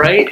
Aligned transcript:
right. 0.00 0.30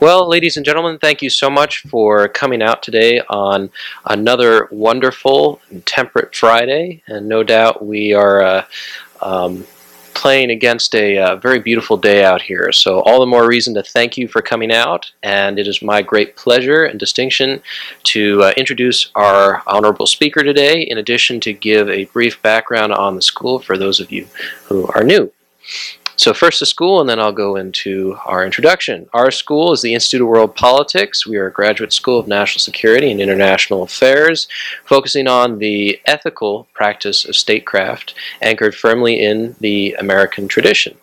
Well, 0.00 0.26
ladies 0.26 0.56
and 0.56 0.64
gentlemen, 0.64 0.98
thank 0.98 1.20
you 1.20 1.28
so 1.28 1.50
much 1.50 1.82
for 1.82 2.26
coming 2.28 2.62
out 2.62 2.82
today 2.82 3.20
on 3.28 3.70
another 4.06 4.66
wonderful 4.70 5.60
temperate 5.84 6.34
Friday. 6.34 7.02
And 7.06 7.28
no 7.28 7.42
doubt 7.42 7.84
we 7.84 8.14
are 8.14 8.42
uh, 8.42 8.64
um, 9.20 9.66
playing 10.14 10.50
against 10.50 10.94
a 10.94 11.18
uh, 11.18 11.36
very 11.36 11.58
beautiful 11.58 11.98
day 11.98 12.24
out 12.24 12.40
here. 12.40 12.72
So, 12.72 13.00
all 13.00 13.20
the 13.20 13.26
more 13.26 13.46
reason 13.46 13.74
to 13.74 13.82
thank 13.82 14.16
you 14.16 14.26
for 14.26 14.40
coming 14.40 14.72
out. 14.72 15.12
And 15.22 15.58
it 15.58 15.68
is 15.68 15.82
my 15.82 16.00
great 16.00 16.34
pleasure 16.34 16.84
and 16.84 16.98
distinction 16.98 17.60
to 18.04 18.42
uh, 18.44 18.52
introduce 18.56 19.10
our 19.16 19.62
honorable 19.66 20.06
speaker 20.06 20.42
today, 20.42 20.80
in 20.80 20.96
addition 20.96 21.40
to 21.40 21.52
give 21.52 21.90
a 21.90 22.06
brief 22.06 22.40
background 22.40 22.94
on 22.94 23.16
the 23.16 23.22
school 23.22 23.58
for 23.58 23.76
those 23.76 24.00
of 24.00 24.10
you 24.10 24.26
who 24.64 24.86
are 24.94 25.04
new. 25.04 25.30
So 26.20 26.34
first 26.34 26.60
the 26.60 26.66
school, 26.66 27.00
and 27.00 27.08
then 27.08 27.18
I'll 27.18 27.32
go 27.32 27.56
into 27.56 28.14
our 28.26 28.44
introduction. 28.44 29.08
Our 29.14 29.30
school 29.30 29.72
is 29.72 29.80
the 29.80 29.94
Institute 29.94 30.20
of 30.20 30.28
World 30.28 30.54
Politics. 30.54 31.26
We 31.26 31.38
are 31.38 31.46
a 31.46 31.50
graduate 31.50 31.94
school 31.94 32.18
of 32.18 32.28
national 32.28 32.60
security 32.60 33.10
and 33.10 33.22
international 33.22 33.84
affairs, 33.84 34.46
focusing 34.84 35.26
on 35.26 35.60
the 35.60 35.98
ethical 36.04 36.68
practice 36.74 37.24
of 37.24 37.36
statecraft, 37.36 38.12
anchored 38.42 38.74
firmly 38.74 39.18
in 39.18 39.56
the 39.60 39.96
American 39.98 40.46
tradition. 40.46 40.94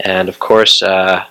And 0.00 0.28
of 0.28 0.38
course, 0.38 0.82
uh, 0.82 1.24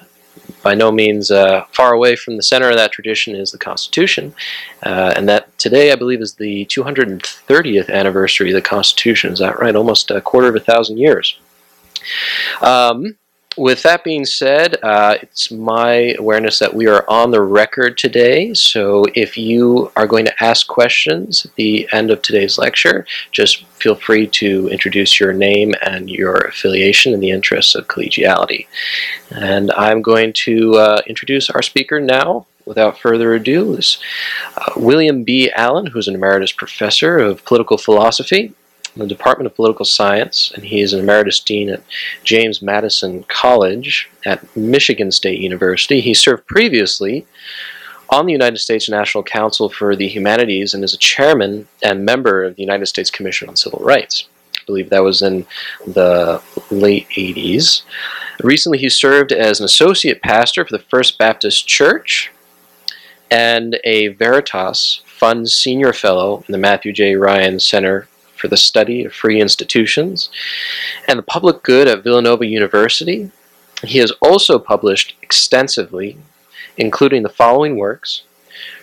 by 0.63 0.73
no 0.73 0.91
means 0.91 1.29
uh, 1.29 1.65
far 1.73 1.93
away 1.93 2.15
from 2.15 2.37
the 2.37 2.43
center 2.43 2.71
of 2.71 2.77
that 2.77 2.91
tradition 2.91 3.35
is 3.35 3.51
the 3.51 3.59
Constitution, 3.59 4.33
uh, 4.81 5.13
and 5.15 5.29
that 5.29 5.55
today 5.59 5.91
I 5.91 5.95
believe 5.95 6.21
is 6.21 6.33
the 6.33 6.65
230th 6.65 7.91
anniversary 7.91 8.49
of 8.49 8.55
the 8.55 8.67
Constitution. 8.67 9.31
Is 9.31 9.37
that 9.37 9.59
right? 9.59 9.75
Almost 9.75 10.09
a 10.09 10.21
quarter 10.21 10.47
of 10.47 10.55
a 10.55 10.59
thousand 10.59 10.97
years. 10.97 11.37
Um, 12.61 13.17
with 13.57 13.83
that 13.83 14.03
being 14.03 14.25
said, 14.25 14.77
uh, 14.81 15.17
it's 15.21 15.51
my 15.51 16.15
awareness 16.17 16.59
that 16.59 16.73
we 16.73 16.87
are 16.87 17.03
on 17.09 17.31
the 17.31 17.41
record 17.41 17.97
today. 17.97 18.53
So 18.53 19.05
if 19.13 19.37
you 19.37 19.91
are 19.95 20.07
going 20.07 20.25
to 20.25 20.43
ask 20.43 20.67
questions 20.67 21.45
at 21.45 21.55
the 21.55 21.87
end 21.91 22.11
of 22.11 22.21
today's 22.21 22.57
lecture, 22.57 23.05
just 23.31 23.65
feel 23.65 23.95
free 23.95 24.27
to 24.27 24.69
introduce 24.69 25.19
your 25.19 25.33
name 25.33 25.73
and 25.81 26.09
your 26.09 26.35
affiliation 26.35 27.13
in 27.13 27.19
the 27.19 27.31
interests 27.31 27.75
of 27.75 27.87
collegiality. 27.87 28.67
And 29.31 29.71
I'm 29.71 30.01
going 30.01 30.31
to 30.33 30.75
uh, 30.75 31.01
introduce 31.07 31.49
our 31.49 31.61
speaker 31.61 31.99
now. 31.99 32.47
Without 32.63 32.99
further 32.99 33.33
ado, 33.33 33.75
is 33.75 33.97
uh, 34.55 34.73
William 34.77 35.23
B. 35.23 35.51
Allen, 35.55 35.87
who's 35.87 36.07
an 36.07 36.13
emeritus 36.13 36.51
professor 36.51 37.17
of 37.17 37.43
political 37.43 37.75
philosophy 37.75 38.53
in 38.95 39.01
the 39.01 39.07
Department 39.07 39.47
of 39.47 39.55
Political 39.55 39.85
Science, 39.85 40.51
and 40.55 40.63
he 40.63 40.81
is 40.81 40.93
an 40.93 40.99
emeritus 40.99 41.39
dean 41.39 41.69
at 41.69 41.81
James 42.23 42.61
Madison 42.61 43.23
College 43.23 44.09
at 44.25 44.55
Michigan 44.55 45.11
State 45.11 45.39
University. 45.39 46.01
He 46.01 46.13
served 46.13 46.45
previously 46.45 47.25
on 48.09 48.25
the 48.25 48.33
United 48.33 48.57
States 48.57 48.89
National 48.89 49.23
Council 49.23 49.69
for 49.69 49.95
the 49.95 50.07
Humanities 50.07 50.73
and 50.73 50.83
is 50.83 50.93
a 50.93 50.97
chairman 50.97 51.67
and 51.81 52.05
member 52.05 52.43
of 52.43 52.55
the 52.55 52.61
United 52.61 52.87
States 52.87 53.09
Commission 53.09 53.47
on 53.47 53.55
Civil 53.55 53.79
Rights. 53.79 54.27
I 54.57 54.63
believe 54.65 54.89
that 54.89 55.03
was 55.03 55.21
in 55.21 55.45
the 55.87 56.41
late 56.69 57.07
80s. 57.09 57.83
Recently, 58.43 58.77
he 58.77 58.89
served 58.89 59.31
as 59.31 59.59
an 59.59 59.65
associate 59.65 60.21
pastor 60.21 60.65
for 60.65 60.77
the 60.77 60.83
First 60.83 61.17
Baptist 61.17 61.67
Church 61.67 62.31
and 63.31 63.79
a 63.85 64.09
Veritas 64.09 65.01
Fund 65.05 65.49
Senior 65.49 65.93
Fellow 65.93 66.43
in 66.47 66.51
the 66.51 66.57
Matthew 66.57 66.91
J. 66.91 67.15
Ryan 67.15 67.59
Center 67.59 68.07
for 68.41 68.47
the 68.47 68.57
Study 68.57 69.05
of 69.05 69.13
Free 69.13 69.39
Institutions 69.39 70.29
and 71.07 71.19
the 71.19 71.23
Public 71.23 71.61
Good 71.61 71.87
at 71.87 72.03
Villanova 72.03 72.45
University. 72.45 73.29
He 73.83 73.99
has 73.99 74.11
also 74.21 74.57
published 74.57 75.15
extensively, 75.21 76.17
including 76.77 77.21
the 77.21 77.29
following 77.29 77.77
works 77.77 78.23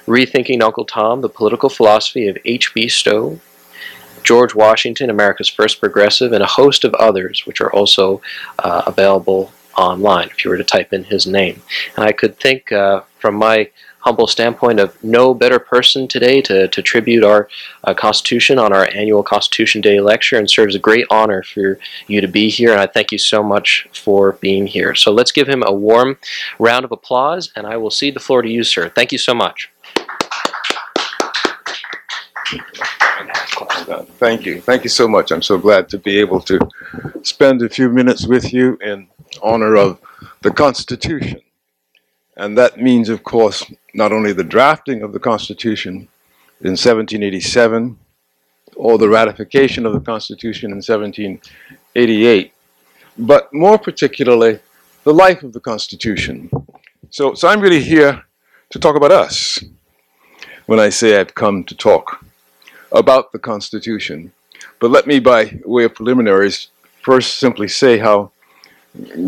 Rethinking 0.06 0.62
Uncle 0.62 0.84
Tom, 0.84 1.20
The 1.20 1.28
Political 1.28 1.68
Philosophy 1.68 2.28
of 2.28 2.38
H.B. 2.44 2.88
Stowe, 2.88 3.40
George 4.22 4.54
Washington, 4.54 5.10
America's 5.10 5.48
First 5.48 5.80
Progressive, 5.80 6.32
and 6.32 6.42
a 6.42 6.46
host 6.46 6.84
of 6.84 6.94
others, 6.94 7.46
which 7.46 7.60
are 7.60 7.72
also 7.72 8.22
uh, 8.60 8.82
available 8.86 9.52
online 9.76 10.28
if 10.28 10.44
you 10.44 10.50
were 10.50 10.56
to 10.56 10.64
type 10.64 10.92
in 10.92 11.04
his 11.04 11.26
name. 11.26 11.62
And 11.96 12.04
I 12.04 12.12
could 12.12 12.38
think 12.38 12.72
uh, 12.72 13.02
from 13.18 13.34
my 13.34 13.70
humble 14.08 14.26
standpoint 14.26 14.80
of 14.80 15.04
no 15.04 15.34
better 15.34 15.58
person 15.58 16.08
today 16.08 16.40
to, 16.40 16.66
to 16.68 16.80
tribute 16.80 17.22
our 17.22 17.46
uh, 17.84 17.92
Constitution 17.92 18.58
on 18.58 18.72
our 18.72 18.88
annual 18.94 19.22
Constitution 19.22 19.82
Day 19.82 20.00
lecture 20.00 20.38
and 20.38 20.48
serves 20.48 20.74
a 20.74 20.78
great 20.78 21.06
honor 21.10 21.42
for 21.42 21.78
you 22.06 22.22
to 22.22 22.26
be 22.26 22.48
here. 22.48 22.72
And 22.72 22.80
I 22.80 22.86
thank 22.86 23.12
you 23.12 23.18
so 23.18 23.42
much 23.42 23.86
for 23.92 24.32
being 24.40 24.66
here. 24.66 24.94
So 24.94 25.12
let's 25.12 25.30
give 25.30 25.46
him 25.46 25.62
a 25.66 25.70
warm 25.70 26.16
round 26.58 26.86
of 26.86 26.92
applause, 26.92 27.52
and 27.54 27.66
I 27.66 27.76
will 27.76 27.90
cede 27.90 28.14
the 28.14 28.20
floor 28.20 28.40
to 28.40 28.48
you, 28.48 28.64
sir. 28.64 28.88
Thank 28.88 29.12
you 29.12 29.18
so 29.18 29.34
much. 29.34 29.70
Thank 34.16 34.46
you. 34.46 34.62
Thank 34.62 34.84
you 34.84 34.90
so 34.90 35.06
much. 35.06 35.32
I'm 35.32 35.42
so 35.42 35.58
glad 35.58 35.90
to 35.90 35.98
be 35.98 36.18
able 36.18 36.40
to 36.40 36.58
spend 37.22 37.60
a 37.60 37.68
few 37.68 37.90
minutes 37.90 38.26
with 38.26 38.54
you 38.54 38.78
in 38.80 39.06
honor 39.42 39.76
of 39.76 40.00
the 40.40 40.50
Constitution. 40.50 41.42
And 42.38 42.56
that 42.56 42.80
means, 42.80 43.08
of 43.08 43.24
course, 43.24 43.64
not 43.94 44.12
only 44.12 44.32
the 44.32 44.44
drafting 44.44 45.02
of 45.02 45.12
the 45.12 45.18
Constitution 45.18 46.08
in 46.60 46.72
1787 46.72 47.98
or 48.76 48.98
the 48.98 49.08
ratification 49.08 49.86
of 49.86 49.92
the 49.92 50.00
Constitution 50.00 50.70
in 50.70 50.76
1788, 50.76 52.52
but 53.18 53.52
more 53.52 53.78
particularly 53.78 54.58
the 55.04 55.14
life 55.14 55.42
of 55.42 55.52
the 55.52 55.60
Constitution. 55.60 56.50
So, 57.10 57.34
so 57.34 57.48
I'm 57.48 57.60
really 57.60 57.82
here 57.82 58.22
to 58.70 58.78
talk 58.78 58.96
about 58.96 59.10
us 59.10 59.62
when 60.66 60.78
I 60.78 60.90
say 60.90 61.18
I've 61.18 61.34
come 61.34 61.64
to 61.64 61.74
talk 61.74 62.24
about 62.92 63.32
the 63.32 63.38
Constitution. 63.38 64.32
But 64.80 64.90
let 64.90 65.06
me, 65.06 65.18
by 65.18 65.58
way 65.64 65.84
of 65.84 65.94
preliminaries, 65.94 66.68
first 67.02 67.36
simply 67.36 67.68
say 67.68 67.98
how 67.98 68.32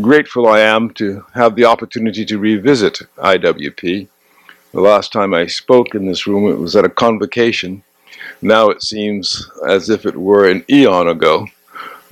grateful 0.00 0.48
I 0.48 0.60
am 0.60 0.90
to 0.94 1.24
have 1.34 1.54
the 1.54 1.64
opportunity 1.64 2.24
to 2.26 2.38
revisit 2.38 3.00
IWP. 3.16 4.08
The 4.72 4.80
last 4.80 5.12
time 5.12 5.34
I 5.34 5.46
spoke 5.46 5.94
in 5.94 6.06
this 6.06 6.26
room, 6.26 6.50
it 6.50 6.58
was 6.58 6.76
at 6.76 6.84
a 6.84 6.90
convocation. 6.90 7.82
Now 8.40 8.70
it 8.70 8.82
seems 8.82 9.50
as 9.68 9.90
if 9.90 10.06
it 10.06 10.16
were 10.16 10.48
an 10.48 10.64
eon 10.70 11.08
ago. 11.08 11.46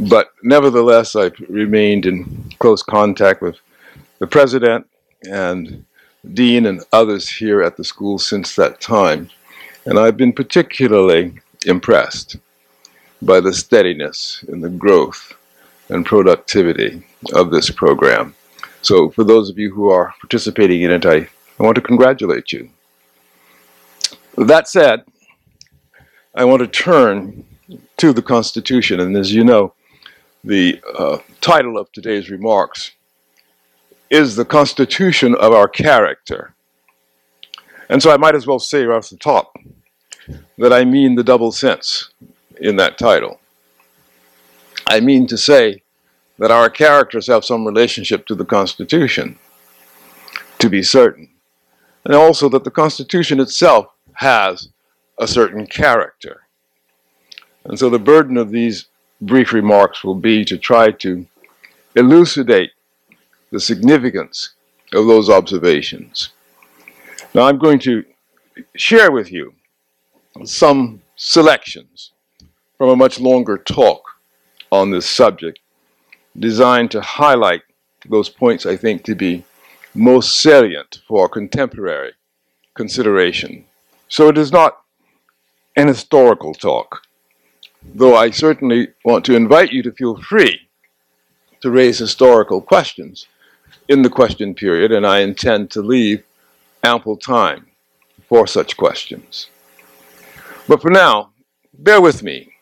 But 0.00 0.32
nevertheless, 0.42 1.16
I've 1.16 1.38
remained 1.48 2.06
in 2.06 2.52
close 2.58 2.82
contact 2.82 3.42
with 3.42 3.56
the 4.18 4.26
president 4.26 4.86
and 5.28 5.84
dean 6.34 6.66
and 6.66 6.82
others 6.92 7.28
here 7.28 7.62
at 7.62 7.76
the 7.76 7.84
school 7.84 8.18
since 8.18 8.54
that 8.56 8.80
time. 8.80 9.30
And 9.86 9.98
I've 9.98 10.16
been 10.16 10.32
particularly 10.32 11.32
impressed 11.66 12.36
by 13.22 13.40
the 13.40 13.52
steadiness 13.52 14.44
and 14.48 14.62
the 14.62 14.68
growth 14.68 15.34
and 15.88 16.04
productivity 16.04 17.02
of 17.32 17.50
this 17.50 17.70
program. 17.70 18.34
So 18.82 19.10
for 19.10 19.24
those 19.24 19.50
of 19.50 19.58
you 19.58 19.72
who 19.72 19.90
are 19.90 20.14
participating 20.20 20.82
in 20.82 20.90
it, 20.90 21.06
I, 21.06 21.28
I 21.58 21.64
want 21.64 21.74
to 21.74 21.80
congratulate 21.80 22.52
you. 22.52 22.70
That 24.36 24.68
said, 24.68 25.02
I 26.34 26.44
want 26.44 26.60
to 26.60 26.68
turn 26.68 27.44
to 27.96 28.12
the 28.12 28.22
Constitution, 28.22 29.00
and 29.00 29.16
as 29.16 29.34
you 29.34 29.42
know, 29.42 29.74
the 30.44 30.80
uh, 30.96 31.18
title 31.40 31.76
of 31.76 31.90
today's 31.90 32.30
remarks 32.30 32.92
is 34.08 34.36
the 34.36 34.44
Constitution 34.44 35.34
of 35.34 35.52
our 35.52 35.68
character. 35.68 36.54
And 37.88 38.02
so 38.02 38.10
I 38.10 38.16
might 38.16 38.36
as 38.36 38.46
well 38.46 38.58
say 38.58 38.84
right 38.84 38.96
off 38.96 39.10
the 39.10 39.16
top 39.16 39.56
that 40.58 40.72
I 40.72 40.84
mean 40.84 41.16
the 41.16 41.24
double 41.24 41.50
sense 41.50 42.10
in 42.60 42.76
that 42.76 42.98
title. 42.98 43.40
I 44.86 45.00
mean 45.00 45.26
to 45.26 45.36
say 45.36 45.82
that 46.38 46.50
our 46.50 46.70
characters 46.70 47.26
have 47.26 47.44
some 47.44 47.66
relationship 47.66 48.26
to 48.26 48.34
the 48.34 48.44
Constitution, 48.44 49.38
to 50.60 50.70
be 50.70 50.82
certain. 50.82 51.28
And 52.04 52.14
also 52.14 52.48
that 52.50 52.64
the 52.64 52.70
Constitution 52.70 53.40
itself 53.40 53.88
has 54.14 54.68
a 55.18 55.26
certain 55.26 55.66
character. 55.66 56.42
And 57.64 57.78
so 57.78 57.90
the 57.90 57.98
burden 57.98 58.36
of 58.36 58.50
these 58.50 58.86
brief 59.20 59.52
remarks 59.52 60.04
will 60.04 60.14
be 60.14 60.44
to 60.44 60.56
try 60.56 60.90
to 60.90 61.26
elucidate 61.94 62.70
the 63.50 63.60
significance 63.60 64.54
of 64.92 65.06
those 65.06 65.28
observations. 65.28 66.30
Now 67.34 67.42
I'm 67.42 67.58
going 67.58 67.78
to 67.80 68.04
share 68.76 69.10
with 69.10 69.30
you 69.30 69.52
some 70.44 71.02
selections 71.16 72.12
from 72.76 72.90
a 72.90 72.96
much 72.96 73.18
longer 73.20 73.58
talk 73.58 74.02
on 74.70 74.90
this 74.90 75.08
subject 75.08 75.58
designed 76.38 76.90
to 76.92 77.00
highlight 77.00 77.62
those 78.08 78.28
points 78.28 78.64
I 78.64 78.76
think 78.76 79.04
to 79.04 79.14
be 79.14 79.44
most 79.98 80.40
salient 80.40 81.00
for 81.08 81.28
contemporary 81.28 82.12
consideration. 82.74 83.64
So 84.08 84.28
it 84.28 84.38
is 84.38 84.52
not 84.52 84.78
an 85.76 85.88
historical 85.88 86.54
talk, 86.54 87.02
though 87.82 88.14
I 88.14 88.30
certainly 88.30 88.88
want 89.04 89.24
to 89.24 89.34
invite 89.34 89.72
you 89.72 89.82
to 89.82 89.92
feel 89.92 90.16
free 90.22 90.68
to 91.60 91.70
raise 91.70 91.98
historical 91.98 92.60
questions 92.60 93.26
in 93.88 94.02
the 94.02 94.08
question 94.08 94.54
period, 94.54 94.92
and 94.92 95.04
I 95.04 95.18
intend 95.18 95.72
to 95.72 95.82
leave 95.82 96.22
ample 96.84 97.16
time 97.16 97.66
for 98.28 98.46
such 98.46 98.76
questions. 98.76 99.48
But 100.68 100.80
for 100.80 100.90
now, 100.90 101.32
bear 101.76 102.00
with 102.00 102.22
me. 102.22 102.52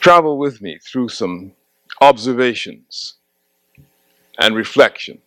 Travel 0.00 0.36
with 0.36 0.60
me 0.60 0.78
through 0.78 1.08
some 1.08 1.52
observations 2.02 3.14
and 4.38 4.54
reflections 4.54 5.20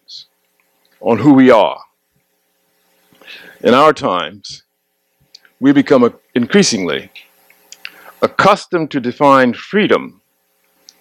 on 1.01 1.19
who 1.19 1.33
we 1.33 1.49
are. 1.49 1.79
In 3.61 3.73
our 3.73 3.93
times, 3.93 4.63
we 5.59 5.71
become 5.71 6.13
increasingly 6.33 7.11
accustomed 8.21 8.91
to 8.91 8.99
define 8.99 9.53
freedom 9.53 10.21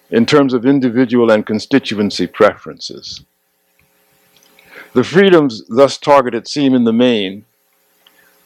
in 0.09 0.25
terms 0.25 0.53
of 0.53 0.65
individual 0.65 1.31
and 1.31 1.45
constituency 1.45 2.27
preferences. 2.27 3.23
The 4.93 5.03
freedoms 5.03 5.63
thus 5.67 5.97
targeted 5.97 6.47
seem 6.47 6.73
in 6.73 6.83
the 6.83 6.93
main 6.93 7.45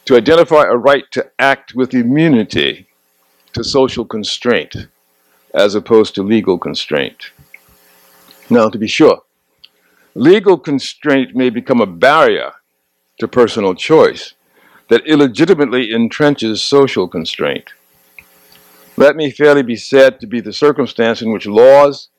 to 0.05 0.17
identify 0.17 0.63
a 0.63 0.75
right 0.75 1.09
to 1.11 1.31
act 1.39 1.73
with 1.73 1.93
immunity 1.93 2.87
to 3.53 3.63
social 3.63 4.03
constraint 4.03 4.75
as 5.53 5.75
opposed 5.75 6.15
to 6.15 6.23
legal 6.23 6.57
constraint. 6.57 7.31
Now, 8.49 8.69
to 8.69 8.77
be 8.77 8.87
sure, 8.87 9.21
legal 10.15 10.57
constraint 10.57 11.35
may 11.35 11.49
become 11.49 11.81
a 11.81 11.87
barrier 11.87 12.53
to 13.19 13.27
personal 13.27 13.73
choice 13.73 14.33
that 14.89 15.05
illegitimately 15.07 15.89
entrenches 15.89 16.57
social 16.57 17.07
constraint. 17.07 17.73
Let 18.95 19.15
me 19.15 19.31
fairly 19.31 19.63
be 19.63 19.75
said 19.75 20.19
to 20.19 20.27
be 20.27 20.39
the 20.39 20.53
circumstance 20.53 21.21
in 21.21 21.31
which 21.31 21.47
laws 21.47 22.09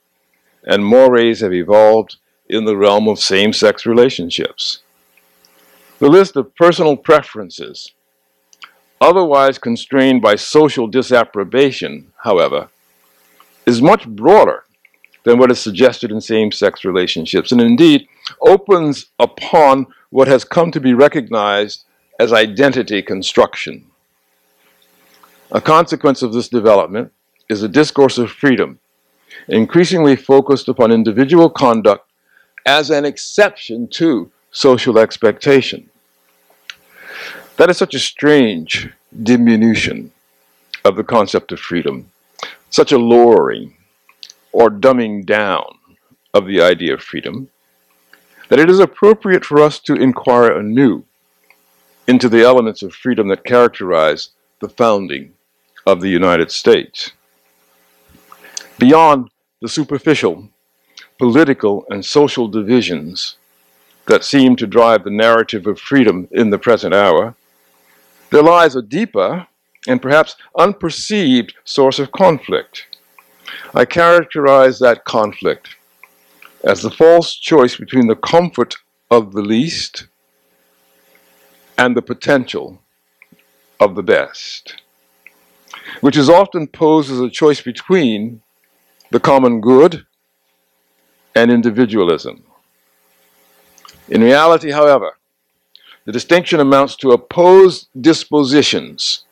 and 0.64 0.84
mores 0.84 1.40
have 1.40 1.52
evolved 1.52 2.16
in 2.48 2.64
the 2.64 2.76
realm 2.76 3.06
of 3.06 3.20
same 3.20 3.52
sex 3.52 3.86
relationships. 3.86 4.80
The 5.98 6.08
list 6.08 6.36
of 6.36 6.54
personal 6.56 6.96
preferences, 6.96 7.92
otherwise 9.00 9.58
constrained 9.58 10.20
by 10.20 10.34
social 10.34 10.88
disapprobation, 10.88 12.12
however, 12.24 12.68
is 13.66 13.80
much 13.80 14.08
broader 14.08 14.64
than 15.24 15.38
what 15.38 15.50
is 15.50 15.58
suggested 15.58 16.10
in 16.10 16.20
same 16.20 16.52
sex 16.52 16.84
relationships, 16.84 17.50
and 17.50 17.60
indeed 17.60 18.06
opens 18.40 19.06
upon 19.18 19.86
what 20.10 20.28
has 20.28 20.44
come 20.44 20.70
to 20.70 20.80
be 20.80 20.94
recognized 20.94 21.84
as 22.20 22.32
identity 22.32 23.02
construction. 23.02 23.84
A 25.50 25.60
consequence 25.60 26.22
of 26.22 26.32
this 26.32 26.48
development 26.48 27.12
is 27.48 27.62
a 27.62 27.68
discourse 27.68 28.18
of 28.18 28.30
freedom, 28.30 28.78
increasingly 29.48 30.16
focused 30.16 30.68
upon 30.68 30.92
individual 30.92 31.50
conduct 31.50 32.08
as 32.66 32.90
an 32.90 33.04
exception 33.04 33.88
to 33.88 34.30
social 34.50 34.98
expectation. 34.98 35.90
That 37.56 37.70
is 37.70 37.76
such 37.76 37.94
a 37.94 37.98
strange 37.98 38.90
diminution 39.22 40.12
of 40.84 40.96
the 40.96 41.04
concept 41.04 41.52
of 41.52 41.60
freedom, 41.60 42.10
such 42.70 42.92
a 42.92 42.98
lowering 42.98 43.74
or 44.54 44.70
dumbing 44.70 45.26
down 45.26 45.64
of 46.32 46.46
the 46.46 46.62
idea 46.62 46.94
of 46.94 47.02
freedom, 47.02 47.48
that 48.48 48.60
it 48.60 48.70
is 48.70 48.78
appropriate 48.78 49.44
for 49.44 49.60
us 49.60 49.80
to 49.80 49.94
inquire 49.94 50.56
anew 50.56 51.04
into 52.06 52.28
the 52.28 52.42
elements 52.42 52.82
of 52.82 52.94
freedom 52.94 53.26
that 53.28 53.44
characterize 53.44 54.30
the 54.60 54.68
founding 54.68 55.32
of 55.86 56.00
the 56.00 56.08
United 56.08 56.52
States. 56.52 57.10
Beyond 58.78 59.30
the 59.60 59.68
superficial 59.68 60.48
political 61.18 61.84
and 61.90 62.04
social 62.04 62.46
divisions 62.46 63.36
that 64.06 64.24
seem 64.24 64.54
to 64.56 64.66
drive 64.66 65.02
the 65.02 65.10
narrative 65.10 65.66
of 65.66 65.80
freedom 65.80 66.28
in 66.30 66.50
the 66.50 66.58
present 66.58 66.94
hour, 66.94 67.34
there 68.30 68.42
lies 68.42 68.76
a 68.76 68.82
deeper 68.82 69.48
and 69.88 70.00
perhaps 70.00 70.36
unperceived 70.56 71.54
source 71.64 71.98
of 71.98 72.12
conflict. 72.12 72.86
I 73.74 73.84
characterize 73.84 74.78
that 74.78 75.04
conflict 75.04 75.76
as 76.62 76.82
the 76.82 76.90
false 76.90 77.34
choice 77.34 77.76
between 77.76 78.06
the 78.06 78.16
comfort 78.16 78.76
of 79.10 79.32
the 79.32 79.42
least 79.42 80.06
and 81.76 81.96
the 81.96 82.02
potential 82.02 82.80
of 83.80 83.94
the 83.94 84.02
best 84.02 84.82
which 86.00 86.16
is 86.16 86.28
often 86.28 86.66
posed 86.66 87.10
as 87.10 87.20
a 87.20 87.30
choice 87.30 87.60
between 87.60 88.42
the 89.10 89.20
common 89.20 89.60
good 89.60 90.04
and 91.34 91.50
individualism. 91.50 92.44
In 94.08 94.22
reality, 94.22 94.70
however, 94.70 95.16
the 96.04 96.12
distinction 96.12 96.60
amounts 96.60 96.96
to 96.96 97.12
opposed 97.12 97.88
dispositions 97.98 99.24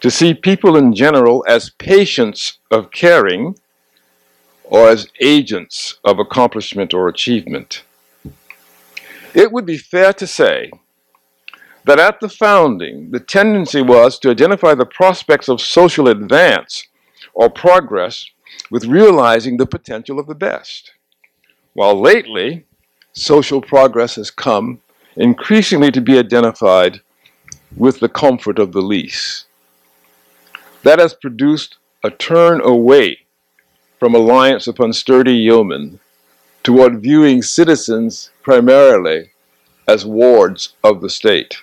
to 0.00 0.10
see 0.10 0.34
people 0.34 0.76
in 0.76 0.94
general 0.94 1.44
as 1.48 1.70
patients 1.70 2.58
of 2.70 2.90
caring 2.90 3.56
or 4.64 4.88
as 4.88 5.08
agents 5.20 5.98
of 6.04 6.18
accomplishment 6.18 6.92
or 6.92 7.08
achievement. 7.08 7.82
It 9.34 9.52
would 9.52 9.66
be 9.66 9.78
fair 9.78 10.12
to 10.14 10.26
say 10.26 10.70
that 11.84 11.98
at 11.98 12.20
the 12.20 12.28
founding, 12.28 13.10
the 13.10 13.20
tendency 13.20 13.80
was 13.80 14.18
to 14.18 14.30
identify 14.30 14.74
the 14.74 14.84
prospects 14.84 15.48
of 15.48 15.60
social 15.60 16.08
advance 16.08 16.86
or 17.32 17.48
progress 17.48 18.26
with 18.70 18.84
realizing 18.84 19.56
the 19.56 19.66
potential 19.66 20.18
of 20.18 20.26
the 20.26 20.34
best. 20.34 20.92
While 21.72 22.00
lately, 22.00 22.66
social 23.12 23.60
progress 23.62 24.16
has 24.16 24.30
come 24.30 24.80
increasingly 25.16 25.90
to 25.92 26.00
be 26.00 26.18
identified 26.18 27.00
with 27.76 28.00
the 28.00 28.08
comfort 28.08 28.58
of 28.58 28.72
the 28.72 28.82
least. 28.82 29.46
That 30.82 30.98
has 30.98 31.14
produced 31.14 31.76
a 32.04 32.10
turn 32.10 32.60
away 32.60 33.20
from 33.98 34.14
alliance 34.14 34.66
upon 34.66 34.92
sturdy 34.92 35.34
yeomen 35.34 35.98
toward 36.62 37.02
viewing 37.02 37.42
citizens 37.42 38.30
primarily 38.42 39.30
as 39.88 40.06
wards 40.06 40.74
of 40.84 41.00
the 41.00 41.10
state. 41.10 41.56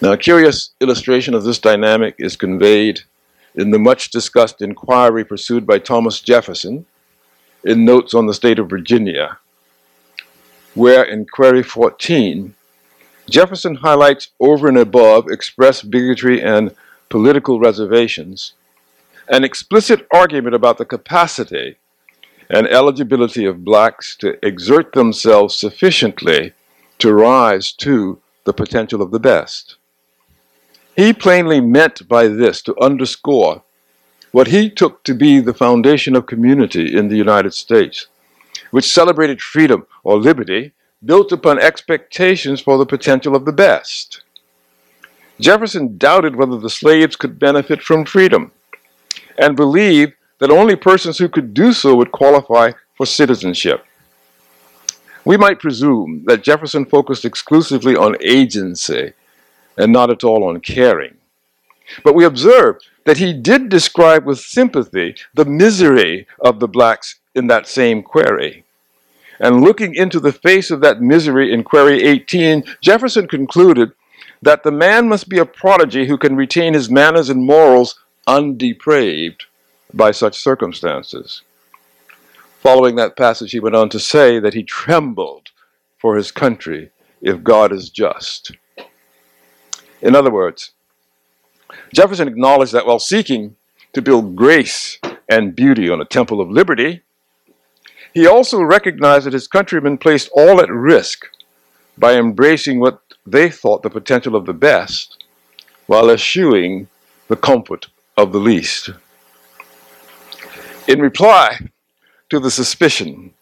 Now, 0.00 0.12
a 0.12 0.18
curious 0.18 0.70
illustration 0.80 1.34
of 1.34 1.44
this 1.44 1.58
dynamic 1.58 2.16
is 2.18 2.36
conveyed 2.36 3.00
in 3.54 3.70
the 3.70 3.78
much 3.78 4.10
discussed 4.10 4.60
inquiry 4.60 5.24
pursued 5.24 5.66
by 5.66 5.78
Thomas 5.78 6.20
Jefferson 6.20 6.84
in 7.64 7.84
Notes 7.84 8.12
on 8.14 8.26
the 8.26 8.34
State 8.34 8.58
of 8.58 8.68
Virginia, 8.68 9.38
where 10.74 11.02
in 11.02 11.24
Query 11.24 11.62
14, 11.62 12.54
Jefferson 13.28 13.74
highlights 13.76 14.28
over 14.38 14.68
and 14.68 14.78
above 14.78 15.28
expressed 15.28 15.90
bigotry 15.90 16.42
and 16.42 16.72
political 17.08 17.60
reservations 17.60 18.54
an 19.28 19.44
explicit 19.44 20.06
argument 20.12 20.54
about 20.54 20.78
the 20.78 20.84
capacity 20.84 21.76
and 22.48 22.66
eligibility 22.68 23.44
of 23.44 23.64
blacks 23.64 24.16
to 24.16 24.38
exert 24.46 24.92
themselves 24.92 25.56
sufficiently 25.56 26.52
to 26.98 27.12
rise 27.12 27.72
to 27.72 28.20
the 28.44 28.52
potential 28.52 29.02
of 29.02 29.10
the 29.10 29.18
best. 29.18 29.76
He 30.94 31.12
plainly 31.12 31.60
meant 31.60 32.08
by 32.08 32.28
this 32.28 32.62
to 32.62 32.80
underscore 32.80 33.62
what 34.30 34.48
he 34.48 34.70
took 34.70 35.02
to 35.04 35.14
be 35.14 35.40
the 35.40 35.54
foundation 35.54 36.14
of 36.14 36.26
community 36.26 36.96
in 36.96 37.08
the 37.08 37.16
United 37.16 37.52
States, 37.52 38.06
which 38.70 38.90
celebrated 38.90 39.42
freedom 39.42 39.86
or 40.04 40.18
liberty 40.18 40.72
built 41.04 41.32
upon 41.32 41.58
expectations 41.58 42.60
for 42.60 42.78
the 42.78 42.86
potential 42.86 43.34
of 43.34 43.44
the 43.44 43.52
best. 43.52 44.22
Jefferson 45.40 45.98
doubted 45.98 46.36
whether 46.36 46.58
the 46.58 46.70
slaves 46.70 47.16
could 47.16 47.38
benefit 47.38 47.82
from 47.82 48.04
freedom 48.04 48.52
and 49.38 49.56
believed 49.56 50.14
that 50.38 50.50
only 50.50 50.76
persons 50.76 51.18
who 51.18 51.28
could 51.28 51.54
do 51.54 51.72
so 51.72 51.94
would 51.94 52.12
qualify 52.12 52.72
for 52.94 53.06
citizenship. 53.06 53.84
We 55.24 55.36
might 55.36 55.58
presume 55.58 56.22
that 56.26 56.42
Jefferson 56.42 56.84
focused 56.84 57.24
exclusively 57.24 57.96
on 57.96 58.16
agency 58.20 59.12
and 59.76 59.92
not 59.92 60.10
at 60.10 60.24
all 60.24 60.44
on 60.44 60.60
caring. 60.60 61.16
But 62.02 62.14
we 62.14 62.24
observe 62.24 62.76
that 63.04 63.18
he 63.18 63.32
did 63.32 63.68
describe 63.68 64.24
with 64.24 64.40
sympathy 64.40 65.16
the 65.34 65.44
misery 65.44 66.26
of 66.40 66.60
the 66.60 66.68
blacks 66.68 67.16
in 67.34 67.46
that 67.48 67.66
same 67.66 68.02
query. 68.02 68.64
And 69.38 69.60
looking 69.60 69.94
into 69.94 70.18
the 70.18 70.32
face 70.32 70.70
of 70.70 70.80
that 70.80 71.02
misery 71.02 71.52
in 71.52 71.62
query 71.62 72.02
18, 72.02 72.64
Jefferson 72.80 73.28
concluded 73.28 73.92
that 74.46 74.62
the 74.62 74.72
man 74.72 75.08
must 75.08 75.28
be 75.28 75.38
a 75.38 75.46
prodigy 75.46 76.06
who 76.06 76.18
can 76.18 76.36
retain 76.36 76.74
his 76.74 76.90
manners 76.90 77.30
and 77.30 77.44
morals 77.44 77.98
undepraved 78.28 79.46
by 79.94 80.12
such 80.12 80.38
circumstances. 80.38 81.42
Following 82.60 82.96
that 82.96 83.16
passage, 83.16 83.52
he 83.52 83.60
went 83.60 83.76
on 83.76 83.88
to 83.90 84.00
say 84.00 84.38
that 84.40 84.54
he 84.54 84.62
trembled 84.62 85.48
for 85.98 86.16
his 86.16 86.32
country 86.32 86.90
if 87.22 87.42
God 87.44 87.72
is 87.72 87.90
just. 87.90 88.52
In 90.02 90.14
other 90.16 90.30
words, 90.32 90.72
Jefferson 91.94 92.28
acknowledged 92.28 92.72
that 92.72 92.86
while 92.86 93.00
seeking 93.00 93.56
to 93.94 94.02
build 94.02 94.36
grace 94.36 94.98
and 95.28 95.56
beauty 95.56 95.90
on 95.90 96.00
a 96.00 96.04
temple 96.04 96.40
of 96.40 96.50
liberty, 96.50 97.02
He 98.14 98.26
also 98.26 98.62
recognized 98.62 99.26
that 99.26 99.34
his 99.34 99.48
countrymen 99.48 99.98
placed 99.98 100.30
all 100.32 100.60
at 100.60 100.70
risk 100.70 101.26
by 101.98 102.14
embracing 102.14 102.80
what 102.80 103.02
they 103.26 103.50
thought 103.50 103.82
the 103.82 103.90
potential 103.90 104.36
of 104.36 104.46
the 104.46 104.54
best 104.54 105.24
while 105.86 106.10
eschewing 106.10 106.88
the 107.28 107.36
comfort 107.36 107.88
of 108.16 108.32
the 108.32 108.38
least. 108.38 108.90
In 110.86 111.00
reply 111.00 111.68
to 112.30 112.38
the 112.38 112.50
suspicion 112.50 113.32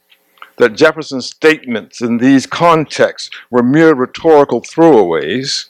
that 0.56 0.74
Jefferson's 0.74 1.26
statements 1.26 2.00
in 2.00 2.18
these 2.18 2.46
contexts 2.46 3.30
were 3.50 3.62
mere 3.62 3.94
rhetorical 3.94 4.62
throwaways, 4.62 5.66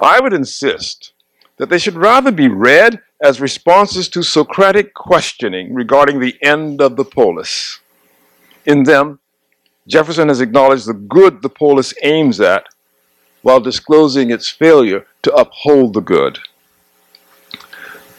I 0.00 0.20
would 0.20 0.32
insist 0.32 1.12
that 1.56 1.70
they 1.70 1.78
should 1.78 1.94
rather 1.94 2.32
be 2.32 2.48
read 2.48 3.00
as 3.22 3.40
responses 3.40 4.08
to 4.10 4.22
Socratic 4.22 4.94
questioning 4.94 5.74
regarding 5.74 6.20
the 6.20 6.36
end 6.42 6.80
of 6.80 6.96
the 6.96 7.04
polis. 7.04 7.80
In 8.66 8.84
them, 8.84 9.18
Jefferson 9.86 10.28
has 10.28 10.40
acknowledged 10.40 10.86
the 10.86 10.94
good 10.94 11.42
the 11.42 11.48
polis 11.48 11.94
aims 12.02 12.40
at 12.40 12.68
while 13.42 13.60
disclosing 13.60 14.30
its 14.30 14.48
failure 14.48 15.06
to 15.22 15.34
uphold 15.34 15.94
the 15.94 16.00
good. 16.00 16.38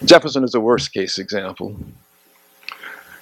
Jefferson 0.03 0.43
is 0.43 0.55
a 0.55 0.59
worst 0.59 0.93
case 0.93 1.19
example. 1.19 1.75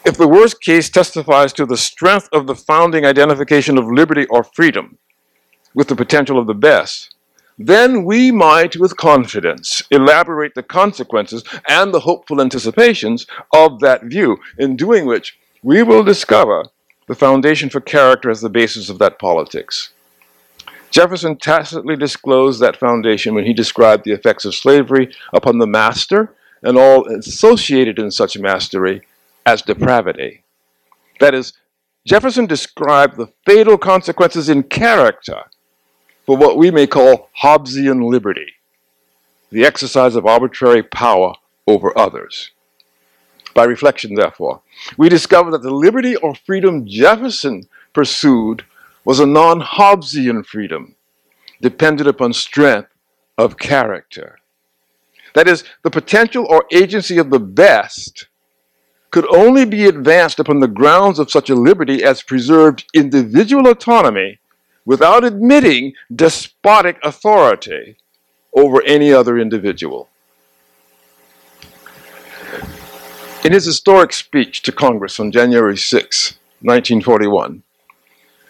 If 0.05 0.15
the 0.15 0.27
worst 0.27 0.61
case 0.61 0.89
testifies 0.89 1.51
to 1.53 1.65
the 1.65 1.75
strength 1.75 2.29
of 2.31 2.47
the 2.47 2.55
founding 2.55 3.05
identification 3.05 3.77
of 3.77 3.91
liberty 3.91 4.25
or 4.27 4.43
freedom 4.43 4.97
with 5.73 5.87
the 5.87 5.95
potential 5.95 6.39
of 6.39 6.47
the 6.47 6.53
best, 6.53 7.13
then 7.57 8.05
we 8.05 8.31
might, 8.31 8.75
with 8.77 8.97
confidence, 8.97 9.81
elaborate 9.89 10.53
the 10.53 10.63
consequences 10.63 11.43
and 11.67 11.91
the 11.91 12.01
hopeful 12.01 12.39
anticipations 12.39 13.25
of 13.53 13.79
that 13.79 14.03
view, 14.03 14.37
in 14.59 14.75
doing 14.75 15.05
which 15.07 15.37
we 15.63 15.81
will 15.81 16.03
discover 16.03 16.65
the 17.07 17.15
foundation 17.15 17.69
for 17.69 17.81
character 17.81 18.29
as 18.29 18.41
the 18.41 18.49
basis 18.49 18.89
of 18.89 18.99
that 18.99 19.17
politics. 19.17 19.91
Jefferson 20.97 21.37
tacitly 21.37 21.95
disclosed 21.95 22.59
that 22.59 22.75
foundation 22.75 23.35
when 23.35 23.45
he 23.45 23.53
described 23.53 24.03
the 24.03 24.13
effects 24.13 24.45
of 24.45 24.55
slavery 24.55 25.13
upon 25.31 25.59
the 25.59 25.67
master 25.67 26.33
and 26.63 26.75
all 26.75 27.05
associated 27.05 27.99
in 27.99 28.09
such 28.09 28.35
mastery 28.39 29.03
as 29.45 29.61
depravity. 29.61 30.41
That 31.19 31.35
is, 31.35 31.53
Jefferson 32.03 32.47
described 32.47 33.15
the 33.15 33.31
fatal 33.45 33.77
consequences 33.77 34.49
in 34.49 34.63
character 34.63 35.43
for 36.25 36.35
what 36.35 36.57
we 36.57 36.71
may 36.71 36.87
call 36.87 37.29
Hobbesian 37.43 38.09
liberty, 38.09 38.53
the 39.51 39.65
exercise 39.65 40.15
of 40.15 40.25
arbitrary 40.25 40.81
power 40.81 41.35
over 41.67 41.95
others. 41.95 42.49
By 43.53 43.65
reflection, 43.65 44.15
therefore, 44.15 44.61
we 44.97 45.09
discover 45.09 45.51
that 45.51 45.61
the 45.61 45.69
liberty 45.69 46.15
or 46.15 46.33
freedom 46.33 46.87
Jefferson 46.87 47.69
pursued 47.93 48.65
was 49.07 49.21
a 49.21 49.25
non 49.25 49.61
Hobbesian 49.61 50.45
freedom, 50.45 50.93
dependent 51.61 52.09
upon 52.09 52.33
strength 52.33 52.89
of 53.37 53.57
character. 53.57 54.37
That 55.33 55.47
is, 55.47 55.63
the 55.83 55.89
potential 55.89 56.45
or 56.49 56.65
agency 56.73 57.17
of 57.17 57.29
the 57.29 57.39
best 57.39 58.27
could 59.09 59.25
only 59.33 59.63
be 59.63 59.85
advanced 59.85 60.41
upon 60.41 60.59
the 60.59 60.67
grounds 60.67 61.19
of 61.19 61.31
such 61.31 61.49
a 61.49 61.55
liberty 61.55 62.03
as 62.03 62.21
preserved 62.21 62.83
individual 62.93 63.69
autonomy 63.69 64.39
without 64.83 65.23
admitting 65.23 65.93
despotic 66.13 66.97
authority 67.01 67.95
over 68.53 68.83
any 68.83 69.13
other 69.13 69.39
individual. 69.39 70.09
In 73.45 73.53
his 73.53 73.63
historic 73.63 74.11
speech 74.11 74.63
to 74.63 74.73
Congress 74.73 75.17
on 75.17 75.31
January 75.31 75.77
6, 75.77 76.39
1941, 76.59 77.63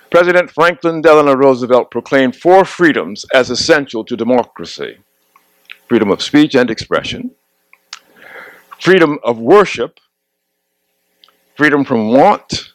President 0.09 0.49
Franklin 0.49 1.01
Delano 1.01 1.35
Roosevelt 1.35 1.91
proclaimed 1.91 2.35
four 2.35 2.63
freedoms 2.63 3.25
as 3.33 3.49
essential 3.49 4.05
to 4.05 4.15
democracy. 4.15 4.97
Freedom 5.89 6.11
of 6.11 6.21
speech 6.21 6.55
and 6.55 6.71
expression, 6.71 7.31
freedom 8.79 9.19
of 9.23 9.37
worship, 9.39 9.99
freedom 11.55 11.83
from 11.83 12.11
want, 12.11 12.73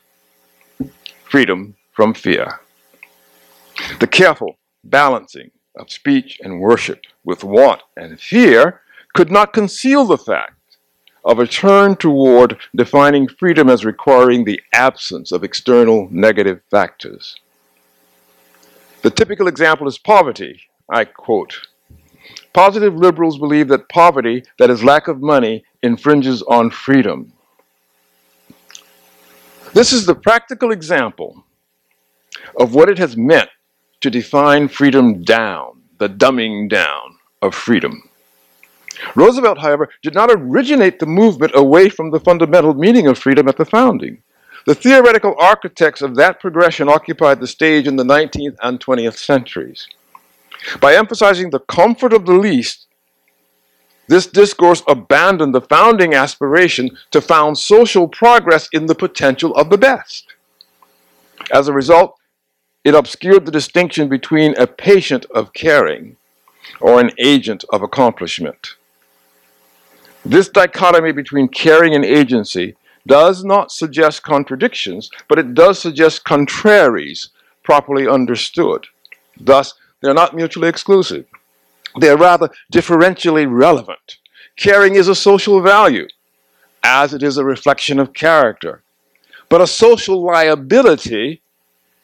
freedom 1.25 1.75
from 1.93 2.13
fear. 2.13 2.61
The 4.01 4.07
careful 4.07 4.57
balancing 4.85 5.51
of 5.77 5.91
speech 5.91 6.39
and 6.43 6.61
worship 6.61 7.01
with 7.25 7.45
want 7.45 7.81
and 7.97 8.21
fear 8.21 8.83
could 9.15 9.31
not 9.31 9.53
conceal 9.53 10.05
the 10.05 10.19
fact 10.19 10.55
of 11.25 11.39
a 11.39 11.47
turn 11.47 11.97
toward 11.97 12.59
defining 12.75 13.29
freedom 13.29 13.69
as 13.69 13.85
requiring 13.85 14.45
the 14.45 14.61
absence 14.73 15.33
of 15.33 15.45
external 15.45 16.09
negative 16.11 16.61
factors. 16.71 17.37
The 19.03 19.11
typical 19.11 19.49
example 19.49 19.87
is 19.87 19.99
poverty. 19.99 20.61
I 20.89 21.05
quote 21.05 21.69
Positive 22.53 22.95
liberals 22.95 23.39
believe 23.39 23.69
that 23.69 23.89
poverty, 23.89 24.45
that 24.59 24.71
is, 24.71 24.85
lack 24.85 25.09
of 25.09 25.21
money, 25.21 25.65
infringes 25.83 26.43
on 26.43 26.71
freedom. 26.71 27.33
This 29.73 29.93
is 29.93 30.05
the 30.05 30.15
practical 30.15 30.71
example 30.71 31.45
of 32.61 32.75
what 32.75 32.91
it 32.91 32.99
has 32.99 33.17
meant 33.17 33.49
to 34.03 34.11
define 34.11 34.69
freedom 34.69 35.23
down, 35.23 35.83
the 35.99 36.09
dumbing 36.09 36.69
down 36.69 37.17
of 37.41 37.55
freedom. 37.55 38.11
Roosevelt, 39.15 39.59
however, 39.59 39.91
did 40.03 40.15
not 40.15 40.31
originate 40.31 40.99
the 40.99 41.07
movement 41.07 41.53
away 41.55 41.89
from 41.89 42.11
the 42.11 42.21
fundamental 42.21 42.75
meaning 42.75 43.07
of 43.07 43.19
freedom 43.19 43.49
at 43.49 43.57
the 43.57 43.65
founding. 43.65 44.23
The 44.67 44.75
theoretical 44.75 45.35
architects 45.39 46.03
of 46.03 46.15
that 46.17 46.41
progression 46.41 46.89
occupied 46.89 47.41
the 47.41 47.47
stage 47.47 47.89
in 47.89 47.97
the 47.97 48.05
19th 48.05 48.57
and 48.63 48.79
20th 48.79 49.17
centuries. 49.17 49.89
By 50.81 50.95
emphasizing 50.95 51.51
the 51.51 51.59
comfort 51.61 52.13
of 52.13 52.27
the 52.27 52.35
least, 52.35 52.87
this 54.07 54.27
discourse 54.27 54.83
abandoned 54.87 55.55
the 55.55 55.61
founding 55.61 56.15
aspiration 56.15 56.91
to 57.11 57.21
found 57.21 57.59
social 57.59 58.07
progress 58.07 58.69
in 58.73 58.87
the 58.87 58.95
potential 58.95 59.55
of 59.57 59.71
the 59.71 59.79
best. 59.79 60.27
As 61.51 61.67
a 61.67 61.73
result, 61.73 62.17
it 62.85 62.95
obscured 62.95 63.47
the 63.47 63.53
distinction 63.53 64.09
between 64.09 64.57
a 64.57 64.67
patient 64.67 65.25
of 65.35 65.53
caring 65.53 66.17
or 66.81 67.01
an 67.01 67.11
agent 67.19 67.65
of 67.73 67.83
accomplishment. 67.83 68.75
This 70.25 70.49
dichotomy 70.49 71.13
between 71.13 71.49
caring 71.49 71.95
and 71.95 72.05
agency 72.05 72.77
does 73.07 73.45
not 73.45 73.73
suggest 73.73 74.23
contradictions, 74.23 75.11
but 75.29 75.39
it 75.39 75.55
does 75.55 75.79
suggest 75.79 76.25
contraries 76.25 77.31
properly 77.63 78.07
understood. 78.09 78.87
Thus, 79.39 79.75
they're 80.01 80.15
not 80.15 80.35
mutually 80.35 80.69
exclusive. 80.69 81.27
They're 81.97 82.17
rather 82.17 82.51
differentially 82.73 83.47
relevant. 83.49 84.19
Caring 84.57 84.95
is 84.95 85.09
a 85.09 85.15
social 85.15 85.61
value, 85.61 86.07
as 86.83 87.15
it 87.15 87.23
is 87.23 87.37
a 87.37 87.45
reflection 87.45 87.99
of 87.99 88.13
character, 88.13 88.83
but 89.49 89.61
a 89.61 89.67
social 89.67 90.23
liability 90.23 91.43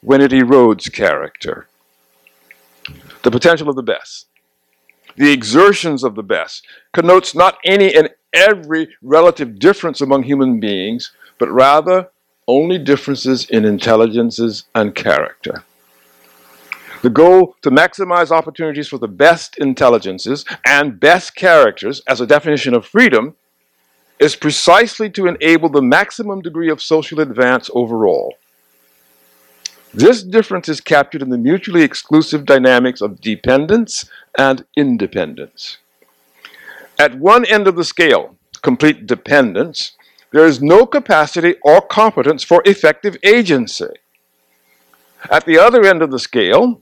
when 0.01 0.21
it 0.21 0.31
erodes 0.31 0.91
character. 0.91 1.67
The 3.23 3.31
potential 3.31 3.69
of 3.69 3.75
the 3.75 3.83
best, 3.83 4.27
the 5.15 5.31
exertions 5.31 6.03
of 6.03 6.15
the 6.15 6.23
best, 6.23 6.65
connotes 6.93 7.35
not 7.35 7.57
any 7.65 7.93
and 7.95 8.09
every 8.33 8.89
relative 9.01 9.59
difference 9.59 10.01
among 10.01 10.23
human 10.23 10.59
beings, 10.59 11.11
but 11.37 11.49
rather 11.51 12.09
only 12.47 12.77
differences 12.77 13.45
in 13.49 13.65
intelligences 13.65 14.65
and 14.73 14.95
character. 14.95 15.63
The 17.01 17.09
goal 17.09 17.55
to 17.61 17.71
maximize 17.71 18.29
opportunities 18.31 18.89
for 18.89 18.97
the 18.97 19.07
best 19.07 19.57
intelligences 19.57 20.43
and 20.65 20.99
best 20.99 21.35
characters 21.35 22.01
as 22.07 22.19
a 22.19 22.27
definition 22.27 22.73
of 22.73 22.85
freedom 22.85 23.35
is 24.19 24.35
precisely 24.35 25.09
to 25.11 25.27
enable 25.27 25.69
the 25.69 25.81
maximum 25.81 26.41
degree 26.41 26.69
of 26.69 26.81
social 26.81 27.21
advance 27.21 27.69
overall. 27.73 28.35
This 29.93 30.21
difference 30.21 30.69
is 30.69 30.81
captured 30.81 31.21
in 31.21 31.29
the 31.29 31.37
mutually 31.37 31.81
exclusive 31.81 32.45
dynamics 32.45 33.01
of 33.01 33.21
dependence 33.21 34.09
and 34.37 34.65
independence. 34.77 35.77
At 36.99 37.17
one 37.17 37.45
end 37.45 37.67
of 37.67 37.75
the 37.75 37.83
scale, 37.83 38.35
complete 38.61 39.07
dependence, 39.07 39.93
there 40.31 40.45
is 40.45 40.61
no 40.61 40.85
capacity 40.85 41.55
or 41.63 41.81
competence 41.81 42.43
for 42.43 42.61
effective 42.65 43.17
agency. 43.23 43.87
At 45.31 45.45
the 45.45 45.57
other 45.57 45.83
end 45.85 46.01
of 46.03 46.11
the 46.11 46.19
scale, 46.19 46.81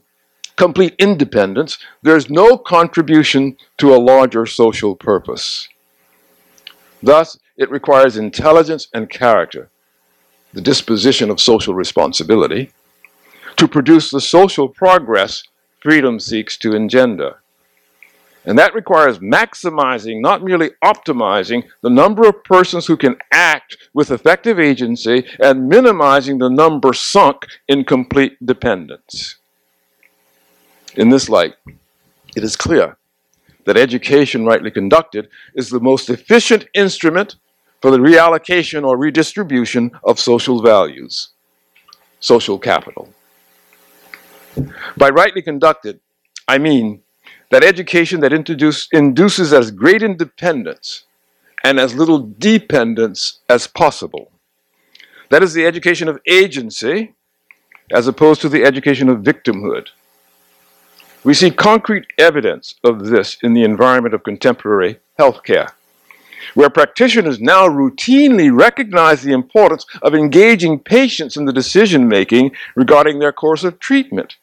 complete 0.56 0.94
independence, 0.98 1.78
there's 2.02 2.28
no 2.28 2.58
contribution 2.58 3.56
to 3.78 3.94
a 3.94 3.96
larger 3.96 4.44
social 4.44 4.94
purpose. 4.94 5.68
Thus, 7.02 7.38
it 7.56 7.70
requires 7.70 8.16
intelligence 8.16 8.88
and 8.92 9.08
character, 9.08 9.70
the 10.52 10.60
disposition 10.60 11.30
of 11.30 11.40
social 11.40 11.74
responsibility, 11.74 12.70
to 13.58 13.68
produce 13.68 14.10
the 14.10 14.20
social 14.20 14.68
progress 14.68 15.42
freedom 15.80 16.18
seeks 16.18 16.56
to 16.56 16.74
engender. 16.74 17.40
And 18.44 18.58
that 18.58 18.72
requires 18.72 19.18
maximizing, 19.18 20.20
not 20.20 20.42
merely 20.42 20.70
optimizing, 20.82 21.64
the 21.82 21.90
number 21.90 22.26
of 22.26 22.42
persons 22.44 22.86
who 22.86 22.96
can 22.96 23.16
act 23.30 23.76
with 23.92 24.10
effective 24.10 24.58
agency 24.58 25.26
and 25.38 25.68
minimizing 25.68 26.38
the 26.38 26.48
number 26.48 26.92
sunk 26.94 27.46
in 27.66 27.84
complete 27.84 28.34
dependence. 28.44 29.36
In 30.94 31.10
this 31.10 31.28
light, 31.28 31.54
it 32.36 32.42
is 32.42 32.56
clear 32.56 32.96
that 33.64 33.76
education, 33.76 34.46
rightly 34.46 34.70
conducted, 34.70 35.28
is 35.54 35.68
the 35.68 35.80
most 35.80 36.08
efficient 36.08 36.66
instrument 36.74 37.36
for 37.82 37.90
the 37.90 37.98
reallocation 37.98 38.86
or 38.86 38.96
redistribution 38.96 39.90
of 40.04 40.18
social 40.18 40.62
values, 40.62 41.30
social 42.20 42.58
capital. 42.58 43.12
By 44.96 45.10
rightly 45.10 45.42
conducted, 45.42 46.00
I 46.46 46.58
mean 46.58 47.02
that 47.50 47.64
education 47.64 48.20
that 48.20 48.32
introduce, 48.32 48.88
induces 48.92 49.52
as 49.52 49.70
great 49.70 50.02
independence 50.02 51.04
and 51.64 51.78
as 51.78 51.94
little 51.94 52.32
dependence 52.38 53.40
as 53.48 53.66
possible. 53.66 54.30
That 55.30 55.42
is 55.42 55.52
the 55.52 55.66
education 55.66 56.08
of 56.08 56.20
agency 56.26 57.14
as 57.92 58.06
opposed 58.06 58.40
to 58.42 58.48
the 58.48 58.64
education 58.64 59.08
of 59.08 59.18
victimhood. 59.18 59.88
We 61.24 61.34
see 61.34 61.50
concrete 61.50 62.06
evidence 62.18 62.76
of 62.84 63.06
this 63.06 63.36
in 63.42 63.52
the 63.52 63.64
environment 63.64 64.14
of 64.14 64.22
contemporary 64.22 65.00
healthcare, 65.18 65.72
where 66.54 66.70
practitioners 66.70 67.40
now 67.40 67.66
routinely 67.68 68.56
recognize 68.56 69.22
the 69.22 69.32
importance 69.32 69.84
of 70.00 70.14
engaging 70.14 70.78
patients 70.78 71.36
in 71.36 71.44
the 71.44 71.52
decision 71.52 72.08
making 72.08 72.52
regarding 72.76 73.18
their 73.18 73.32
course 73.32 73.64
of 73.64 73.78
treatment 73.78 74.36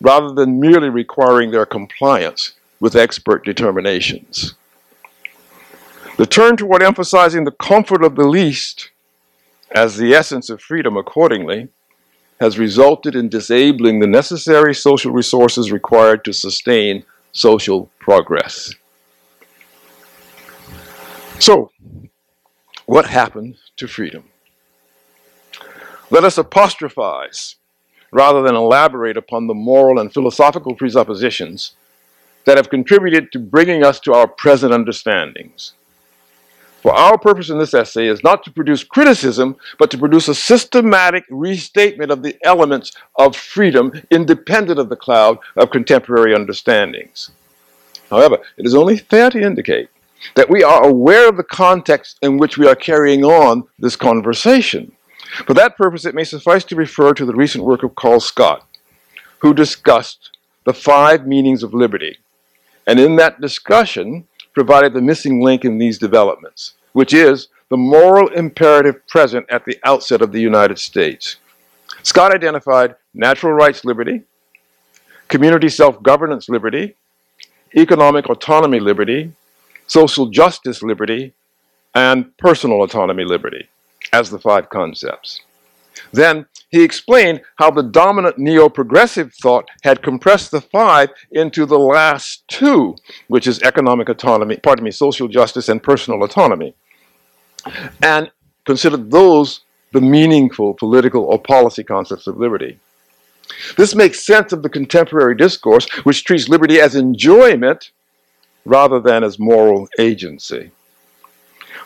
rather 0.00 0.32
than 0.32 0.60
merely 0.60 0.88
requiring 0.88 1.50
their 1.50 1.66
compliance 1.66 2.52
with 2.80 2.96
expert 2.96 3.44
determinations. 3.44 4.54
The 6.16 6.26
turn 6.26 6.56
toward 6.56 6.82
emphasizing 6.82 7.44
the 7.44 7.50
comfort 7.50 8.02
of 8.02 8.16
the 8.16 8.26
least 8.26 8.90
as 9.70 9.96
the 9.96 10.14
essence 10.14 10.50
of 10.50 10.60
freedom, 10.60 10.96
accordingly, 10.96 11.68
has 12.40 12.58
resulted 12.58 13.14
in 13.14 13.28
disabling 13.28 14.00
the 14.00 14.06
necessary 14.06 14.74
social 14.74 15.12
resources 15.12 15.70
required 15.70 16.24
to 16.24 16.32
sustain 16.32 17.04
social 17.32 17.90
progress. 17.98 18.74
So, 21.38 21.70
what 22.86 23.06
happened 23.06 23.56
to 23.76 23.86
freedom? 23.86 24.24
Let 26.10 26.24
us 26.24 26.38
apostrophize 26.38 27.54
rather 28.12 28.42
than 28.42 28.54
elaborate 28.54 29.16
upon 29.16 29.46
the 29.46 29.54
moral 29.54 29.98
and 29.98 30.12
philosophical 30.12 30.74
presuppositions 30.74 31.72
that 32.44 32.56
have 32.56 32.70
contributed 32.70 33.30
to 33.32 33.38
bringing 33.38 33.84
us 33.84 34.00
to 34.00 34.12
our 34.12 34.26
present 34.26 34.72
understandings. 34.72 35.72
For 36.82 36.94
our 36.94 37.18
purpose 37.18 37.50
in 37.50 37.58
this 37.58 37.74
essay 37.74 38.06
is 38.06 38.24
not 38.24 38.42
to 38.44 38.50
produce 38.50 38.82
criticism, 38.82 39.56
but 39.78 39.90
to 39.90 39.98
produce 39.98 40.28
a 40.28 40.34
systematic 40.34 41.24
restatement 41.28 42.10
of 42.10 42.22
the 42.22 42.38
elements 42.42 42.92
of 43.16 43.36
freedom 43.36 43.92
independent 44.10 44.78
of 44.78 44.88
the 44.88 44.96
cloud 44.96 45.38
of 45.56 45.70
contemporary 45.70 46.34
understandings. 46.34 47.30
However, 48.08 48.38
it 48.56 48.64
is 48.64 48.74
only 48.74 48.96
fair 48.96 49.28
to 49.30 49.40
indicate 49.40 49.90
that 50.36 50.48
we 50.48 50.64
are 50.64 50.86
aware 50.86 51.28
of 51.28 51.36
the 51.36 51.44
context 51.44 52.18
in 52.22 52.38
which 52.38 52.56
we 52.56 52.66
are 52.66 52.74
carrying 52.74 53.24
on 53.24 53.64
this 53.78 53.96
conversation. 53.96 54.92
For 55.30 55.54
that 55.54 55.76
purpose, 55.76 56.04
it 56.04 56.14
may 56.14 56.24
suffice 56.24 56.64
to 56.64 56.76
refer 56.76 57.14
to 57.14 57.24
the 57.24 57.34
recent 57.34 57.64
work 57.64 57.82
of 57.82 57.94
Carl 57.94 58.20
Scott, 58.20 58.66
who 59.38 59.54
discussed 59.54 60.36
the 60.64 60.74
five 60.74 61.26
meanings 61.26 61.62
of 61.62 61.72
liberty, 61.72 62.18
and 62.86 62.98
in 62.98 63.16
that 63.16 63.40
discussion 63.40 64.26
provided 64.54 64.92
the 64.92 65.00
missing 65.00 65.40
link 65.40 65.64
in 65.64 65.78
these 65.78 65.98
developments, 65.98 66.74
which 66.92 67.14
is 67.14 67.48
the 67.68 67.76
moral 67.76 68.28
imperative 68.28 69.06
present 69.06 69.46
at 69.48 69.64
the 69.64 69.78
outset 69.84 70.20
of 70.20 70.32
the 70.32 70.40
United 70.40 70.78
States. 70.78 71.36
Scott 72.02 72.34
identified 72.34 72.96
natural 73.14 73.52
rights 73.52 73.84
liberty, 73.84 74.22
community 75.28 75.68
self 75.68 76.02
governance 76.02 76.48
liberty, 76.48 76.96
economic 77.76 78.28
autonomy 78.28 78.80
liberty, 78.80 79.32
social 79.86 80.26
justice 80.26 80.82
liberty, 80.82 81.32
and 81.94 82.36
personal 82.36 82.82
autonomy 82.82 83.24
liberty 83.24 83.68
as 84.12 84.30
the 84.30 84.38
five 84.38 84.68
concepts. 84.68 85.40
Then 86.12 86.46
he 86.70 86.82
explained 86.82 87.42
how 87.56 87.70
the 87.70 87.82
dominant 87.82 88.38
neo 88.38 88.68
progressive 88.68 89.34
thought 89.34 89.68
had 89.82 90.02
compressed 90.02 90.50
the 90.50 90.60
five 90.60 91.10
into 91.32 91.66
the 91.66 91.78
last 91.78 92.46
two, 92.48 92.96
which 93.28 93.46
is 93.46 93.62
economic 93.62 94.08
autonomy, 94.08 94.56
pardon 94.56 94.84
me, 94.84 94.90
social 94.90 95.28
justice 95.28 95.68
and 95.68 95.82
personal 95.82 96.22
autonomy, 96.22 96.74
and 98.02 98.30
considered 98.64 99.10
those 99.10 99.60
the 99.92 100.00
meaningful 100.00 100.74
political 100.74 101.24
or 101.24 101.38
policy 101.38 101.82
concepts 101.82 102.26
of 102.26 102.36
liberty. 102.36 102.78
This 103.76 103.94
makes 103.96 104.24
sense 104.24 104.52
of 104.52 104.62
the 104.62 104.68
contemporary 104.68 105.34
discourse, 105.34 105.88
which 106.04 106.24
treats 106.24 106.48
liberty 106.48 106.80
as 106.80 106.94
enjoyment 106.94 107.90
rather 108.64 109.00
than 109.00 109.24
as 109.24 109.38
moral 109.38 109.88
agency. 109.98 110.70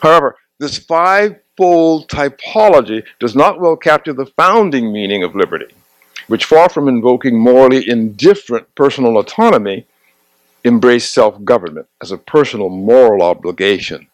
However, 0.00 0.36
this 0.58 0.76
five 0.78 1.36
fold 1.56 2.08
typology 2.08 3.04
does 3.20 3.34
not 3.34 3.60
well 3.60 3.76
capture 3.76 4.12
the 4.12 4.26
founding 4.26 4.92
meaning 4.92 5.22
of 5.22 5.34
liberty, 5.34 5.72
which, 6.26 6.44
far 6.44 6.68
from 6.68 6.88
invoking 6.88 7.38
morally 7.38 7.88
indifferent 7.88 8.74
personal 8.74 9.18
autonomy, 9.18 9.86
embraced 10.64 11.12
self 11.12 11.42
government 11.44 11.86
as 12.02 12.10
a 12.10 12.18
personal 12.18 12.68
moral 12.68 13.22
obligation 13.22 14.06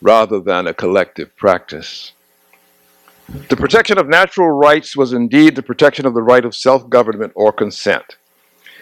rather 0.00 0.38
than 0.38 0.66
a 0.66 0.74
collective 0.74 1.34
practice. 1.36 2.12
The 3.48 3.56
protection 3.56 3.98
of 3.98 4.08
natural 4.08 4.48
rights 4.48 4.96
was 4.96 5.12
indeed 5.12 5.54
the 5.54 5.62
protection 5.62 6.06
of 6.06 6.14
the 6.14 6.22
right 6.22 6.44
of 6.44 6.54
self 6.54 6.88
government 6.88 7.32
or 7.34 7.52
consent. 7.52 8.16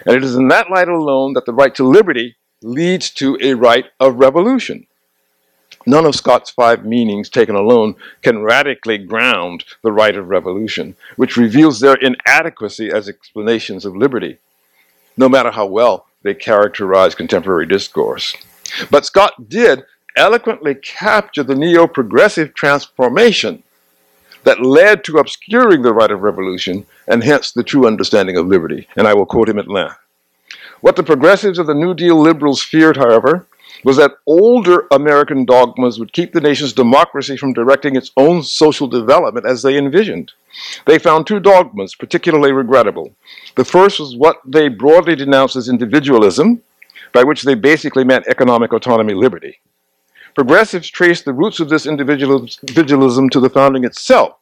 And 0.05 0.15
it 0.15 0.23
is 0.23 0.37
in 0.37 0.49
that 0.49 0.71
light 0.71 0.89
alone 0.89 1.33
that 1.33 1.47
the 1.47 1.55
right 1.55 1.75
to 1.75 1.85
liberty 1.85 2.37
leads 2.63 3.11
to 3.11 3.37
a 3.41 3.55
right 3.55 3.87
of 3.99 4.17
revolution. 4.17 4.87
None 5.87 6.05
of 6.05 6.17
Scott's 6.17 6.51
five 6.51 6.85
meanings 6.85 7.29
taken 7.29 7.55
alone 7.55 7.95
can 8.23 8.43
radically 8.43 8.99
ground 8.99 9.65
the 9.83 9.93
right 9.93 10.17
of 10.17 10.29
revolution, 10.29 10.97
which 11.15 11.37
reveals 11.37 11.79
their 11.79 11.95
inadequacy 11.95 12.91
as 12.91 13.09
explanations 13.09 13.85
of 13.85 13.97
liberty, 13.97 14.39
no 15.17 15.29
matter 15.29 15.53
how 15.53 15.67
well 15.67 16.07
they 16.23 16.35
characterize 16.35 17.15
contemporary 17.15 17.67
discourse. 17.67 18.35
But 18.91 19.07
Scott 19.07 19.49
did 19.49 19.85
eloquently 20.17 20.75
capture 20.75 21.45
the 21.45 21.55
neo 21.55 21.87
progressive 21.87 22.53
transformation 22.53 23.63
that 24.43 24.61
led 24.61 25.05
to 25.05 25.19
obscuring 25.19 25.83
the 25.83 25.93
right 25.93 26.11
of 26.11 26.23
revolution 26.23 26.87
and 27.07 27.23
hence 27.23 27.53
the 27.53 27.63
true 27.63 27.87
understanding 27.87 28.37
of 28.37 28.47
liberty. 28.47 28.89
And 28.97 29.07
I 29.07 29.15
will 29.15 29.27
quote 29.27 29.49
him 29.49 29.59
at 29.59 29.69
length. 29.69 29.97
What 30.81 30.97
the 30.97 31.03
progressives 31.03 31.59
of 31.59 31.67
the 31.67 31.75
New 31.75 31.95
Deal 31.95 32.17
liberals 32.17 32.63
feared, 32.63 32.97
however, 32.97 33.47
was 33.85 33.97
that 33.97 34.19
older 34.27 34.87
American 34.91 35.45
dogmas 35.45 35.99
would 35.99 36.13
keep 36.13 36.33
the 36.33 36.41
nation's 36.41 36.73
democracy 36.73 37.37
from 37.37 37.53
directing 37.53 37.97
its 37.97 38.11
own 38.17 38.43
social 38.43 38.87
development 38.87 39.47
as 39.47 39.63
they 39.63 39.77
envisioned. 39.77 40.33
They 40.87 40.99
found 40.99 41.27
two 41.27 41.41
dogmas 41.41 41.95
particularly 41.95 42.53
regrettable. 42.53 43.15
The 43.57 43.65
first 43.65 44.01
was 44.01 44.17
what 44.17 44.41
they 44.47 44.69
broadly 44.69 45.15
denounced 45.17 45.57
as 45.57 45.69
individualism, 45.69 46.63
by 47.13 47.23
which 47.23 47.43
they 47.43 47.55
basically 47.55 48.05
meant 48.05 48.27
economic 48.27 48.73
autonomy 48.73 49.15
liberty. 49.15 49.61
Progressives 50.35 50.91
traced 50.91 51.25
the 51.25 51.33
roots 51.33 51.61
of 51.61 51.69
this 51.69 51.87
individualism 51.87 53.31
to 53.31 53.41
the 53.41 53.51
founding 53.51 53.85
itself, 53.85 54.37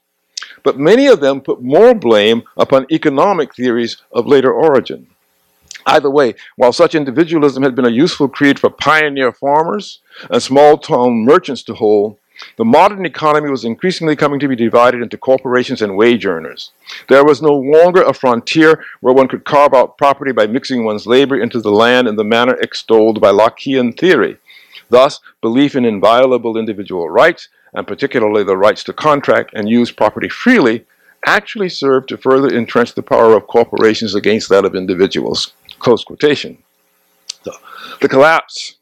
but 0.63 0.79
many 0.79 1.07
of 1.07 1.21
them 1.21 1.41
put 1.41 1.63
more 1.63 1.95
blame 1.95 2.43
upon 2.57 2.87
economic 2.91 3.55
theories 3.55 3.99
of 4.11 4.27
later 4.27 4.53
origin. 4.53 5.07
Either 5.87 6.11
way, 6.11 6.35
while 6.57 6.73
such 6.73 6.95
individualism 6.95 7.63
had 7.63 7.75
been 7.75 7.85
a 7.85 7.91
useful 7.91 8.29
creed 8.29 8.59
for 8.59 8.71
pioneer 8.71 9.33
farmers 9.33 10.01
and 10.31 10.43
small 10.43 10.79
town 10.79 11.25
merchants 11.25 11.63
to 11.63 11.75
hold, 11.75 12.17
the 12.57 12.65
modern 12.65 13.07
economy 13.07 13.49
was 13.49 13.65
increasingly 13.65 14.17
coming 14.17 14.41
to 14.41 14.49
be 14.49 14.57
divided 14.57 15.01
into 15.01 15.17
corporations 15.17 15.83
and 15.83 15.97
wage 15.97 16.27
earners. 16.27 16.73
There 17.09 17.25
was 17.25 17.41
no 17.41 17.53
longer 17.53 18.03
a 18.03 18.13
frontier 18.13 18.85
where 19.01 19.15
one 19.15 19.29
could 19.29 19.45
carve 19.45 19.73
out 19.73 19.99
property 19.99 20.33
by 20.33 20.47
mixing 20.47 20.85
one's 20.85 21.07
labor 21.07 21.41
into 21.41 21.61
the 21.61 21.71
land 21.71 22.09
in 22.09 22.17
the 22.17 22.25
manner 22.25 22.55
extolled 22.55 23.21
by 23.21 23.31
Lockean 23.31 23.99
theory. 23.99 24.39
Thus, 24.91 25.21
belief 25.41 25.77
in 25.77 25.85
inviolable 25.85 26.57
individual 26.57 27.09
rights, 27.09 27.49
and 27.73 27.87
particularly 27.87 28.45
the 28.45 28.57
rights 28.57 28.83
to 28.85 28.93
contract 28.93 29.53
and 29.55 29.69
use 29.69 29.91
property 29.91 30.29
freely, 30.29 30.87
actually 31.27 31.69
served 31.69 32.09
to 32.09 32.17
further 32.17 32.49
entrench 32.49 32.95
the 32.95 33.03
power 33.03 33.35
of 33.35 33.47
corporations 33.47 34.15
against 34.15 34.49
that 34.51 34.65
of 34.65 34.75
individuals. 34.75 35.53
Close 35.85 36.03
quotation. 36.03 36.57
So, 37.45 37.53
the 38.01 38.09
collapse 38.09 38.77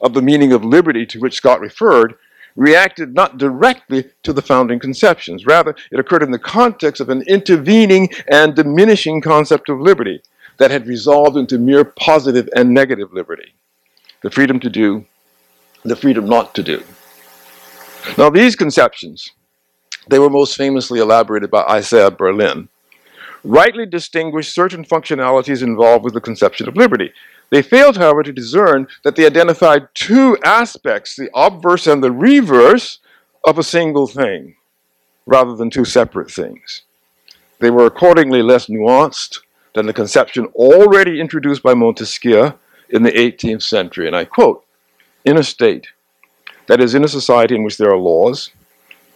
of 0.00 0.14
the 0.14 0.22
meaning 0.22 0.54
of 0.54 0.64
liberty 0.64 1.04
to 1.04 1.20
which 1.20 1.34
Scott 1.34 1.60
referred 1.60 2.14
reacted 2.56 3.14
not 3.14 3.36
directly 3.36 4.06
to 4.22 4.32
the 4.32 4.40
founding 4.40 4.78
conceptions. 4.78 5.44
Rather, 5.44 5.76
it 5.92 6.00
occurred 6.00 6.22
in 6.22 6.30
the 6.30 6.38
context 6.38 6.98
of 6.98 7.10
an 7.10 7.20
intervening 7.28 8.08
and 8.26 8.54
diminishing 8.54 9.20
concept 9.20 9.68
of 9.68 9.82
liberty 9.82 10.22
that 10.56 10.70
had 10.70 10.86
resolved 10.86 11.36
into 11.36 11.58
mere 11.58 11.84
positive 11.84 12.48
and 12.56 12.72
negative 12.72 13.12
liberty. 13.12 13.52
the 14.22 14.30
freedom 14.30 14.58
to 14.60 14.70
do, 14.70 15.04
the 15.84 15.96
freedom 15.96 16.26
not 16.26 16.54
to 16.54 16.62
do. 16.62 16.82
Now, 18.16 18.30
these 18.30 18.56
conceptions, 18.56 19.30
they 20.08 20.18
were 20.18 20.30
most 20.30 20.56
famously 20.56 21.00
elaborated 21.00 21.50
by 21.50 21.64
Isaiah 21.64 22.10
Berlin, 22.10 22.69
rightly 23.44 23.86
distinguish 23.86 24.52
certain 24.52 24.84
functionalities 24.84 25.62
involved 25.62 26.04
with 26.04 26.14
the 26.14 26.20
conception 26.20 26.68
of 26.68 26.76
liberty. 26.76 27.12
They 27.50 27.62
failed, 27.62 27.96
however, 27.96 28.22
to 28.22 28.32
discern 28.32 28.86
that 29.02 29.16
they 29.16 29.26
identified 29.26 29.88
two 29.94 30.38
aspects, 30.44 31.16
the 31.16 31.30
obverse 31.34 31.86
and 31.86 32.02
the 32.02 32.12
reverse, 32.12 32.98
of 33.44 33.58
a 33.58 33.62
single 33.62 34.06
thing, 34.06 34.54
rather 35.26 35.56
than 35.56 35.70
two 35.70 35.84
separate 35.84 36.30
things. 36.30 36.82
They 37.58 37.70
were 37.70 37.86
accordingly 37.86 38.42
less 38.42 38.66
nuanced 38.66 39.40
than 39.74 39.86
the 39.86 39.92
conception 39.92 40.46
already 40.54 41.20
introduced 41.20 41.62
by 41.62 41.74
Montesquieu 41.74 42.52
in 42.88 43.02
the 43.02 43.12
18th 43.12 43.62
century. 43.62 44.06
And 44.06 44.16
I 44.16 44.24
quote 44.24 44.64
In 45.24 45.36
a 45.36 45.42
state, 45.42 45.88
that 46.66 46.80
is, 46.80 46.94
in 46.94 47.04
a 47.04 47.08
society 47.08 47.54
in 47.54 47.64
which 47.64 47.78
there 47.78 47.90
are 47.90 47.96
laws, 47.96 48.50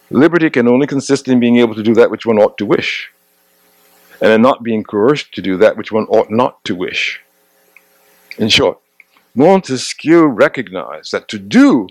liberty 0.09 0.49
can 0.49 0.67
only 0.67 0.87
consist 0.87 1.27
in 1.27 1.39
being 1.39 1.57
able 1.57 1.75
to 1.75 1.83
do 1.83 1.93
that 1.95 2.11
which 2.11 2.25
one 2.25 2.37
ought 2.37 2.57
to 2.57 2.65
wish, 2.65 3.11
and 4.21 4.31
in 4.31 4.41
not 4.41 4.63
being 4.63 4.83
coerced 4.83 5.33
to 5.33 5.41
do 5.41 5.57
that 5.57 5.77
which 5.77 5.91
one 5.91 6.05
ought 6.05 6.29
not 6.29 6.63
to 6.65 6.75
wish. 6.75 7.21
In 8.37 8.49
short, 8.49 8.79
Montesquieu 9.33 10.25
recognized 10.25 11.11
that 11.11 11.27
to 11.29 11.39
do 11.39 11.87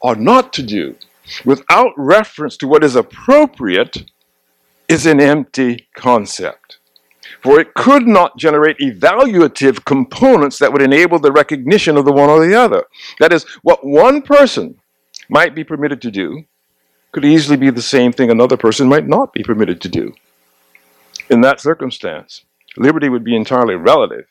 or 0.00 0.14
not 0.14 0.52
to 0.54 0.62
do, 0.62 0.96
without 1.44 1.92
reference 1.96 2.56
to 2.58 2.68
what 2.68 2.84
is 2.84 2.96
appropriate, 2.96 4.04
is 4.88 5.06
an 5.06 5.20
empty 5.20 5.88
concept. 5.94 6.78
For 7.42 7.60
it 7.60 7.74
could 7.74 8.06
not 8.06 8.36
generate 8.36 8.78
evaluative 8.78 9.84
components 9.84 10.58
that 10.58 10.72
would 10.72 10.82
enable 10.82 11.18
the 11.18 11.30
recognition 11.30 11.96
of 11.96 12.04
the 12.04 12.12
one 12.12 12.30
or 12.30 12.44
the 12.44 12.54
other. 12.54 12.84
That 13.20 13.32
is, 13.32 13.44
what 13.62 13.86
one 13.86 14.22
person 14.22 14.80
might 15.28 15.54
be 15.54 15.62
permitted 15.62 16.02
to 16.02 16.10
do 16.10 16.44
could 17.12 17.24
easily 17.24 17.56
be 17.56 17.70
the 17.70 17.82
same 17.82 18.12
thing 18.12 18.30
another 18.30 18.56
person 18.56 18.88
might 18.88 19.06
not 19.06 19.32
be 19.32 19.42
permitted 19.42 19.80
to 19.82 19.88
do. 19.88 20.14
In 21.30 21.42
that 21.42 21.60
circumstance, 21.60 22.44
liberty 22.76 23.08
would 23.08 23.24
be 23.24 23.36
entirely 23.36 23.74
relative 23.74 24.26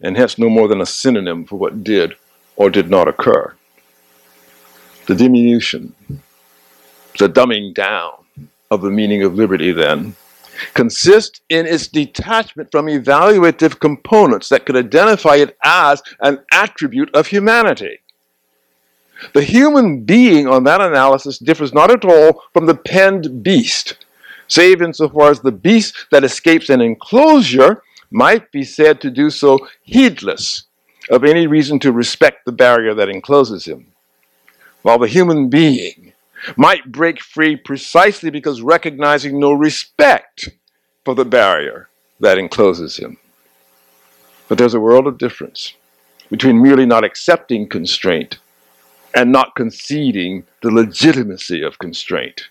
and 0.00 0.16
hence 0.16 0.38
no 0.38 0.48
more 0.48 0.68
than 0.68 0.80
a 0.80 0.86
synonym 0.86 1.44
for 1.44 1.56
what 1.56 1.84
did 1.84 2.14
or 2.56 2.70
did 2.70 2.88
not 2.88 3.08
occur. 3.08 3.54
The 5.06 5.14
diminution, 5.14 5.94
the 7.18 7.28
dumbing 7.28 7.74
down 7.74 8.12
of 8.70 8.80
the 8.80 8.90
meaning 8.90 9.22
of 9.22 9.34
liberty, 9.34 9.72
then, 9.72 10.16
consists 10.74 11.40
in 11.48 11.66
its 11.66 11.88
detachment 11.88 12.70
from 12.70 12.86
evaluative 12.86 13.80
components 13.80 14.48
that 14.48 14.66
could 14.66 14.76
identify 14.76 15.36
it 15.36 15.56
as 15.62 16.02
an 16.20 16.38
attribute 16.52 17.14
of 17.14 17.26
humanity. 17.26 17.98
The 19.34 19.42
human 19.42 20.04
being 20.04 20.46
on 20.46 20.64
that 20.64 20.80
analysis 20.80 21.38
differs 21.38 21.74
not 21.74 21.90
at 21.90 22.04
all 22.04 22.42
from 22.52 22.66
the 22.66 22.74
penned 22.74 23.42
beast, 23.42 23.96
save 24.50 24.82
insofar 24.82 25.30
as 25.30 25.40
the 25.40 25.52
beast 25.52 26.06
that 26.10 26.24
escapes 26.24 26.68
an 26.68 26.80
enclosure 26.80 27.82
might 28.10 28.50
be 28.50 28.64
said 28.64 29.00
to 29.00 29.10
do 29.10 29.30
so 29.30 29.58
heedless 29.82 30.64
of 31.08 31.24
any 31.24 31.46
reason 31.46 31.78
to 31.78 31.92
respect 31.92 32.44
the 32.44 32.52
barrier 32.52 32.92
that 32.94 33.08
encloses 33.08 33.64
him, 33.64 33.86
while 34.82 34.98
the 34.98 35.06
human 35.06 35.48
being 35.48 36.12
might 36.56 36.90
break 36.90 37.20
free 37.20 37.54
precisely 37.56 38.30
because 38.30 38.60
recognizing 38.62 39.38
no 39.38 39.52
respect 39.52 40.48
for 41.04 41.14
the 41.14 41.24
barrier 41.24 41.88
that 42.18 42.38
encloses 42.38 42.96
him. 42.96 43.16
But 44.48 44.58
there's 44.58 44.74
a 44.74 44.80
world 44.80 45.06
of 45.06 45.18
difference 45.18 45.74
between 46.28 46.62
merely 46.62 46.86
not 46.86 47.04
accepting 47.04 47.68
constraint 47.68 48.38
and 49.14 49.30
not 49.30 49.54
conceding 49.54 50.44
the 50.62 50.70
legitimacy 50.70 51.62
of 51.62 51.78
constraint. 51.78 52.48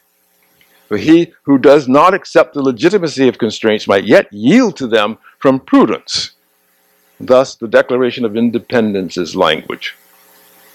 For 0.89 0.97
he 0.97 1.33
who 1.43 1.59
does 1.59 1.87
not 1.87 2.15
accept 2.15 2.55
the 2.55 2.63
legitimacy 2.63 3.27
of 3.27 3.37
constraints 3.37 3.87
might 3.87 4.05
yet 4.05 4.27
yield 4.33 4.75
to 4.77 4.87
them 4.87 5.19
from 5.37 5.59
prudence. 5.59 6.31
Thus, 7.19 7.53
the 7.53 7.67
Declaration 7.67 8.25
of 8.25 8.35
Independence 8.35 9.15
is 9.15 9.35
language. 9.35 9.95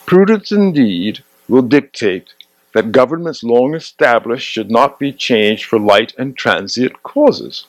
Prudence 0.07 0.53
indeed 0.53 1.25
will 1.49 1.63
dictate 1.63 2.33
that 2.75 2.93
governments 2.93 3.43
long 3.43 3.75
established 3.75 4.49
should 4.49 4.71
not 4.71 5.01
be 5.01 5.13
changed 5.13 5.65
for 5.65 5.81
light 5.81 6.15
and 6.17 6.37
transient 6.37 7.03
causes. 7.03 7.67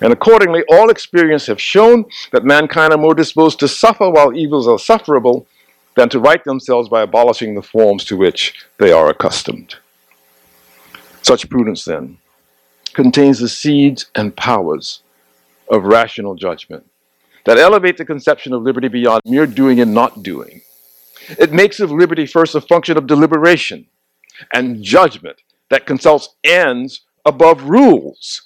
And 0.00 0.12
accordingly, 0.12 0.64
all 0.68 0.90
experience 0.90 1.46
have 1.46 1.60
shown 1.60 2.06
that 2.32 2.44
mankind 2.44 2.92
are 2.92 2.98
more 2.98 3.14
disposed 3.14 3.60
to 3.60 3.68
suffer 3.68 4.10
while 4.10 4.36
evils 4.36 4.66
are 4.66 4.78
sufferable 4.78 5.46
than 5.94 6.08
to 6.08 6.18
right 6.18 6.42
themselves 6.42 6.88
by 6.88 7.02
abolishing 7.02 7.54
the 7.54 7.62
forms 7.62 8.04
to 8.06 8.16
which 8.16 8.54
they 8.78 8.90
are 8.90 9.08
accustomed. 9.08 9.76
Such 11.26 11.50
prudence, 11.50 11.84
then, 11.84 12.18
contains 12.92 13.40
the 13.40 13.48
seeds 13.48 14.06
and 14.14 14.36
powers 14.36 15.02
of 15.68 15.82
rational 15.82 16.36
judgment 16.36 16.88
that 17.46 17.58
elevate 17.58 17.96
the 17.96 18.04
conception 18.04 18.52
of 18.52 18.62
liberty 18.62 18.86
beyond 18.86 19.22
mere 19.26 19.48
doing 19.48 19.80
and 19.80 19.92
not 19.92 20.22
doing. 20.22 20.60
It 21.30 21.52
makes 21.52 21.80
of 21.80 21.90
liberty 21.90 22.26
first 22.26 22.54
a 22.54 22.60
function 22.60 22.96
of 22.96 23.08
deliberation 23.08 23.86
and 24.54 24.84
judgment 24.84 25.42
that 25.68 25.84
consults 25.84 26.28
ends 26.44 27.00
above 27.24 27.64
rules. 27.64 28.42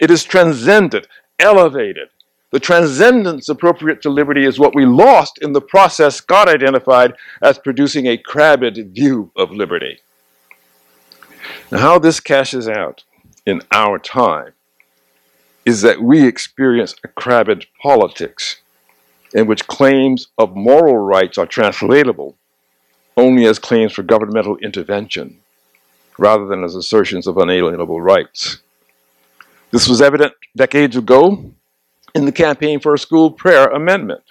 It 0.00 0.10
is 0.10 0.24
transcendent, 0.24 1.08
elevated. 1.38 2.08
The 2.50 2.60
transcendence 2.60 3.50
appropriate 3.50 4.00
to 4.02 4.08
liberty 4.08 4.46
is 4.46 4.58
what 4.58 4.74
we 4.74 4.86
lost 4.86 5.36
in 5.42 5.52
the 5.52 5.60
process 5.60 6.16
Scott 6.16 6.48
identified 6.48 7.12
as 7.42 7.58
producing 7.58 8.06
a 8.06 8.16
crabbed 8.16 8.78
view 8.94 9.30
of 9.36 9.50
liberty. 9.50 9.98
Now, 11.72 11.78
how 11.78 11.98
this 11.98 12.20
cashes 12.20 12.68
out 12.68 13.04
in 13.46 13.62
our 13.72 13.98
time 13.98 14.52
is 15.64 15.80
that 15.80 16.02
we 16.02 16.26
experience 16.26 16.94
a 17.02 17.08
crabbed 17.08 17.64
politics 17.80 18.60
in 19.32 19.46
which 19.46 19.66
claims 19.66 20.28
of 20.36 20.54
moral 20.54 20.98
rights 20.98 21.38
are 21.38 21.46
translatable 21.46 22.36
only 23.16 23.46
as 23.46 23.58
claims 23.58 23.94
for 23.94 24.02
governmental 24.02 24.58
intervention 24.58 25.38
rather 26.18 26.44
than 26.44 26.62
as 26.62 26.74
assertions 26.74 27.26
of 27.26 27.38
unalienable 27.38 28.02
rights. 28.02 28.58
This 29.70 29.88
was 29.88 30.02
evident 30.02 30.34
decades 30.54 30.94
ago 30.94 31.52
in 32.14 32.26
the 32.26 32.32
campaign 32.32 32.80
for 32.80 32.92
a 32.92 32.98
school 32.98 33.30
prayer 33.30 33.68
amendment. 33.68 34.24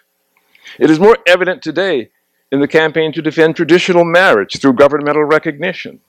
It 0.77 0.91
is 0.91 0.99
more 0.99 1.17
evident 1.25 1.63
today 1.63 2.11
in 2.51 2.59
the 2.59 2.67
campaign 2.67 3.11
to 3.13 3.21
defend 3.23 3.55
traditional 3.55 4.05
marriage 4.05 4.61
through 4.61 4.73
governmental 4.73 5.23
recognition. 5.23 6.01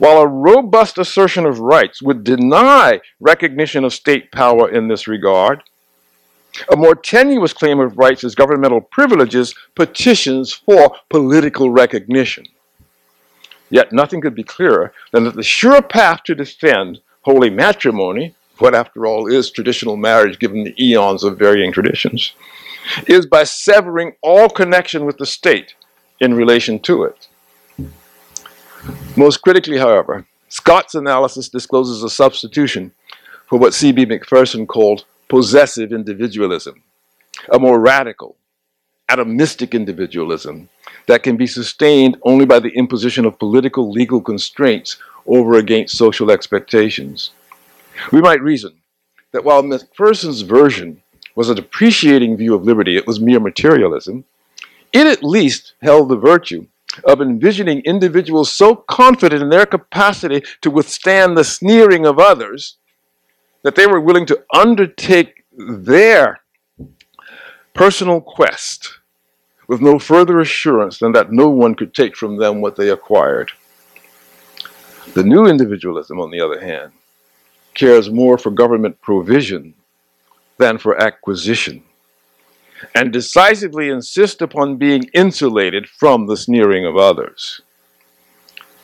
While 0.00 0.22
a 0.22 0.26
robust 0.26 0.96
assertion 0.96 1.44
of 1.44 1.60
rights 1.60 2.00
would 2.00 2.24
deny 2.24 3.02
recognition 3.20 3.84
of 3.84 3.92
state 3.92 4.32
power 4.32 4.66
in 4.66 4.88
this 4.88 5.06
regard, 5.06 5.62
a 6.72 6.76
more 6.76 6.94
tenuous 6.94 7.52
claim 7.52 7.78
of 7.80 7.98
rights 7.98 8.24
as 8.24 8.34
governmental 8.34 8.80
privileges 8.80 9.54
petitions 9.74 10.54
for 10.54 10.96
political 11.10 11.68
recognition. 11.68 12.46
Yet 13.68 13.92
nothing 13.92 14.22
could 14.22 14.34
be 14.34 14.42
clearer 14.42 14.94
than 15.12 15.24
that 15.24 15.36
the 15.36 15.42
sure 15.42 15.82
path 15.82 16.22
to 16.24 16.34
defend 16.34 17.00
holy 17.20 17.50
matrimony, 17.50 18.34
what 18.56 18.74
after 18.74 19.04
all 19.04 19.26
is 19.26 19.50
traditional 19.50 19.98
marriage 19.98 20.38
given 20.38 20.64
the 20.64 20.82
eons 20.82 21.24
of 21.24 21.38
varying 21.38 21.72
traditions, 21.72 22.32
is 23.06 23.26
by 23.26 23.44
severing 23.44 24.14
all 24.22 24.48
connection 24.48 25.04
with 25.04 25.18
the 25.18 25.26
state 25.26 25.74
in 26.20 26.32
relation 26.32 26.78
to 26.78 27.04
it. 27.04 27.28
Most 29.16 29.38
critically, 29.38 29.78
however, 29.78 30.26
Scott's 30.48 30.94
analysis 30.94 31.48
discloses 31.48 32.02
a 32.02 32.10
substitution 32.10 32.92
for 33.46 33.58
what 33.58 33.74
C.B. 33.74 34.06
Macpherson 34.06 34.66
called 34.66 35.04
possessive 35.28 35.92
individualism, 35.92 36.82
a 37.52 37.58
more 37.58 37.78
radical, 37.78 38.36
atomistic 39.08 39.72
individualism 39.72 40.68
that 41.06 41.22
can 41.22 41.36
be 41.36 41.46
sustained 41.46 42.16
only 42.22 42.44
by 42.44 42.58
the 42.58 42.70
imposition 42.70 43.24
of 43.24 43.38
political 43.38 43.90
legal 43.90 44.20
constraints 44.20 44.96
over 45.26 45.54
against 45.58 45.96
social 45.96 46.30
expectations. 46.30 47.30
We 48.12 48.20
might 48.20 48.42
reason 48.42 48.74
that 49.32 49.44
while 49.44 49.62
Macpherson's 49.62 50.42
version 50.42 51.02
was 51.34 51.48
a 51.48 51.54
depreciating 51.54 52.36
view 52.36 52.54
of 52.54 52.64
liberty, 52.64 52.96
it 52.96 53.06
was 53.06 53.20
mere 53.20 53.40
materialism, 53.40 54.24
it 54.92 55.06
at 55.06 55.22
least 55.22 55.74
held 55.82 56.08
the 56.08 56.16
virtue 56.16 56.66
of 57.04 57.20
envisioning 57.20 57.80
individuals 57.84 58.52
so 58.52 58.74
confident 58.74 59.42
in 59.42 59.48
their 59.48 59.66
capacity 59.66 60.42
to 60.60 60.70
withstand 60.70 61.36
the 61.36 61.44
sneering 61.44 62.06
of 62.06 62.18
others 62.18 62.76
that 63.62 63.74
they 63.74 63.86
were 63.86 64.00
willing 64.00 64.26
to 64.26 64.42
undertake 64.54 65.44
their 65.52 66.40
personal 67.74 68.20
quest 68.20 68.98
with 69.68 69.80
no 69.80 69.98
further 69.98 70.40
assurance 70.40 70.98
than 70.98 71.12
that 71.12 71.32
no 71.32 71.48
one 71.48 71.74
could 71.74 71.94
take 71.94 72.16
from 72.16 72.36
them 72.36 72.60
what 72.60 72.76
they 72.76 72.90
acquired. 72.90 73.52
The 75.14 75.22
new 75.22 75.46
individualism, 75.46 76.20
on 76.20 76.30
the 76.30 76.40
other 76.40 76.60
hand, 76.60 76.92
cares 77.74 78.10
more 78.10 78.36
for 78.36 78.50
government 78.50 79.00
provision 79.00 79.74
than 80.58 80.78
for 80.78 81.00
acquisition. 81.00 81.82
And 82.94 83.12
decisively 83.12 83.88
insist 83.88 84.42
upon 84.42 84.76
being 84.76 85.04
insulated 85.14 85.88
from 85.88 86.26
the 86.26 86.36
sneering 86.36 86.86
of 86.86 86.96
others. 86.96 87.60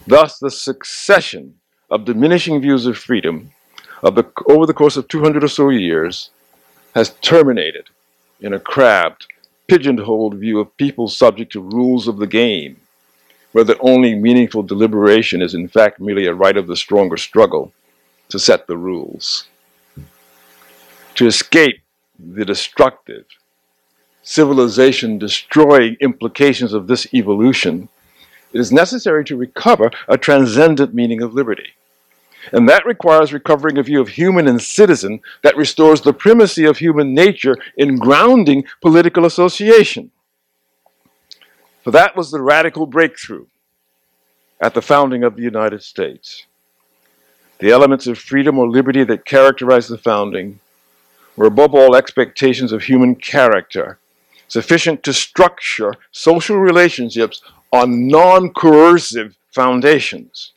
Thus, 0.07 0.39
the 0.39 0.51
succession 0.51 1.55
of 1.91 2.05
diminishing 2.05 2.61
views 2.61 2.87
of 2.87 2.99
freedom 2.99 3.51
of 4.03 4.15
the, 4.15 4.25
over 4.49 4.67
the 4.67 4.75
course 4.75 4.97
of 4.97 5.09
200 5.09 5.43
or 5.43 5.49
so 5.49 5.71
years 5.71 6.31
has 6.95 7.11
terminated 7.23 7.89
in 8.41 8.53
a 8.53 8.61
crabbed, 8.61 9.27
pigeonholed 9.67 10.35
view 10.35 10.61
of 10.61 10.77
people 10.77 11.09
subject 11.09 11.53
to 11.53 11.61
rules 11.61 12.07
of 12.07 12.19
the 12.19 12.27
game, 12.27 12.77
where 13.53 13.65
the 13.65 13.79
only 13.81 14.15
meaningful 14.15 14.63
deliberation 14.63 15.43
is 15.43 15.55
in 15.55 15.67
fact 15.67 16.01
merely 16.01 16.27
a 16.27 16.35
right 16.35 16.57
of 16.57 16.67
the 16.67 16.77
stronger 16.77 17.17
struggle 17.17 17.73
to 18.29 18.39
set 18.39 18.67
the 18.67 18.77
rules. 18.77 19.49
To 21.15 21.27
escape 21.27 21.81
the 22.19 22.45
destructive, 22.45 23.25
civilization 24.27 25.19
destroying 25.19 25.97
implications 26.01 26.73
of 26.73 26.89
this 26.89 27.07
evolution, 27.15 27.89
it 28.53 28.59
is 28.59 28.73
necessary 28.73 29.25
to 29.25 29.37
recover 29.37 29.89
a 30.09 30.19
transcendent 30.19 30.93
meaning 30.93 31.23
of 31.23 31.33
liberty. 31.33 31.71
And 32.53 32.69
that 32.69 32.85
requires 32.85 33.33
recovering 33.33 33.79
a 33.79 33.85
view 33.85 34.01
of 34.01 34.09
human 34.09 34.49
and 34.49 34.61
citizen 34.61 35.21
that 35.43 35.57
restores 35.57 36.01
the 36.01 36.13
primacy 36.13 36.65
of 36.65 36.79
human 36.79 37.15
nature 37.15 37.57
in 37.77 37.99
grounding 37.99 38.65
political 38.83 39.25
association. 39.25 40.11
For 41.85 41.93
that 41.93 42.17
was 42.17 42.33
the 42.33 42.43
radical 42.43 42.87
breakthrough 42.87 43.47
at 44.61 44.75
the 44.75 44.83
founding 44.83 45.23
of 45.23 45.37
the 45.37 45.43
United 45.43 45.85
States. 45.85 46.47
The 47.61 47.71
elements 47.71 48.09
of 48.09 48.19
freedom 48.19 48.59
or 48.59 48.69
liberty 48.69 49.05
that 49.05 49.25
characterized 49.25 49.89
the 49.89 49.99
founding 49.99 50.59
were 51.37 51.47
above 51.47 51.75
all 51.77 51.95
expectations 51.95 52.73
of 52.73 52.83
human 52.83 53.15
character, 53.15 53.99
sufficient 54.49 55.03
to 55.03 55.13
structure 55.13 55.95
social 56.13 56.57
relationships 56.59 57.43
on 57.73 58.09
non 58.09 58.53
coercive 58.53 59.37
foundations. 59.53 60.53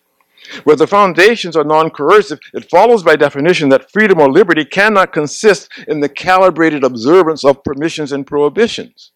Where 0.63 0.75
the 0.75 0.87
foundations 0.87 1.55
are 1.55 1.63
non 1.63 1.89
coercive, 1.89 2.39
it 2.53 2.69
follows 2.69 3.03
by 3.03 3.15
definition 3.15 3.69
that 3.69 3.91
freedom 3.91 4.19
or 4.19 4.31
liberty 4.31 4.65
cannot 4.65 5.13
consist 5.13 5.69
in 5.87 5.99
the 5.99 6.09
calibrated 6.09 6.83
observance 6.83 7.43
of 7.43 7.63
permissions 7.63 8.11
and 8.11 8.25
prohibitions. 8.25 9.11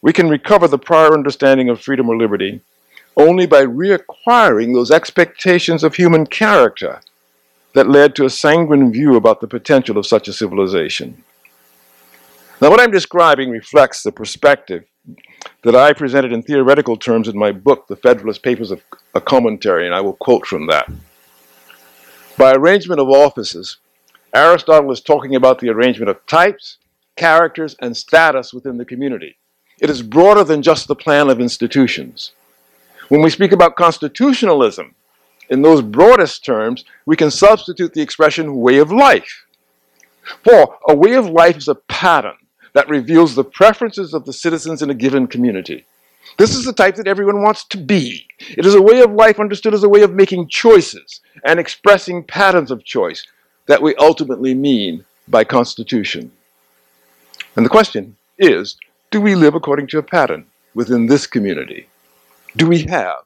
We 0.00 0.12
can 0.12 0.28
recover 0.28 0.68
the 0.68 0.78
prior 0.78 1.12
understanding 1.12 1.68
of 1.68 1.80
freedom 1.80 2.08
or 2.08 2.16
liberty 2.16 2.60
only 3.16 3.46
by 3.46 3.64
reacquiring 3.64 4.72
those 4.72 4.90
expectations 4.90 5.84
of 5.84 5.94
human 5.94 6.26
character 6.26 7.00
that 7.74 7.88
led 7.88 8.14
to 8.16 8.24
a 8.24 8.30
sanguine 8.30 8.92
view 8.92 9.16
about 9.16 9.40
the 9.40 9.46
potential 9.46 9.98
of 9.98 10.06
such 10.06 10.28
a 10.28 10.32
civilization. 10.32 11.22
Now, 12.62 12.70
what 12.70 12.80
I'm 12.80 12.92
describing 12.92 13.50
reflects 13.50 14.04
the 14.04 14.12
perspective 14.12 14.84
that 15.64 15.74
I 15.74 15.92
presented 15.92 16.32
in 16.32 16.44
theoretical 16.44 16.96
terms 16.96 17.26
in 17.26 17.36
my 17.36 17.50
book, 17.50 17.88
The 17.88 17.96
Federalist 17.96 18.44
Papers 18.44 18.70
of 18.70 18.80
a 19.16 19.20
Commentary, 19.20 19.84
and 19.84 19.92
I 19.92 20.00
will 20.00 20.12
quote 20.12 20.46
from 20.46 20.68
that. 20.68 20.88
By 22.38 22.52
arrangement 22.52 23.00
of 23.00 23.08
offices, 23.08 23.78
Aristotle 24.32 24.92
is 24.92 25.00
talking 25.00 25.34
about 25.34 25.58
the 25.58 25.70
arrangement 25.70 26.08
of 26.08 26.24
types, 26.28 26.78
characters, 27.16 27.74
and 27.80 27.96
status 27.96 28.54
within 28.54 28.78
the 28.78 28.84
community. 28.84 29.38
It 29.80 29.90
is 29.90 30.00
broader 30.00 30.44
than 30.44 30.62
just 30.62 30.86
the 30.86 30.94
plan 30.94 31.30
of 31.30 31.40
institutions. 31.40 32.30
When 33.08 33.22
we 33.22 33.30
speak 33.30 33.50
about 33.50 33.74
constitutionalism, 33.74 34.94
in 35.50 35.62
those 35.62 35.82
broadest 35.82 36.44
terms, 36.44 36.84
we 37.06 37.16
can 37.16 37.32
substitute 37.32 37.92
the 37.92 38.02
expression 38.02 38.54
way 38.54 38.78
of 38.78 38.92
life. 38.92 39.46
For 40.44 40.78
a 40.88 40.94
way 40.94 41.14
of 41.14 41.26
life 41.26 41.56
is 41.56 41.66
a 41.66 41.74
pattern 41.74 42.36
that 42.72 42.88
reveals 42.88 43.34
the 43.34 43.44
preferences 43.44 44.14
of 44.14 44.24
the 44.24 44.32
citizens 44.32 44.82
in 44.82 44.90
a 44.90 44.94
given 44.94 45.26
community. 45.26 45.84
This 46.38 46.54
is 46.54 46.64
the 46.64 46.72
type 46.72 46.96
that 46.96 47.08
everyone 47.08 47.42
wants 47.42 47.64
to 47.64 47.78
be. 47.78 48.26
It 48.38 48.64
is 48.64 48.74
a 48.74 48.82
way 48.82 49.00
of 49.00 49.12
life 49.12 49.38
understood 49.38 49.74
as 49.74 49.84
a 49.84 49.88
way 49.88 50.02
of 50.02 50.14
making 50.14 50.48
choices 50.48 51.20
and 51.44 51.60
expressing 51.60 52.24
patterns 52.24 52.70
of 52.70 52.84
choice 52.84 53.26
that 53.66 53.82
we 53.82 53.94
ultimately 53.96 54.54
mean 54.54 55.04
by 55.28 55.44
constitution. 55.44 56.32
And 57.56 57.64
the 57.64 57.70
question 57.70 58.16
is 58.38 58.76
do 59.10 59.20
we 59.20 59.34
live 59.34 59.54
according 59.54 59.88
to 59.88 59.98
a 59.98 60.02
pattern 60.02 60.46
within 60.74 61.06
this 61.06 61.26
community? 61.26 61.86
Do 62.56 62.66
we 62.66 62.82
have 62.84 63.24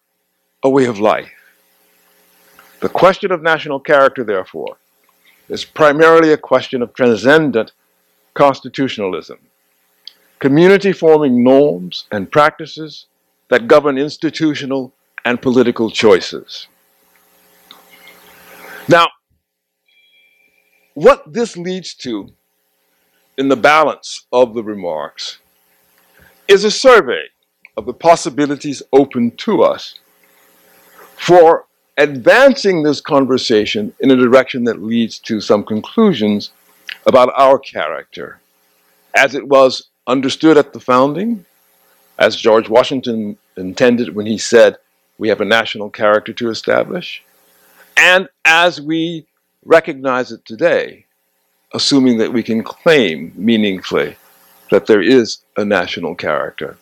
a 0.62 0.68
way 0.68 0.87
of 0.87 0.98
life? 0.98 1.30
The 2.80 2.88
question 2.88 3.30
of 3.30 3.40
national 3.40 3.80
character, 3.80 4.24
therefore, 4.24 4.76
is 5.48 5.64
primarily 5.64 6.32
a 6.32 6.37
question 6.37 6.82
of 6.82 6.92
transcendent 6.92 7.72
constitutionalism, 8.37 9.38
community 10.38 10.92
forming 10.92 11.42
norms 11.42 12.05
and 12.12 12.31
practices 12.31 13.07
that 13.49 13.66
govern 13.66 13.99
institutional 13.99 14.92
and 15.25 15.40
political 15.40 15.90
choices. 15.90 16.68
Now, 18.88 19.07
what 20.94 21.33
this 21.33 21.57
leads 21.57 21.94
to 21.94 22.29
in 23.37 23.49
the 23.49 23.57
balance 23.57 24.27
of 24.33 24.55
the 24.55 24.62
remarks 24.62 25.38
is 26.46 26.62
a 26.64 26.70
survey 26.70 27.25
of 27.77 27.87
the 27.87 27.92
possibilities 27.92 28.83
open 28.92 29.31
to 29.37 29.62
us 29.62 29.99
for 31.16 31.66
advancing 31.96 32.83
this 32.83 33.01
conversation 33.01 33.92
in 34.01 34.11
a 34.11 34.16
direction 34.16 34.64
that 34.64 34.83
leads 34.83 35.18
to 35.18 35.40
some 35.40 35.64
conclusions 35.64 36.53
about 37.07 37.33
our 37.37 37.59
character 37.59 38.40
as 39.14 39.35
it 39.35 39.49
was 39.49 39.88
understood 40.07 40.59
at 40.59 40.73
the 40.73 40.81
founding, 40.81 41.45
as 42.19 42.37
George 42.37 42.69
Washington 42.69 43.37
intended 43.57 44.14
when 44.14 44.27
he 44.27 44.38
said, 44.38 44.77
We 45.19 45.29
have 45.29 45.40
a 45.40 45.47
national 45.47 45.90
character 45.90 46.33
to 46.35 46.51
establish, 46.51 47.23
and 47.97 48.29
as 48.45 48.81
we 48.81 49.27
recognize 49.64 50.33
it 50.33 50.45
today, 50.45 51.07
assuming 51.75 52.19
that 52.19 52.33
we 52.33 52.42
can 52.42 52.62
claim 52.62 53.33
meaningfully 53.35 54.16
that 54.71 54.87
there 54.87 55.03
is 55.03 55.38
a 55.57 55.64
national 55.64 56.14
character 56.14 56.77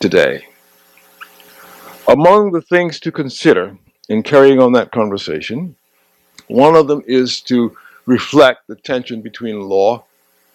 today. 0.00 0.46
Among 2.08 2.52
the 2.52 2.62
things 2.62 3.00
to 3.00 3.12
consider 3.12 3.76
in 4.08 4.22
carrying 4.22 4.60
on 4.60 4.72
that 4.72 4.92
conversation, 4.92 5.76
one 6.48 6.76
of 6.76 6.86
them 6.86 7.02
is 7.06 7.40
to 7.42 7.76
reflect 8.06 8.66
the 8.66 8.76
tension 8.76 9.20
between 9.20 9.60
law 9.60 10.04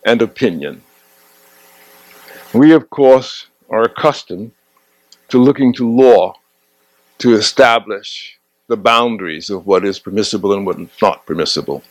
and 0.06 0.22
opinion. 0.22 0.82
We, 2.54 2.72
of 2.74 2.90
course, 2.90 3.48
are 3.70 3.84
accustomed 3.84 4.52
to 5.30 5.38
looking 5.38 5.74
to 5.74 5.90
law 5.90 6.36
to 7.20 7.36
establish 7.36 8.38
the 8.68 8.78
boundaries 8.78 9.50
of 9.50 9.66
what 9.66 9.86
is 9.86 10.00
permissible 10.00 10.54
and 10.54 10.66
what 10.66 10.80
is 10.80 10.90
not 11.02 11.26
permissible. 11.26 11.84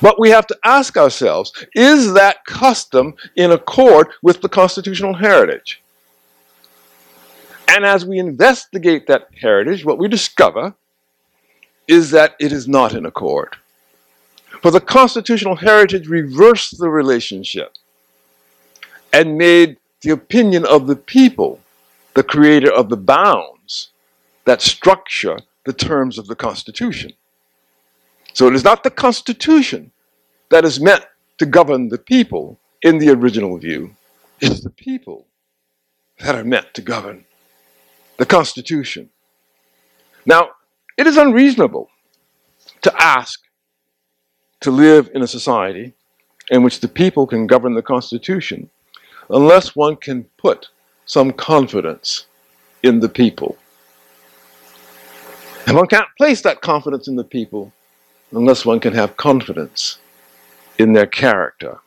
But 0.00 0.20
we 0.20 0.30
have 0.30 0.46
to 0.48 0.58
ask 0.64 0.96
ourselves 0.96 1.52
is 1.74 2.12
that 2.14 2.44
custom 2.44 3.14
in 3.36 3.50
accord 3.52 4.08
with 4.22 4.40
the 4.40 4.48
constitutional 4.48 5.14
heritage? 5.14 5.82
And 7.68 7.84
as 7.84 8.04
we 8.04 8.18
investigate 8.18 9.06
that 9.06 9.28
heritage, 9.40 9.84
what 9.84 9.98
we 9.98 10.08
discover 10.08 10.74
is 11.88 12.10
that 12.10 12.36
it 12.38 12.52
is 12.52 12.68
not 12.68 12.94
in 12.94 13.06
accord. 13.06 13.56
For 14.62 14.70
the 14.70 14.80
constitutional 14.80 15.56
heritage 15.56 16.08
reversed 16.08 16.78
the 16.78 16.88
relationship 16.88 17.72
and 19.12 19.38
made 19.38 19.76
the 20.00 20.10
opinion 20.10 20.66
of 20.66 20.86
the 20.86 20.96
people 20.96 21.60
the 22.14 22.22
creator 22.22 22.72
of 22.72 22.88
the 22.88 22.96
bounds 22.96 23.90
that 24.44 24.62
structure 24.62 25.38
the 25.64 25.72
terms 25.72 26.18
of 26.18 26.26
the 26.26 26.36
Constitution. 26.36 27.12
So 28.32 28.46
it 28.46 28.54
is 28.54 28.64
not 28.64 28.82
the 28.82 28.90
Constitution 28.90 29.90
that 30.50 30.64
is 30.64 30.80
meant 30.80 31.04
to 31.38 31.46
govern 31.46 31.88
the 31.88 31.98
people 31.98 32.58
in 32.82 32.98
the 32.98 33.10
original 33.10 33.56
view, 33.58 33.96
it's 34.40 34.60
the 34.60 34.70
people 34.70 35.26
that 36.20 36.34
are 36.34 36.44
meant 36.44 36.74
to 36.74 36.82
govern 36.82 37.24
the 38.18 38.26
Constitution. 38.26 39.08
Now, 40.26 40.50
it 40.96 41.06
is 41.06 41.16
unreasonable 41.16 41.90
to 42.82 43.02
ask 43.02 43.40
to 44.64 44.70
live 44.70 45.10
in 45.14 45.20
a 45.20 45.26
society 45.26 45.92
in 46.50 46.62
which 46.62 46.80
the 46.80 46.88
people 46.88 47.26
can 47.26 47.46
govern 47.46 47.74
the 47.74 47.82
Constitution 47.82 48.70
unless 49.28 49.76
one 49.76 49.94
can 49.94 50.24
put 50.38 50.68
some 51.04 51.32
confidence 51.32 52.24
in 52.82 53.00
the 53.00 53.08
people. 53.10 53.58
And 55.66 55.76
one 55.76 55.86
can't 55.86 56.08
place 56.16 56.40
that 56.42 56.62
confidence 56.62 57.08
in 57.08 57.16
the 57.16 57.24
people 57.24 57.74
unless 58.32 58.64
one 58.64 58.80
can 58.80 58.94
have 58.94 59.18
confidence 59.18 59.98
in 60.78 60.94
their 60.94 61.06
character. 61.06 61.80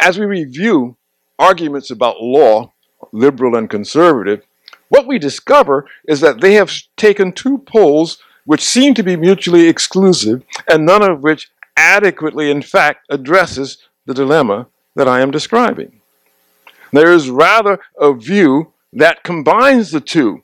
As 0.00 0.18
we 0.18 0.26
review 0.26 0.96
arguments 1.38 1.92
about 1.92 2.20
law 2.20 2.72
liberal 3.12 3.54
and 3.54 3.70
conservative, 3.70 4.42
what 4.88 5.06
we 5.06 5.20
discover 5.20 5.86
is 6.08 6.18
that 6.22 6.40
they 6.40 6.54
have 6.54 6.72
taken 6.96 7.30
two 7.30 7.58
poles 7.58 8.18
which 8.48 8.64
seem 8.64 8.94
to 8.94 9.02
be 9.02 9.14
mutually 9.14 9.68
exclusive 9.68 10.42
and 10.70 10.86
none 10.86 11.02
of 11.02 11.22
which 11.22 11.50
adequately, 11.76 12.50
in 12.50 12.62
fact, 12.62 13.04
addresses 13.10 13.76
the 14.06 14.14
dilemma 14.14 14.66
that 14.96 15.06
I 15.06 15.20
am 15.20 15.30
describing. 15.30 16.00
There 16.90 17.12
is 17.12 17.28
rather 17.28 17.78
a 18.00 18.14
view 18.14 18.72
that 18.94 19.22
combines 19.22 19.90
the 19.90 20.00
two. 20.00 20.42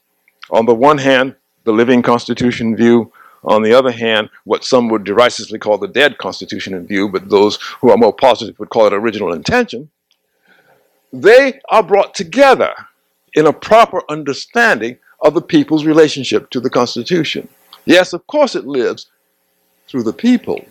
On 0.50 0.66
the 0.66 0.74
one 0.74 0.98
hand, 0.98 1.34
the 1.64 1.72
living 1.72 2.02
Constitution 2.02 2.76
view, 2.76 3.10
on 3.42 3.62
the 3.62 3.72
other 3.72 3.90
hand, 3.90 4.28
what 4.44 4.64
some 4.64 4.90
would 4.90 5.04
derisively 5.04 5.58
call 5.58 5.78
the 5.78 5.88
dead 5.88 6.18
Constitution 6.18 6.86
view, 6.86 7.08
but 7.08 7.30
those 7.30 7.58
who 7.80 7.90
are 7.90 7.96
more 7.96 8.12
positive 8.12 8.58
would 8.58 8.68
call 8.68 8.86
it 8.86 8.92
original 8.92 9.32
intention, 9.32 9.88
they 11.10 11.58
are 11.70 11.82
brought 11.82 12.14
together 12.14 12.74
in 13.32 13.46
a 13.46 13.52
proper 13.54 14.02
understanding 14.10 14.98
of 15.22 15.32
the 15.32 15.40
people's 15.40 15.86
relationship 15.86 16.50
to 16.50 16.60
the 16.60 16.68
Constitution. 16.68 17.48
Yes, 17.84 18.12
of 18.12 18.26
course, 18.26 18.54
it 18.54 18.66
lives 18.66 19.06
through 19.88 20.04
the 20.04 20.12
people 20.12 20.64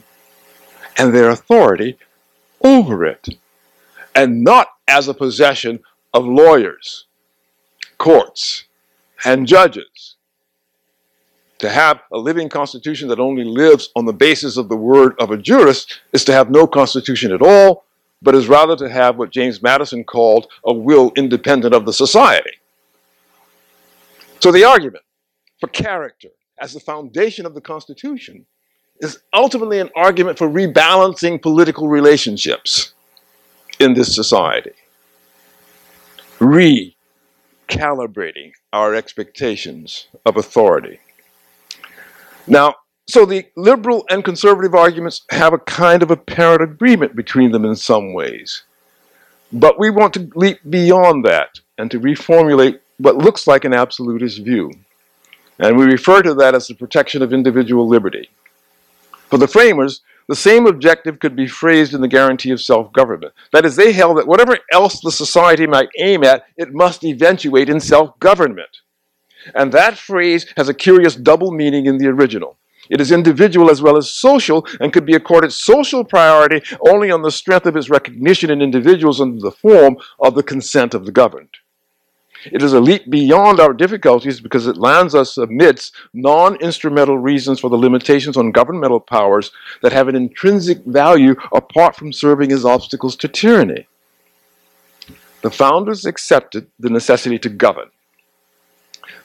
and 0.97 1.13
their 1.13 1.29
authority 1.29 1.97
over 2.61 3.05
it, 3.05 3.27
and 4.15 4.43
not 4.43 4.67
as 4.87 5.07
a 5.07 5.13
possession 5.13 5.79
of 6.13 6.25
lawyers, 6.25 7.05
courts, 7.97 8.65
and 9.25 9.47
judges 9.47 10.15
to 11.59 11.69
have 11.69 12.01
a 12.11 12.17
living 12.17 12.49
constitution 12.49 13.07
that 13.07 13.19
only 13.19 13.43
lives 13.43 13.89
on 13.95 14.05
the 14.05 14.13
basis 14.13 14.57
of 14.57 14.67
the 14.67 14.75
word 14.75 15.15
of 15.19 15.31
a 15.31 15.37
jurist 15.37 16.01
is 16.11 16.25
to 16.25 16.33
have 16.33 16.49
no 16.49 16.67
constitution 16.67 17.31
at 17.31 17.41
all, 17.41 17.85
but 18.21 18.35
is 18.35 18.49
rather 18.49 18.75
to 18.75 18.89
have 18.89 19.17
what 19.17 19.31
James 19.31 19.61
Madison 19.61 20.03
called 20.03 20.47
a 20.65 20.73
will 20.73 21.11
independent 21.15 21.73
of 21.73 21.85
the 21.85 21.93
society. 21.93 22.51
So 24.41 24.51
the 24.51 24.65
argument 24.65 25.03
for 25.61 25.67
character 25.67 26.29
as 26.59 26.73
the 26.73 26.79
foundation 26.79 27.45
of 27.45 27.53
the 27.53 27.61
Constitution 27.61 28.45
is 28.99 29.19
ultimately 29.33 29.79
an 29.79 29.89
argument 29.95 30.37
for 30.37 30.47
rebalancing 30.47 31.41
political 31.41 31.87
relationships 31.87 32.93
in 33.79 33.93
this 33.93 34.15
society, 34.15 34.73
recalibrating 36.39 36.93
our 38.71 38.93
expectations 38.93 40.07
of 40.25 40.37
authority. 40.37 40.99
Now, 42.47 42.75
so 43.07 43.25
the 43.25 43.45
liberal 43.57 44.05
and 44.09 44.23
conservative 44.23 44.75
arguments 44.75 45.23
have 45.31 45.53
a 45.53 45.57
kind 45.57 46.03
of 46.03 46.11
apparent 46.11 46.61
agreement 46.61 47.15
between 47.15 47.51
them 47.51 47.65
in 47.65 47.75
some 47.75 48.13
ways. 48.13 48.63
But 49.51 49.77
we 49.77 49.89
want 49.89 50.13
to 50.15 50.29
leap 50.35 50.59
beyond 50.69 51.25
that 51.25 51.59
and 51.77 51.91
to 51.91 51.99
reformulate 51.99 52.79
what 52.97 53.17
looks 53.17 53.45
like 53.45 53.65
an 53.65 53.73
absolutist 53.73 54.41
view. 54.41 54.71
And 55.59 55.77
we 55.77 55.85
refer 55.85 56.21
to 56.21 56.33
that 56.35 56.55
as 56.55 56.67
the 56.67 56.75
protection 56.75 57.21
of 57.21 57.33
individual 57.33 57.87
liberty. 57.87 58.29
For 59.29 59.37
the 59.37 59.47
framers, 59.47 60.01
the 60.27 60.35
same 60.35 60.67
objective 60.67 61.19
could 61.19 61.35
be 61.35 61.47
phrased 61.47 61.93
in 61.93 62.01
the 62.01 62.07
guarantee 62.07 62.51
of 62.51 62.61
self 62.61 62.93
government. 62.93 63.33
That 63.51 63.65
is, 63.65 63.75
they 63.75 63.91
held 63.91 64.17
that 64.17 64.27
whatever 64.27 64.57
else 64.71 65.01
the 65.01 65.11
society 65.11 65.67
might 65.67 65.89
aim 65.99 66.23
at, 66.23 66.45
it 66.57 66.73
must 66.73 67.03
eventuate 67.03 67.69
in 67.69 67.79
self 67.79 68.17
government. 68.19 68.81
And 69.53 69.71
that 69.73 69.97
phrase 69.97 70.45
has 70.55 70.69
a 70.69 70.73
curious 70.73 71.15
double 71.15 71.51
meaning 71.51 71.85
in 71.85 71.97
the 71.97 72.07
original. 72.07 72.57
It 72.89 73.01
is 73.01 73.11
individual 73.11 73.69
as 73.69 73.81
well 73.81 73.97
as 73.97 74.11
social 74.11 74.65
and 74.79 74.91
could 74.91 75.05
be 75.05 75.15
accorded 75.15 75.53
social 75.53 76.03
priority 76.03 76.61
only 76.87 77.11
on 77.11 77.21
the 77.21 77.31
strength 77.31 77.65
of 77.65 77.75
its 77.75 77.89
recognition 77.89 78.49
in 78.49 78.61
individuals 78.61 79.21
under 79.21 79.39
the 79.39 79.51
form 79.51 79.97
of 80.19 80.35
the 80.35 80.43
consent 80.43 80.93
of 80.93 81.05
the 81.05 81.11
governed. 81.11 81.57
It 82.51 82.61
is 82.61 82.73
a 82.73 82.79
leap 82.79 83.09
beyond 83.09 83.59
our 83.59 83.73
difficulties 83.73 84.41
because 84.41 84.67
it 84.67 84.77
lands 84.77 85.15
us 85.15 85.37
amidst 85.37 85.95
non 86.13 86.55
instrumental 86.57 87.17
reasons 87.17 87.59
for 87.59 87.69
the 87.69 87.77
limitations 87.77 88.37
on 88.37 88.51
governmental 88.51 88.99
powers 88.99 89.51
that 89.81 89.93
have 89.93 90.07
an 90.07 90.15
intrinsic 90.15 90.83
value 90.85 91.35
apart 91.51 91.95
from 91.95 92.11
serving 92.11 92.51
as 92.51 92.65
obstacles 92.65 93.15
to 93.17 93.27
tyranny. 93.27 93.87
The 95.41 95.51
founders 95.51 96.05
accepted 96.05 96.67
the 96.79 96.89
necessity 96.89 97.37
to 97.39 97.49
govern. 97.49 97.89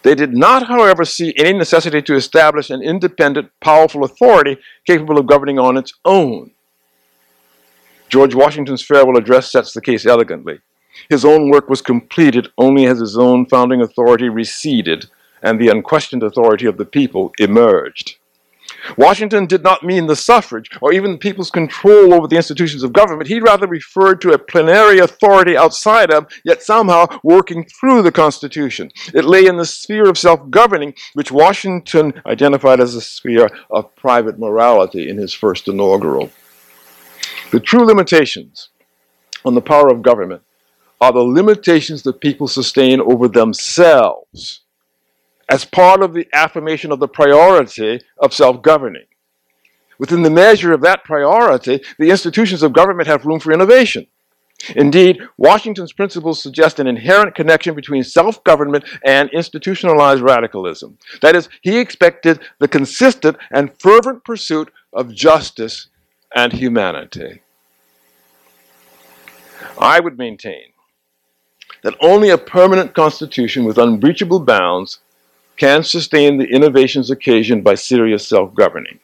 They 0.03 0.15
did 0.15 0.37
not, 0.37 0.69
however, 0.69 1.05
see 1.05 1.35
any 1.37 1.59
necessity 1.59 2.03
to 2.03 2.15
establish 2.15 2.71
an 2.71 2.83
independent, 2.83 3.51
powerful 3.61 4.05
authority 4.05 4.59
capable 4.87 5.19
of 5.19 5.27
governing 5.27 5.59
on 5.59 5.77
its 5.77 5.93
own. 6.05 6.53
George 8.09 8.35
Washington's 8.35 8.83
farewell 8.83 9.17
address 9.17 9.51
sets 9.51 9.73
the 9.73 9.81
case 9.81 10.07
elegantly. 10.07 10.61
His 11.09 11.25
own 11.25 11.51
work 11.51 11.69
was 11.69 11.83
completed 11.83 12.49
only 12.59 12.87
as 12.87 12.99
his 12.99 13.17
own 13.17 13.47
founding 13.47 13.81
authority 13.81 14.29
receded 14.29 15.07
and 15.43 15.61
the 15.61 15.69
unquestioned 15.69 16.23
authority 16.23 16.67
of 16.67 16.77
the 16.77 16.85
people 16.85 17.33
emerged. 17.39 18.17
Washington 18.97 19.47
did 19.47 19.63
not 19.63 19.83
mean 19.83 20.07
the 20.07 20.17
suffrage 20.17 20.71
or 20.81 20.93
even 20.93 21.13
the 21.13 21.19
people's 21.19 21.51
control 21.51 22.15
over 22.15 22.27
the 22.27 22.37
institutions 22.37 22.83
of 22.83 22.93
government. 22.93 23.29
He 23.29 23.41
rather 23.41 23.67
referred 23.67 24.21
to 24.21 24.33
a 24.33 24.39
plenary 24.39 24.99
authority 24.99 25.57
outside 25.57 26.11
of, 26.11 26.27
yet 26.45 26.63
somehow 26.63 27.07
working 27.23 27.65
through 27.65 28.03
the 28.03 28.13
Constitution. 28.13 28.91
It 29.15 29.25
lay 29.25 29.47
in 29.47 29.57
the 29.57 29.65
sphere 29.65 30.09
of 30.09 30.19
self 30.19 30.51
governing, 30.51 30.95
which 31.15 31.33
Washington 31.33 32.21
identified 32.27 32.81
as 32.81 32.95
a 32.95 33.01
sphere 33.01 33.51
of 33.71 33.95
private 33.97 34.39
morality 34.39 35.09
in 35.09 35.17
his 35.17 35.33
first 35.33 35.69
inaugural. 35.69 36.31
The 37.51 37.61
true 37.61 37.85
limitations 37.85 38.69
on 39.45 39.55
the 39.55 39.61
power 39.61 39.89
of 39.89 40.03
government 40.03 40.43
are 41.01 41.13
the 41.13 41.21
limitations 41.21 42.03
that 42.03 42.21
people 42.21 42.49
sustain 42.49 43.01
over 43.01 43.29
themselves 43.29 44.61
as 45.49 45.65
part 45.65 46.03
of 46.03 46.13
the 46.13 46.27
affirmation 46.33 46.93
of 46.93 47.01
the 47.01 47.09
priority 47.09 48.01
of 48.19 48.35
self 48.35 48.63
governing. 48.63 49.07
Within 49.99 50.23
the 50.23 50.31
measure 50.31 50.73
of 50.73 50.81
that 50.83 51.05
priority, 51.05 51.81
the 51.99 52.11
institutions 52.11 52.63
of 52.63 52.73
government 52.73 53.09
have 53.09 53.27
room 53.27 53.41
for 53.41 53.53
innovation. 53.53 54.07
Indeed, 54.75 55.21
Washington's 55.37 55.93
principles 55.93 56.43
suggest 56.43 56.81
an 56.81 56.89
inherent 56.89 57.35
connection 57.35 57.75
between 57.75 58.03
self 58.03 58.43
government 58.45 58.85
and 59.05 59.31
institutionalized 59.31 60.23
radicalism. 60.23 60.99
That 61.23 61.37
is, 61.37 61.49
he 61.63 61.79
expected 61.79 62.41
the 62.59 62.69
consistent 62.69 63.37
and 63.51 63.71
fervent 63.79 64.25
pursuit 64.25 64.73
of 64.93 65.15
justice 65.15 65.89
and 66.35 66.53
humanity. 66.53 67.43
I 69.79 70.01
would 70.01 70.19
maintain 70.19 70.73
that 71.89 71.97
only 72.01 72.29
a 72.29 72.37
permanent 72.37 72.95
constitution 72.95 73.65
with 73.65 73.79
unbreachable 73.79 74.41
bounds 74.41 74.99
can 75.57 75.83
sustain 75.83 76.37
the 76.37 76.45
innovations 76.45 77.11
occasioned 77.11 77.65
by 77.65 77.75
serious 77.75 78.29
self 78.29 78.55
governing. 78.55 78.99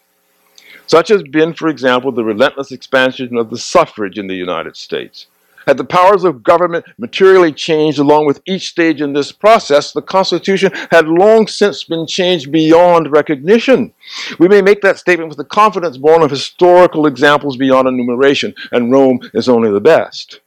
Such 0.87 1.09
has 1.09 1.23
been, 1.23 1.55
for 1.55 1.69
example, 1.69 2.13
the 2.13 2.25
relentless 2.25 2.73
expansion 2.73 3.39
of 3.39 3.49
the 3.49 3.57
suffrage 3.57 4.19
in 4.19 4.27
the 4.27 4.35
United 4.35 4.77
States. 4.77 5.29
Had 5.67 5.79
the 5.79 5.85
powers 5.85 6.25
of 6.25 6.43
government 6.43 6.85
materially 6.99 7.55
changed 7.55 7.99
along 7.99 8.27
with 8.27 8.43
each 8.45 8.69
stage 8.69 9.01
in 9.01 9.15
this 9.15 9.33
process, 9.33 9.93
the 9.93 10.03
Constitution 10.03 10.71
had 10.91 11.09
long 11.09 11.47
since 11.47 11.85
been 11.85 12.07
changed 12.07 12.53
beyond 12.53 13.11
recognition. 13.11 13.95
We 14.39 14.47
may 14.47 14.61
make 14.61 14.83
that 14.83 14.99
statement 14.99 15.31
with 15.31 15.39
the 15.39 15.45
confidence 15.45 15.97
born 15.97 16.21
of 16.21 16.31
historical 16.31 17.07
examples 17.07 17.57
beyond 17.57 17.89
enumeration, 17.89 18.55
and 18.73 18.93
Rome 18.93 19.21
is 19.33 19.49
only 19.49 19.71
the 19.71 19.81
best 19.81 20.41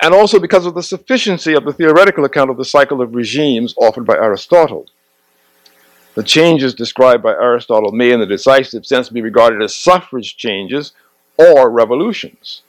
and 0.00 0.14
also 0.14 0.38
because 0.38 0.66
of 0.66 0.74
the 0.74 0.82
sufficiency 0.82 1.54
of 1.54 1.64
the 1.64 1.72
theoretical 1.72 2.24
account 2.24 2.50
of 2.50 2.56
the 2.56 2.64
cycle 2.64 3.00
of 3.00 3.14
regimes 3.14 3.74
offered 3.78 4.06
by 4.06 4.14
Aristotle. 4.14 4.86
The 6.14 6.22
changes 6.22 6.74
described 6.74 7.22
by 7.22 7.32
Aristotle 7.32 7.92
may, 7.92 8.10
in 8.10 8.20
the 8.20 8.26
decisive 8.26 8.86
sense, 8.86 9.08
be 9.08 9.20
regarded 9.20 9.62
as 9.62 9.76
suffrage 9.76 10.36
changes 10.36 10.92
or 11.38 11.70
revolutions. 11.70 12.62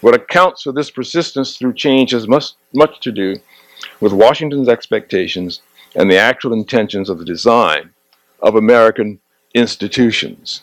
What 0.00 0.14
accounts 0.14 0.62
for 0.62 0.72
this 0.72 0.90
persistence 0.90 1.56
through 1.56 1.74
change 1.74 2.10
has 2.10 2.28
much, 2.28 2.52
much 2.72 3.00
to 3.00 3.12
do 3.12 3.36
with 4.00 4.12
Washington's 4.12 4.68
expectations 4.68 5.62
and 5.94 6.10
the 6.10 6.18
actual 6.18 6.52
intentions 6.52 7.08
of 7.08 7.18
the 7.18 7.24
design 7.24 7.90
of 8.40 8.54
American 8.54 9.20
institutions. 9.54 10.62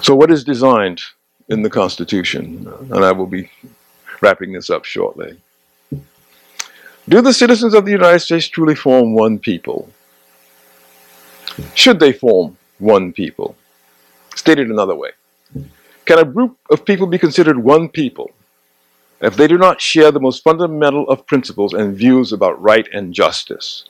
So, 0.00 0.14
what 0.14 0.30
is 0.30 0.44
designed 0.44 1.02
in 1.48 1.62
the 1.62 1.70
Constitution, 1.70 2.70
and 2.90 3.04
I 3.04 3.12
will 3.12 3.26
be 3.26 3.50
wrapping 4.20 4.52
this 4.52 4.70
up 4.70 4.84
shortly. 4.84 5.40
Do 7.08 7.22
the 7.22 7.32
citizens 7.32 7.72
of 7.72 7.86
the 7.86 7.92
United 7.92 8.20
States 8.20 8.48
truly 8.48 8.74
form 8.74 9.14
one 9.14 9.38
people? 9.38 9.88
Should 11.74 12.00
they 12.00 12.12
form 12.12 12.58
one 12.78 13.12
people? 13.12 13.56
Stated 14.34 14.68
another 14.68 14.94
way, 14.94 15.10
can 16.04 16.18
a 16.18 16.24
group 16.24 16.56
of 16.70 16.84
people 16.84 17.06
be 17.06 17.18
considered 17.18 17.58
one 17.58 17.88
people 17.88 18.30
if 19.20 19.36
they 19.36 19.48
do 19.48 19.58
not 19.58 19.80
share 19.80 20.12
the 20.12 20.20
most 20.20 20.44
fundamental 20.44 21.08
of 21.08 21.26
principles 21.26 21.72
and 21.72 21.96
views 21.96 22.32
about 22.32 22.60
right 22.62 22.86
and 22.92 23.14
justice? 23.14 23.84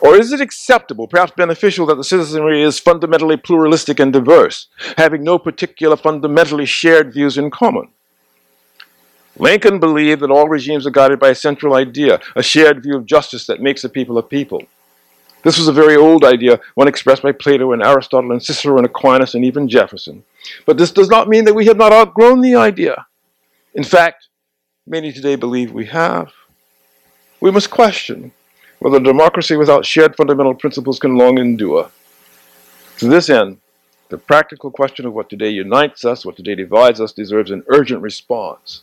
Or 0.00 0.16
is 0.16 0.32
it 0.32 0.40
acceptable, 0.40 1.06
perhaps 1.06 1.32
beneficial, 1.36 1.86
that 1.86 1.96
the 1.96 2.04
citizenry 2.04 2.62
is 2.62 2.78
fundamentally 2.78 3.36
pluralistic 3.36 4.00
and 4.00 4.12
diverse, 4.12 4.68
having 4.96 5.22
no 5.22 5.38
particular 5.38 5.96
fundamentally 5.96 6.66
shared 6.66 7.12
views 7.12 7.36
in 7.36 7.50
common? 7.50 7.88
Lincoln 9.36 9.80
believed 9.80 10.20
that 10.20 10.30
all 10.30 10.48
regimes 10.48 10.86
are 10.86 10.90
guided 10.90 11.18
by 11.18 11.30
a 11.30 11.34
central 11.34 11.74
idea, 11.74 12.20
a 12.36 12.42
shared 12.42 12.82
view 12.82 12.96
of 12.96 13.06
justice 13.06 13.46
that 13.46 13.60
makes 13.60 13.82
a 13.84 13.88
people 13.88 14.16
a 14.16 14.22
people. 14.22 14.62
This 15.42 15.58
was 15.58 15.68
a 15.68 15.72
very 15.72 15.96
old 15.96 16.24
idea, 16.24 16.60
one 16.74 16.88
expressed 16.88 17.22
by 17.22 17.32
Plato 17.32 17.72
and 17.72 17.82
Aristotle 17.82 18.32
and 18.32 18.42
Cicero 18.42 18.78
and 18.78 18.86
Aquinas 18.86 19.34
and 19.34 19.44
even 19.44 19.68
Jefferson. 19.68 20.24
But 20.64 20.78
this 20.78 20.90
does 20.90 21.08
not 21.08 21.28
mean 21.28 21.44
that 21.44 21.54
we 21.54 21.66
have 21.66 21.76
not 21.76 21.92
outgrown 21.92 22.40
the 22.40 22.54
idea. 22.54 23.06
In 23.74 23.84
fact, 23.84 24.28
many 24.86 25.12
today 25.12 25.36
believe 25.36 25.72
we 25.72 25.86
have. 25.86 26.32
We 27.40 27.50
must 27.50 27.70
question 27.70 28.32
whether 28.84 29.00
democracy 29.00 29.56
without 29.56 29.86
shared 29.86 30.14
fundamental 30.14 30.52
principles 30.52 30.98
can 30.98 31.16
long 31.16 31.38
endure. 31.38 31.90
To 32.98 33.08
this 33.08 33.30
end, 33.30 33.56
the 34.10 34.18
practical 34.18 34.70
question 34.70 35.06
of 35.06 35.14
what 35.14 35.30
today 35.30 35.48
unites 35.48 36.04
us, 36.04 36.26
what 36.26 36.36
today 36.36 36.54
divides 36.54 37.00
us, 37.00 37.10
deserves 37.10 37.50
an 37.50 37.64
urgent 37.68 38.02
response. 38.02 38.82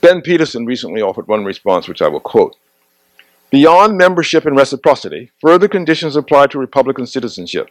Ben 0.00 0.22
Peterson 0.22 0.64
recently 0.64 1.02
offered 1.02 1.28
one 1.28 1.44
response, 1.44 1.88
which 1.88 2.00
I 2.00 2.08
will 2.08 2.20
quote. 2.20 2.56
Beyond 3.50 3.98
membership 3.98 4.46
and 4.46 4.56
reciprocity, 4.56 5.30
further 5.42 5.68
conditions 5.68 6.16
apply 6.16 6.46
to 6.46 6.58
Republican 6.58 7.06
citizenship. 7.06 7.68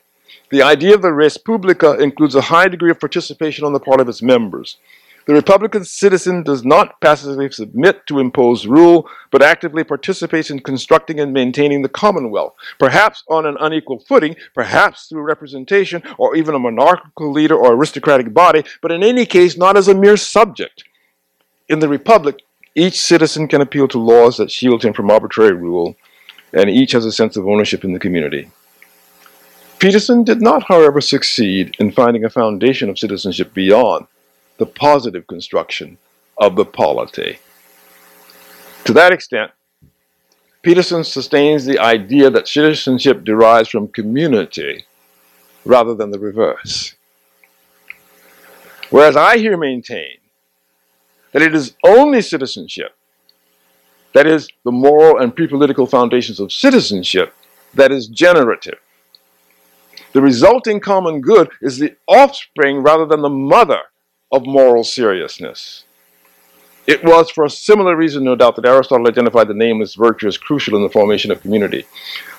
The 0.51 0.61
idea 0.61 0.93
of 0.93 1.01
the 1.01 1.11
res 1.11 1.39
publica 1.39 1.93
includes 1.93 2.35
a 2.35 2.41
high 2.41 2.67
degree 2.67 2.91
of 2.91 2.99
participation 2.99 3.65
on 3.65 3.73
the 3.73 3.79
part 3.79 3.99
of 3.99 4.07
its 4.07 4.21
members. 4.21 4.77
The 5.27 5.33
Republican 5.33 5.85
citizen 5.85 6.41
does 6.41 6.65
not 6.65 6.99
passively 6.99 7.51
submit 7.51 8.07
to 8.07 8.19
imposed 8.19 8.65
rule, 8.65 9.07
but 9.29 9.43
actively 9.43 9.83
participates 9.83 10.49
in 10.49 10.61
constructing 10.61 11.19
and 11.19 11.31
maintaining 11.31 11.83
the 11.83 11.89
Commonwealth, 11.89 12.55
perhaps 12.79 13.23
on 13.29 13.45
an 13.45 13.55
unequal 13.59 13.99
footing, 13.99 14.35
perhaps 14.55 15.07
through 15.07 15.21
representation, 15.21 16.01
or 16.17 16.35
even 16.35 16.55
a 16.55 16.59
monarchical 16.59 17.31
leader 17.31 17.55
or 17.55 17.73
aristocratic 17.73 18.33
body, 18.33 18.63
but 18.81 18.91
in 18.91 19.03
any 19.03 19.25
case 19.25 19.55
not 19.55 19.77
as 19.77 19.87
a 19.87 19.93
mere 19.93 20.17
subject. 20.17 20.83
In 21.69 21.79
the 21.79 21.89
Republic, 21.89 22.41
each 22.73 22.99
citizen 22.99 23.47
can 23.47 23.61
appeal 23.61 23.87
to 23.89 23.99
laws 23.99 24.37
that 24.37 24.51
shield 24.51 24.83
him 24.83 24.93
from 24.93 25.11
arbitrary 25.11 25.53
rule, 25.53 25.95
and 26.51 26.69
each 26.69 26.93
has 26.93 27.05
a 27.05 27.11
sense 27.11 27.37
of 27.37 27.47
ownership 27.47 27.83
in 27.83 27.93
the 27.93 27.99
community. 27.99 28.49
Peterson 29.77 30.23
did 30.23 30.41
not, 30.41 30.63
however, 30.63 30.99
succeed 30.99 31.75
in 31.79 31.91
finding 31.91 32.23
a 32.23 32.29
foundation 32.29 32.89
of 32.89 32.99
citizenship 32.99 33.53
beyond 33.53 34.07
the 34.61 34.65
positive 34.67 35.25
construction 35.25 35.97
of 36.37 36.55
the 36.55 36.63
polity. 36.63 37.39
To 38.85 38.93
that 38.93 39.11
extent, 39.11 39.49
Peterson 40.61 41.03
sustains 41.03 41.65
the 41.65 41.79
idea 41.79 42.29
that 42.29 42.47
citizenship 42.47 43.23
derives 43.23 43.69
from 43.69 43.87
community 43.87 44.85
rather 45.65 45.95
than 45.95 46.11
the 46.11 46.19
reverse. 46.19 46.93
Whereas 48.91 49.15
I 49.15 49.39
here 49.39 49.57
maintain 49.57 50.17
that 51.31 51.41
it 51.41 51.55
is 51.55 51.75
only 51.83 52.21
citizenship, 52.21 52.95
that 54.13 54.27
is, 54.27 54.47
the 54.63 54.71
moral 54.71 55.17
and 55.17 55.35
pre 55.35 55.47
political 55.47 55.87
foundations 55.87 56.39
of 56.39 56.53
citizenship, 56.53 57.33
that 57.73 57.91
is 57.91 58.05
generative. 58.05 58.77
The 60.13 60.21
resulting 60.21 60.79
common 60.79 61.19
good 61.19 61.49
is 61.63 61.79
the 61.79 61.95
offspring 62.07 62.83
rather 62.83 63.07
than 63.07 63.23
the 63.23 63.29
mother 63.29 63.81
of 64.31 64.45
moral 64.45 64.83
seriousness. 64.83 65.83
It 66.87 67.03
was 67.03 67.29
for 67.29 67.45
a 67.45 67.49
similar 67.49 67.95
reason, 67.95 68.23
no 68.23 68.35
doubt, 68.35 68.55
that 68.55 68.65
Aristotle 68.65 69.07
identified 69.07 69.47
the 69.47 69.53
nameless 69.53 69.95
virtue 69.95 70.27
as 70.27 70.37
crucial 70.37 70.75
in 70.75 70.83
the 70.83 70.89
formation 70.89 71.31
of 71.31 71.41
community. 71.41 71.85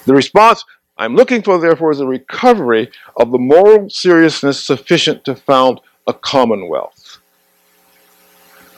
The 0.05 0.15
response 0.15 0.65
I'm 0.99 1.15
looking 1.15 1.43
for, 1.43 1.59
therefore, 1.59 1.93
is 1.93 2.01
a 2.01 2.07
recovery 2.07 2.91
of 3.17 3.31
the 3.31 3.39
moral 3.39 3.89
seriousness 3.89 4.63
sufficient 4.63 5.25
to 5.25 5.35
found 5.35 5.81
a 6.07 6.13
commonwealth. 6.13 7.19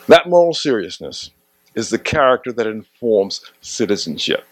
That 0.07 0.29
moral 0.29 0.53
seriousness 0.53 1.31
is 1.73 1.89
the 1.89 1.99
character 1.99 2.53
that 2.53 2.67
informs 2.67 3.41
citizenship, 3.61 4.45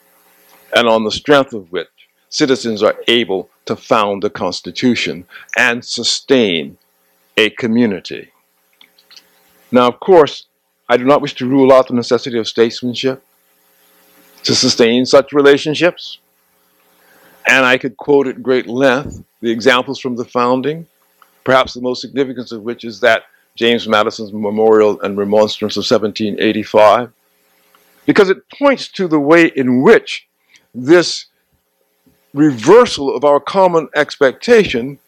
and 0.75 0.87
on 0.87 1.03
the 1.03 1.11
strength 1.11 1.53
of 1.53 1.71
which 1.71 1.87
citizens 2.29 2.81
are 2.81 2.95
able 3.07 3.49
to 3.65 3.75
found 3.75 4.23
a 4.23 4.29
constitution 4.29 5.25
and 5.55 5.85
sustain 5.85 6.77
a 7.37 7.51
community. 7.51 8.32
Now, 9.73 9.87
of 9.87 9.99
course, 9.99 10.45
I 10.87 10.97
do 10.97 11.03
not 11.03 11.19
wish 11.19 11.33
to 11.35 11.49
rule 11.49 11.73
out 11.73 11.87
the 11.87 11.95
necessity 11.95 12.37
of 12.37 12.47
statesmanship 12.47 13.23
to 14.43 14.53
sustain 14.53 15.03
such 15.03 15.33
relationships. 15.33 16.19
And 17.47 17.65
I 17.65 17.79
could 17.79 17.97
quote 17.97 18.27
at 18.27 18.43
great 18.43 18.67
length 18.67 19.23
the 19.41 19.49
examples 19.49 19.99
from 19.99 20.15
the 20.15 20.25
founding, 20.25 20.85
perhaps 21.43 21.73
the 21.73 21.81
most 21.81 22.01
significant 22.01 22.51
of 22.51 22.61
which 22.61 22.83
is 22.83 22.99
that 22.99 23.23
James 23.55 23.87
Madison's 23.87 24.31
Memorial 24.31 25.01
and 25.01 25.17
Remonstrance 25.17 25.75
of 25.75 25.81
1785, 25.81 27.11
because 28.05 28.29
it 28.29 28.47
points 28.51 28.87
to 28.89 29.07
the 29.07 29.19
way 29.19 29.47
in 29.55 29.81
which 29.81 30.27
this 30.75 31.25
reversal 32.35 33.15
of 33.15 33.25
our 33.25 33.39
common 33.39 33.89
expectation, 33.95 34.99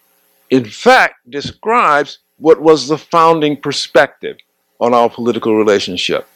in 0.49 0.65
fact, 0.65 1.29
describes 1.29 2.17
what 2.37 2.59
was 2.59 2.87
the 2.87 2.97
founding 2.97 3.61
perspective 3.61 4.37
on 4.79 4.93
our 4.93 5.09
political 5.09 5.55
relationship. 5.55 6.27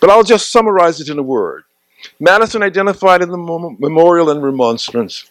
But 0.00 0.10
I'll 0.10 0.24
just 0.24 0.50
summarize 0.50 1.00
it 1.00 1.08
in 1.08 1.18
a 1.18 1.22
word. 1.22 1.64
Madison 2.20 2.62
identified 2.62 3.22
in 3.22 3.30
the 3.30 3.76
Memorial 3.78 4.30
and 4.30 4.42
Remonstrance 4.42 5.30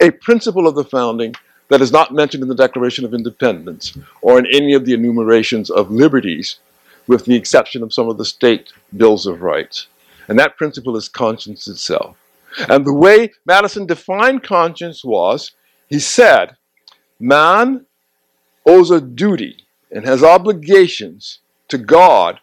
a 0.00 0.10
principle 0.10 0.66
of 0.66 0.74
the 0.74 0.84
founding 0.84 1.34
that 1.68 1.80
is 1.80 1.92
not 1.92 2.12
mentioned 2.12 2.42
in 2.42 2.48
the 2.48 2.54
Declaration 2.54 3.04
of 3.04 3.14
Independence 3.14 3.96
or 4.22 4.38
in 4.38 4.46
any 4.46 4.74
of 4.74 4.84
the 4.84 4.94
enumerations 4.94 5.70
of 5.70 5.90
liberties, 5.90 6.58
with 7.06 7.24
the 7.24 7.36
exception 7.36 7.82
of 7.82 7.92
some 7.92 8.08
of 8.08 8.18
the 8.18 8.24
state 8.24 8.72
bills 8.96 9.26
of 9.26 9.42
rights. 9.42 9.86
And 10.28 10.38
that 10.38 10.56
principle 10.56 10.96
is 10.96 11.08
conscience 11.08 11.68
itself. 11.68 12.16
And 12.68 12.84
the 12.84 12.92
way 12.92 13.32
Madison 13.46 13.86
defined 13.86 14.42
conscience 14.42 15.04
was 15.04 15.52
he 15.88 15.98
said, 15.98 16.56
man 17.18 17.86
owes 18.66 18.90
a 18.90 19.00
duty 19.00 19.64
and 19.90 20.04
has 20.04 20.22
obligations 20.22 21.38
to 21.68 21.78
God 21.78 22.40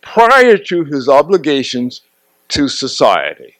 prior 0.00 0.56
to 0.56 0.84
his 0.84 1.08
obligations 1.08 2.02
to 2.48 2.68
society, 2.68 3.56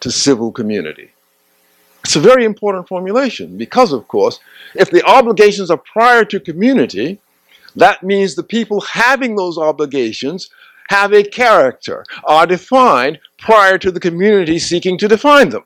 to 0.00 0.10
civil 0.10 0.50
community. 0.50 1.10
It's 2.04 2.16
a 2.16 2.20
very 2.20 2.44
important 2.44 2.88
formulation 2.88 3.58
because, 3.58 3.92
of 3.92 4.08
course, 4.08 4.40
if 4.74 4.90
the 4.90 5.04
obligations 5.04 5.70
are 5.70 5.76
prior 5.76 6.24
to 6.24 6.40
community, 6.40 7.20
that 7.76 8.02
means 8.02 8.34
the 8.34 8.42
people 8.42 8.80
having 8.80 9.36
those 9.36 9.58
obligations 9.58 10.48
have 10.88 11.12
a 11.12 11.22
character, 11.22 12.04
are 12.24 12.46
defined 12.46 13.18
prior 13.36 13.76
to 13.76 13.90
the 13.90 14.00
community 14.00 14.58
seeking 14.58 14.96
to 14.96 15.06
define 15.06 15.50
them. 15.50 15.64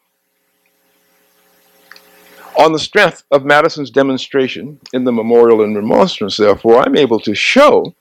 On 2.58 2.72
the 2.72 2.78
strength 2.78 3.22
of 3.30 3.44
Madison's 3.44 3.90
demonstration 3.90 4.80
in 4.92 5.04
the 5.04 5.12
Memorial 5.12 5.62
and 5.62 5.76
Remonstrance, 5.76 6.36
therefore, 6.36 6.82
I'm 6.84 6.96
able 6.96 7.20
to 7.20 7.34
show 7.34 7.94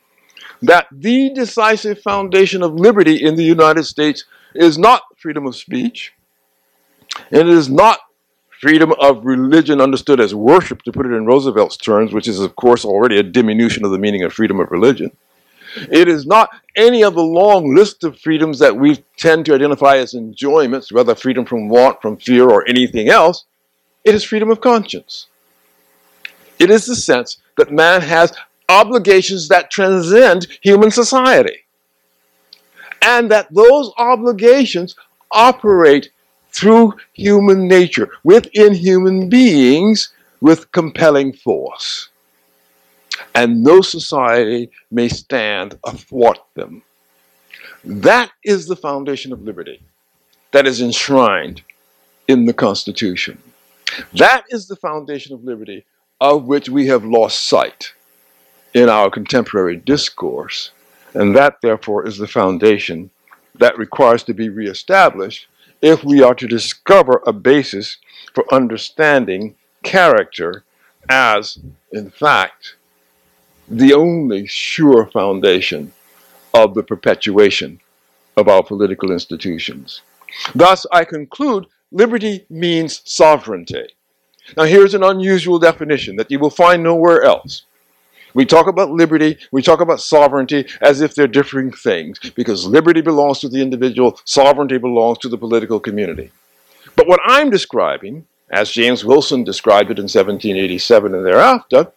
that 0.62 0.88
the 0.92 1.32
decisive 1.34 2.02
foundation 2.02 2.62
of 2.62 2.76
liberty 2.76 3.16
in 3.16 3.36
the 3.36 3.44
United 3.44 3.84
States 3.84 4.26
is 4.54 4.78
not 4.78 5.04
freedom 5.18 5.46
of 5.46 5.56
speech, 5.56 6.14
and 7.32 7.42
it 7.42 7.48
is 7.48 7.70
not 7.70 8.00
freedom 8.62 8.94
of 9.00 9.26
religion 9.26 9.82
understood 9.82 10.20
as 10.20 10.36
worship, 10.36 10.84
to 10.84 10.92
put 10.92 11.08
it 11.08 11.14
in 11.14 11.26
Roosevelt's 11.26 11.78
terms, 11.78 12.14
which 12.14 12.28
is, 12.28 12.40
of 12.40 12.56
course, 12.56 12.86
already 12.86 13.18
a 13.18 13.24
diminution 13.24 13.84
of 13.84 13.92
the 13.92 13.98
meaning 13.98 14.24
of 14.24 14.34
freedom 14.34 14.60
of 14.60 14.70
religion. 14.70 15.12
It 15.90 16.08
is 16.08 16.28
not 16.28 16.50
any 16.76 17.04
of 17.04 17.16
the 17.16 17.24
long 17.24 17.74
list 17.74 18.04
of 18.04 18.20
freedoms 18.20 18.60
that 18.60 18.76
we 18.76 19.04
tend 19.18 19.46
to 19.46 19.56
identify 19.56 19.98
as 19.98 20.14
enjoyments, 20.14 20.92
whether 20.92 21.16
freedom 21.16 21.46
from 21.46 21.70
want, 21.70 22.02
from 22.02 22.18
fear, 22.18 22.50
or 22.50 22.68
anything 22.68 23.10
else. 23.10 23.46
It 24.04 24.14
is 24.14 24.24
freedom 24.24 24.52
of 24.52 24.62
conscience. 24.62 25.28
It 26.60 26.70
is 26.70 26.86
the 26.86 26.96
sense 26.96 27.38
that 27.58 27.72
man 27.72 28.02
has 28.02 28.34
obligations 28.70 29.48
that 29.50 29.72
transcend 29.72 30.48
human 30.62 30.92
society. 30.92 31.58
And 33.02 33.32
that 33.32 33.54
those 33.54 33.92
obligations 33.98 34.96
operate 35.32 36.12
through 36.52 36.94
human 37.14 37.68
nature, 37.68 38.10
within 38.24 38.74
human 38.74 39.30
beings, 39.30 40.14
with 40.42 40.72
compelling 40.72 41.34
force. 41.34 42.10
And 43.34 43.64
no 43.64 43.82
society 43.82 44.70
may 44.90 45.08
stand 45.08 45.78
athwart 45.86 46.40
them. 46.56 46.82
That 47.84 48.32
is 48.44 48.68
the 48.68 48.76
foundation 48.76 49.32
of 49.32 49.44
liberty 49.44 49.82
that 50.52 50.68
is 50.68 50.82
enshrined 50.82 51.62
in 52.28 52.46
the 52.46 52.54
Constitution. 52.54 53.42
That 54.14 54.44
is 54.50 54.68
the 54.68 54.76
foundation 54.76 55.34
of 55.34 55.44
liberty 55.44 55.86
of 56.20 56.46
which 56.46 56.70
we 56.70 56.88
have 56.88 57.04
lost 57.04 57.42
sight 57.48 57.94
in 58.74 58.90
our 58.90 59.10
contemporary 59.10 59.78
discourse. 59.78 60.72
And 61.14 61.36
that, 61.36 61.62
therefore, 61.62 62.08
is 62.08 62.18
the 62.18 62.28
foundation 62.28 63.10
that 63.56 63.78
requires 63.78 64.24
to 64.24 64.34
be 64.34 64.50
reestablished 64.50 65.48
if 65.82 66.04
we 66.04 66.22
are 66.22 66.36
to 66.36 66.48
discover 66.48 67.22
a 67.26 67.34
basis 67.34 67.98
for 68.34 68.52
understanding 68.54 69.56
character 69.84 70.64
as, 71.10 71.58
in 71.92 72.10
fact, 72.10 72.76
the 73.68 73.94
only 73.94 74.46
sure 74.48 75.08
foundation 75.08 75.92
of 76.54 76.74
the 76.74 76.84
perpetuation 76.84 77.80
of 78.38 78.48
our 78.48 78.64
political 78.64 79.12
institutions. 79.12 80.02
Thus, 80.56 80.86
I 80.92 81.04
conclude 81.04 81.66
liberty 81.92 82.46
means 82.50 83.02
sovereignty. 83.06 83.88
Now, 84.56 84.64
here's 84.64 84.94
an 84.94 85.04
unusual 85.04 85.60
definition 85.60 86.16
that 86.16 86.32
you 86.32 86.40
will 86.40 86.50
find 86.50 86.84
nowhere 86.84 87.24
else. 87.24 87.64
We 88.34 88.46
talk 88.46 88.68
about 88.68 88.92
liberty, 88.92 89.38
we 89.52 89.62
talk 89.62 89.82
about 89.82 90.02
sovereignty 90.02 90.66
as 90.82 91.02
if 91.02 91.16
they're 91.16 91.28
differing 91.28 91.72
things, 91.72 92.20
because 92.36 92.66
liberty 92.66 93.02
belongs 93.02 93.40
to 93.40 93.50
the 93.50 93.62
individual, 93.62 94.20
sovereignty 94.26 94.78
belongs 94.78 95.18
to 95.20 95.30
the 95.30 95.38
political 95.38 95.80
community. 95.80 96.32
But 96.96 97.08
what 97.08 97.20
I'm 97.26 97.50
describing, 97.50 98.26
as 98.50 98.72
James 98.72 99.04
Wilson 99.04 99.44
described 99.44 99.92
it 99.92 100.00
in 100.00 100.04
1787 100.04 101.16
and 101.16 101.26
thereafter, 101.26 101.92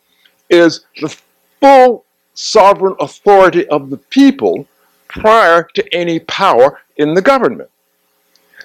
is 0.51 0.85
the 1.01 1.17
full 1.61 2.05
sovereign 2.35 2.97
authority 3.01 3.67
of 3.69 3.91
the 3.91 3.97
people 3.97 4.67
prior 5.09 5.69
to 5.75 5.95
any 5.95 6.19
power 6.21 6.81
in 6.97 7.15
the 7.15 7.23
government. 7.23 7.71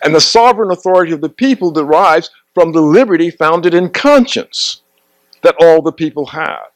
And 0.03 0.15
the 0.15 0.22
sovereign 0.22 0.72
authority 0.72 1.11
of 1.11 1.22
the 1.22 1.30
people 1.30 1.72
derives 1.72 2.32
from 2.53 2.72
the 2.72 2.82
liberty 2.82 3.30
founded 3.30 3.74
in 3.74 3.89
conscience 3.89 4.82
that 5.41 5.55
all 5.61 5.82
the 5.82 5.91
people 5.91 6.26
have. 6.28 6.67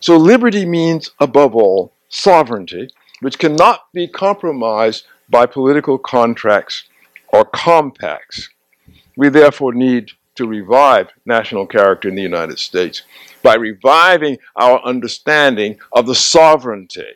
So 0.00 0.16
liberty 0.16 0.64
means, 0.64 1.10
above 1.20 1.54
all, 1.54 1.92
sovereignty, 2.08 2.90
which 3.20 3.38
cannot 3.38 3.92
be 3.92 4.08
compromised 4.08 5.04
by 5.28 5.46
political 5.46 5.98
contracts 5.98 6.84
or 7.28 7.44
compacts. 7.44 8.48
We 9.16 9.28
therefore 9.28 9.74
need 9.74 10.12
to 10.36 10.46
revive 10.46 11.10
national 11.26 11.66
character 11.66 12.08
in 12.08 12.14
the 12.14 12.22
United 12.22 12.58
States 12.58 13.02
by 13.42 13.54
reviving 13.54 14.38
our 14.56 14.80
understanding 14.82 15.78
of 15.92 16.06
the 16.06 16.14
sovereignty 16.14 17.14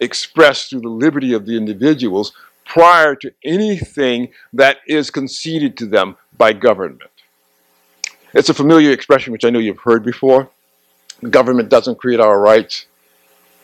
expressed 0.00 0.68
through 0.68 0.80
the 0.80 0.88
liberty 0.88 1.32
of 1.32 1.46
the 1.46 1.56
individuals 1.56 2.32
prior 2.64 3.14
to 3.16 3.32
anything 3.44 4.28
that 4.52 4.78
is 4.86 5.10
conceded 5.10 5.76
to 5.78 5.86
them 5.86 6.16
by 6.36 6.52
government. 6.52 7.10
It's 8.34 8.48
a 8.48 8.54
familiar 8.54 8.90
expression 8.90 9.32
which 9.32 9.44
I 9.44 9.50
know 9.50 9.58
you've 9.58 9.78
heard 9.78 10.04
before. 10.04 10.50
Government 11.30 11.68
doesn't 11.68 11.98
create 11.98 12.20
our 12.20 12.40
rights. 12.40 12.86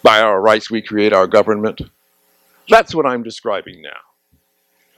By 0.03 0.21
our 0.21 0.41
rights, 0.41 0.71
we 0.71 0.81
create 0.81 1.13
our 1.13 1.27
government. 1.27 1.81
That's 2.69 2.95
what 2.95 3.07
I'm 3.07 3.23
describing 3.23 3.83
now. 3.83 4.01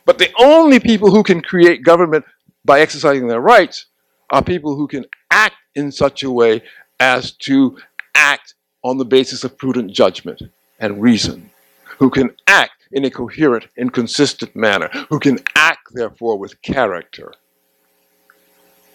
But 0.05 0.19
the 0.19 0.31
only 0.39 0.81
people 0.81 1.11
who 1.11 1.23
can 1.23 1.41
create 1.41 1.83
government 1.83 2.25
by 2.65 2.81
exercising 2.81 3.29
their 3.29 3.41
rights 3.41 3.87
are 4.31 4.43
people 4.43 4.77
who 4.77 4.87
can 4.87 5.07
act 5.31 5.57
in 5.75 5.91
such 5.91 6.23
a 6.23 6.31
way 6.31 6.63
as 6.99 7.33
to 7.33 7.79
act 8.15 8.55
on 8.83 8.99
the 8.99 9.05
basis 9.05 9.45
of 9.45 9.57
prudent 9.57 9.93
judgment 9.93 10.43
and 10.79 11.01
reason, 11.01 11.51
who 11.99 12.11
can 12.11 12.35
act 12.47 12.89
in 12.93 13.05
a 13.05 13.11
coherent 13.11 13.67
and 13.77 13.93
consistent 13.93 14.55
manner, 14.57 14.89
who 15.09 15.19
can 15.19 15.39
act, 15.55 15.89
therefore, 15.93 16.39
with 16.39 16.61
character. 16.63 17.33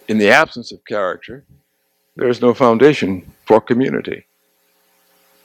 In 0.07 0.17
the 0.17 0.29
absence 0.29 0.71
of 0.71 0.83
character, 0.85 1.45
there 2.15 2.29
is 2.29 2.41
no 2.41 2.53
foundation 2.53 3.31
for 3.45 3.59
community. 3.59 4.25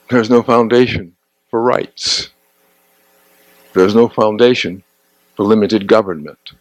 There's 0.09 0.29
no 0.29 0.41
foundation 0.41 1.15
for 1.49 1.61
rights. 1.61 2.29
There's 3.73 3.95
no 3.95 4.07
foundation 4.07 4.83
for 5.35 5.43
limited 5.43 5.87
government. 5.87 6.51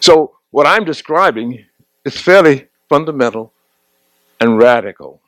So, 0.00 0.36
what 0.50 0.66
I'm 0.66 0.84
describing 0.84 1.64
is 2.04 2.20
fairly 2.20 2.68
fundamental 2.88 3.52
and 4.40 4.58
radical. 4.58 5.20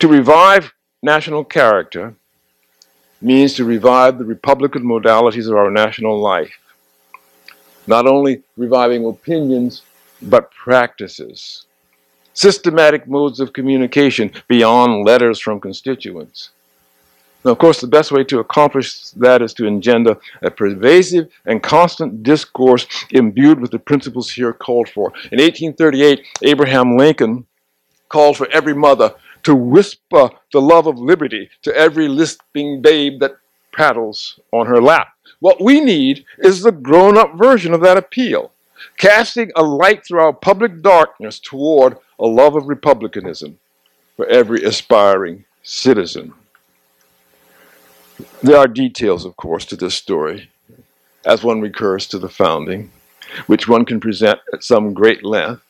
To 0.00 0.08
revive 0.08 0.72
national 1.02 1.44
character 1.44 2.14
means 3.20 3.54
to 3.54 3.64
revive 3.64 4.18
the 4.18 4.24
republican 4.24 4.84
modalities 4.84 5.48
of 5.48 5.56
our 5.56 5.70
national 5.70 6.20
life, 6.20 6.58
not 7.86 8.06
only 8.06 8.42
reviving 8.56 9.06
opinions, 9.06 9.82
but 10.28 10.50
practices, 10.50 11.66
systematic 12.32 13.06
modes 13.06 13.40
of 13.40 13.52
communication 13.52 14.30
beyond 14.48 15.04
letters 15.06 15.38
from 15.40 15.60
constituents. 15.60 16.50
Now, 17.44 17.52
of 17.52 17.58
course, 17.58 17.80
the 17.80 17.86
best 17.86 18.10
way 18.10 18.24
to 18.24 18.38
accomplish 18.38 19.10
that 19.10 19.42
is 19.42 19.52
to 19.54 19.66
engender 19.66 20.16
a 20.40 20.50
pervasive 20.50 21.30
and 21.44 21.62
constant 21.62 22.22
discourse 22.22 22.86
imbued 23.10 23.60
with 23.60 23.70
the 23.70 23.78
principles 23.78 24.30
here 24.30 24.54
called 24.54 24.88
for. 24.88 25.12
In 25.30 25.40
1838, 25.40 26.26
Abraham 26.42 26.96
Lincoln 26.96 27.46
called 28.08 28.38
for 28.38 28.48
every 28.50 28.74
mother 28.74 29.14
to 29.42 29.54
whisper 29.54 30.30
the 30.52 30.60
love 30.60 30.86
of 30.86 30.98
liberty 30.98 31.50
to 31.62 31.76
every 31.76 32.08
lisping 32.08 32.80
babe 32.80 33.20
that 33.20 33.36
prattles 33.72 34.40
on 34.52 34.66
her 34.66 34.80
lap. 34.80 35.08
What 35.40 35.60
we 35.60 35.80
need 35.80 36.24
is 36.38 36.62
the 36.62 36.72
grown 36.72 37.18
up 37.18 37.36
version 37.36 37.74
of 37.74 37.82
that 37.82 37.98
appeal 37.98 38.53
casting 38.96 39.50
a 39.56 39.62
light 39.62 40.04
through 40.06 40.20
our 40.20 40.32
public 40.32 40.82
darkness 40.82 41.38
toward 41.38 41.96
a 42.18 42.26
love 42.26 42.56
of 42.56 42.68
republicanism 42.68 43.58
for 44.16 44.26
every 44.26 44.62
aspiring 44.62 45.44
citizen. 45.62 46.32
There 48.42 48.56
are 48.56 48.68
details, 48.68 49.24
of 49.24 49.36
course, 49.36 49.64
to 49.66 49.76
this 49.76 49.94
story, 49.94 50.50
as 51.24 51.42
one 51.42 51.60
recurs 51.60 52.06
to 52.08 52.18
the 52.18 52.28
founding, 52.28 52.90
which 53.46 53.68
one 53.68 53.84
can 53.84 54.00
present 54.00 54.38
at 54.52 54.62
some 54.62 54.94
great 54.94 55.24
length, 55.24 55.62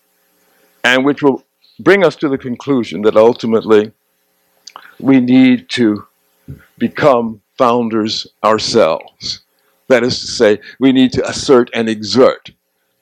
and 0.83 1.05
which 1.05 1.23
will 1.23 1.45
bring 1.81 2.05
us 2.05 2.17
to 2.17 2.29
the 2.29 2.39
conclusion 2.39 3.03
that 3.03 3.17
ultimately 3.17 3.93
we 5.01 5.21
need 5.21 5.69
to 5.71 6.07
become 6.79 7.41
founders 7.57 8.27
ourselves. 8.43 9.41
That 9.89 10.03
is 10.03 10.21
to 10.21 10.27
say, 10.27 10.61
we 10.79 10.93
need 10.93 11.13
to 11.13 11.29
assert 11.29 11.71
and 11.75 11.89
exert 11.89 12.51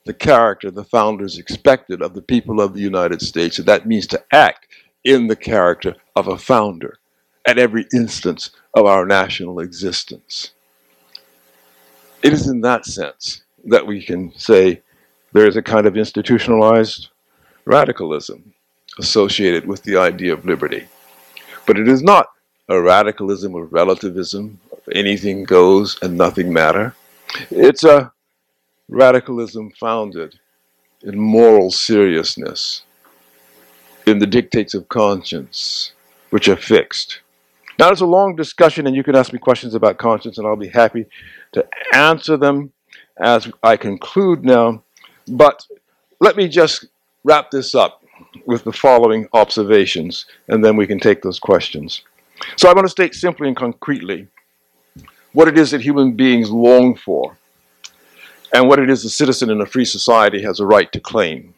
the 0.04 0.14
character 0.14 0.70
the 0.70 0.84
founders 0.84 1.38
expected 1.38 2.02
of 2.02 2.14
the 2.14 2.22
people 2.22 2.60
of 2.60 2.74
the 2.74 2.80
United 2.80 3.22
States, 3.22 3.58
and 3.58 3.68
that 3.68 3.86
means 3.86 4.06
to 4.08 4.22
act 4.32 4.66
in 5.04 5.26
the 5.26 5.36
character 5.36 5.94
of 6.16 6.28
a 6.28 6.38
founder 6.38 6.98
at 7.46 7.58
every 7.58 7.86
instance 7.92 8.50
of 8.74 8.86
our 8.86 9.04
national 9.04 9.60
existence. 9.60 10.52
It 12.22 12.32
is 12.32 12.48
in 12.48 12.60
that 12.60 12.86
sense 12.86 13.42
that 13.64 13.86
we 13.86 14.02
can 14.02 14.32
say 14.36 14.80
there 15.32 15.46
is 15.46 15.56
a 15.56 15.62
kind 15.62 15.86
of 15.86 15.96
institutionalized 15.96 17.08
radicalism 17.64 18.54
associated 18.98 19.66
with 19.66 19.82
the 19.82 19.96
idea 19.96 20.32
of 20.32 20.44
liberty. 20.44 20.86
But 21.66 21.78
it 21.78 21.88
is 21.88 22.02
not 22.02 22.28
a 22.68 22.80
radicalism 22.80 23.54
of 23.54 23.72
relativism, 23.72 24.60
of 24.70 24.80
anything 24.94 25.44
goes 25.44 25.98
and 26.02 26.16
nothing 26.16 26.52
matter. 26.52 26.94
It's 27.50 27.84
a 27.84 28.11
radicalism 28.92 29.70
founded 29.80 30.38
in 31.02 31.18
moral 31.18 31.70
seriousness, 31.70 32.82
in 34.06 34.18
the 34.18 34.26
dictates 34.26 34.74
of 34.74 34.88
conscience, 34.88 35.92
which 36.30 36.48
are 36.48 36.56
fixed. 36.56 37.20
Now, 37.78 37.90
it's 37.90 38.00
a 38.00 38.06
long 38.06 38.36
discussion, 38.36 38.86
and 38.86 38.94
you 38.94 39.02
can 39.02 39.16
ask 39.16 39.32
me 39.32 39.38
questions 39.38 39.74
about 39.74 39.98
conscience, 39.98 40.38
and 40.38 40.46
I'll 40.46 40.56
be 40.56 40.68
happy 40.68 41.06
to 41.52 41.66
answer 41.94 42.36
them 42.36 42.72
as 43.18 43.50
I 43.62 43.76
conclude 43.76 44.44
now. 44.44 44.82
But 45.26 45.66
let 46.20 46.36
me 46.36 46.48
just 46.48 46.86
wrap 47.24 47.50
this 47.50 47.74
up 47.74 48.02
with 48.46 48.64
the 48.64 48.72
following 48.72 49.26
observations, 49.32 50.26
and 50.48 50.64
then 50.64 50.76
we 50.76 50.86
can 50.86 51.00
take 51.00 51.22
those 51.22 51.38
questions. 51.38 52.02
So, 52.56 52.68
I 52.68 52.74
want 52.74 52.86
to 52.86 52.90
state 52.90 53.14
simply 53.14 53.48
and 53.48 53.56
concretely 53.56 54.28
what 55.32 55.48
it 55.48 55.56
is 55.56 55.70
that 55.70 55.80
human 55.80 56.12
beings 56.12 56.50
long 56.50 56.94
for 56.94 57.38
and 58.52 58.68
what 58.68 58.78
it 58.78 58.90
is 58.90 59.04
a 59.04 59.10
citizen 59.10 59.50
in 59.50 59.60
a 59.60 59.66
free 59.66 59.84
society 59.84 60.42
has 60.42 60.60
a 60.60 60.66
right 60.66 60.90
to 60.92 61.00
claim. 61.00 61.54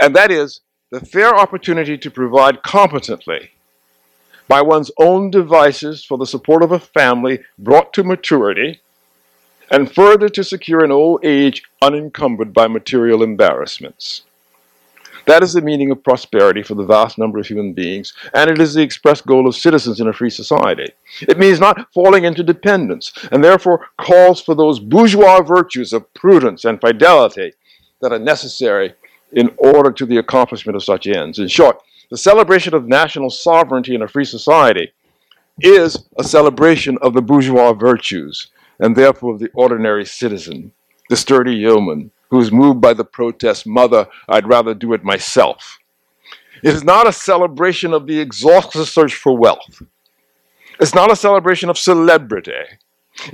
And 0.00 0.14
that 0.16 0.30
is 0.30 0.60
the 0.90 1.00
fair 1.00 1.34
opportunity 1.34 1.96
to 1.96 2.10
provide 2.10 2.62
competently 2.62 3.50
by 4.48 4.60
one's 4.60 4.90
own 4.98 5.30
devices 5.30 6.04
for 6.04 6.18
the 6.18 6.26
support 6.26 6.62
of 6.62 6.72
a 6.72 6.78
family 6.78 7.40
brought 7.58 7.92
to 7.94 8.04
maturity, 8.04 8.80
and 9.70 9.90
further 9.90 10.28
to 10.28 10.44
secure 10.44 10.84
an 10.84 10.92
old 10.92 11.24
age 11.24 11.62
unencumbered 11.80 12.52
by 12.52 12.66
material 12.66 13.22
embarrassments. 13.22 14.22
That 15.26 15.42
is 15.42 15.52
the 15.52 15.62
meaning 15.62 15.90
of 15.90 16.02
prosperity 16.02 16.62
for 16.62 16.74
the 16.74 16.84
vast 16.84 17.18
number 17.18 17.38
of 17.38 17.46
human 17.46 17.72
beings, 17.72 18.12
and 18.34 18.50
it 18.50 18.60
is 18.60 18.74
the 18.74 18.82
express 18.82 19.20
goal 19.20 19.46
of 19.46 19.54
citizens 19.54 20.00
in 20.00 20.08
a 20.08 20.12
free 20.12 20.30
society. 20.30 20.92
It 21.20 21.38
means 21.38 21.60
not 21.60 21.92
falling 21.92 22.24
into 22.24 22.42
dependence, 22.42 23.12
and 23.30 23.42
therefore 23.42 23.86
calls 23.98 24.40
for 24.40 24.54
those 24.54 24.80
bourgeois 24.80 25.42
virtues 25.42 25.92
of 25.92 26.12
prudence 26.14 26.64
and 26.64 26.80
fidelity 26.80 27.52
that 28.00 28.12
are 28.12 28.18
necessary 28.18 28.94
in 29.32 29.50
order 29.58 29.90
to 29.92 30.06
the 30.06 30.18
accomplishment 30.18 30.76
of 30.76 30.84
such 30.84 31.06
ends. 31.06 31.38
In 31.38 31.48
short, 31.48 31.80
the 32.10 32.16
celebration 32.16 32.74
of 32.74 32.88
national 32.88 33.30
sovereignty 33.30 33.94
in 33.94 34.02
a 34.02 34.08
free 34.08 34.24
society 34.24 34.92
is 35.60 36.04
a 36.18 36.24
celebration 36.24 36.98
of 37.00 37.14
the 37.14 37.22
bourgeois 37.22 37.72
virtues, 37.72 38.48
and 38.80 38.96
therefore 38.96 39.34
of 39.34 39.40
the 39.40 39.50
ordinary 39.54 40.04
citizen, 40.04 40.72
the 41.08 41.16
sturdy 41.16 41.54
yeoman, 41.54 42.10
who 42.32 42.40
is 42.40 42.50
moved 42.50 42.80
by 42.80 42.94
the 42.94 43.04
protest, 43.04 43.66
Mother, 43.66 44.08
I'd 44.26 44.48
rather 44.48 44.72
do 44.72 44.94
it 44.94 45.04
myself. 45.04 45.78
It 46.62 46.72
is 46.72 46.82
not 46.82 47.06
a 47.06 47.12
celebration 47.12 47.92
of 47.92 48.06
the 48.06 48.18
exhaustive 48.18 48.88
search 48.88 49.14
for 49.14 49.36
wealth. 49.36 49.82
It's 50.80 50.94
not 50.94 51.12
a 51.12 51.16
celebration 51.16 51.68
of 51.68 51.76
celebrity. 51.76 52.64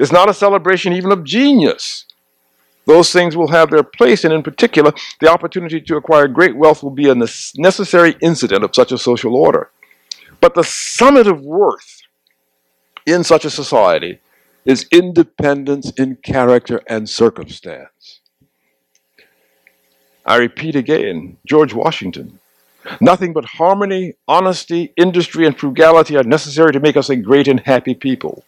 It's 0.01 0.11
not 0.11 0.29
a 0.29 0.35
celebration 0.35 0.93
even 0.93 1.13
of 1.13 1.23
genius. 1.23 2.07
Those 2.87 3.13
things 3.13 3.37
will 3.37 3.47
have 3.53 3.71
their 3.71 3.85
place, 3.85 4.25
and 4.25 4.35
in 4.35 4.43
particular, 4.43 4.93
the 5.21 5.31
opportunity 5.31 5.81
to 5.81 5.97
acquire 5.97 6.27
great 6.27 6.57
wealth 6.57 6.83
will 6.83 6.91
be 6.91 7.09
a 7.09 7.15
necessary 7.15 8.17
incident 8.21 8.65
of 8.65 8.75
such 8.75 8.91
a 8.91 8.99
social 8.99 9.37
order. 9.37 9.71
But 10.41 10.57
the 10.57 10.65
summit 10.65 11.29
of 11.29 11.43
worth 11.43 12.03
in 13.07 13.23
such 13.23 13.45
a 13.45 13.51
society 13.51 14.19
is 14.65 14.89
independence 14.91 15.93
in 15.93 16.17
character 16.17 16.83
and 16.89 17.09
circumstance. 17.09 18.18
I 20.29 20.37
repeat 20.37 20.77
again 20.77 21.39
George 21.47 21.73
Washington. 21.73 22.39
Nothing 23.01 23.33
but 23.33 23.47
harmony, 23.47 24.13
honesty, 24.29 24.93
industry, 24.95 25.47
and 25.47 25.59
frugality 25.59 26.19
are 26.19 26.23
necessary 26.23 26.71
to 26.73 26.81
make 26.81 26.99
us 26.99 27.09
a 27.09 27.17
great 27.17 27.49
and 27.49 27.61
happy 27.61 27.95
people. 27.95 28.45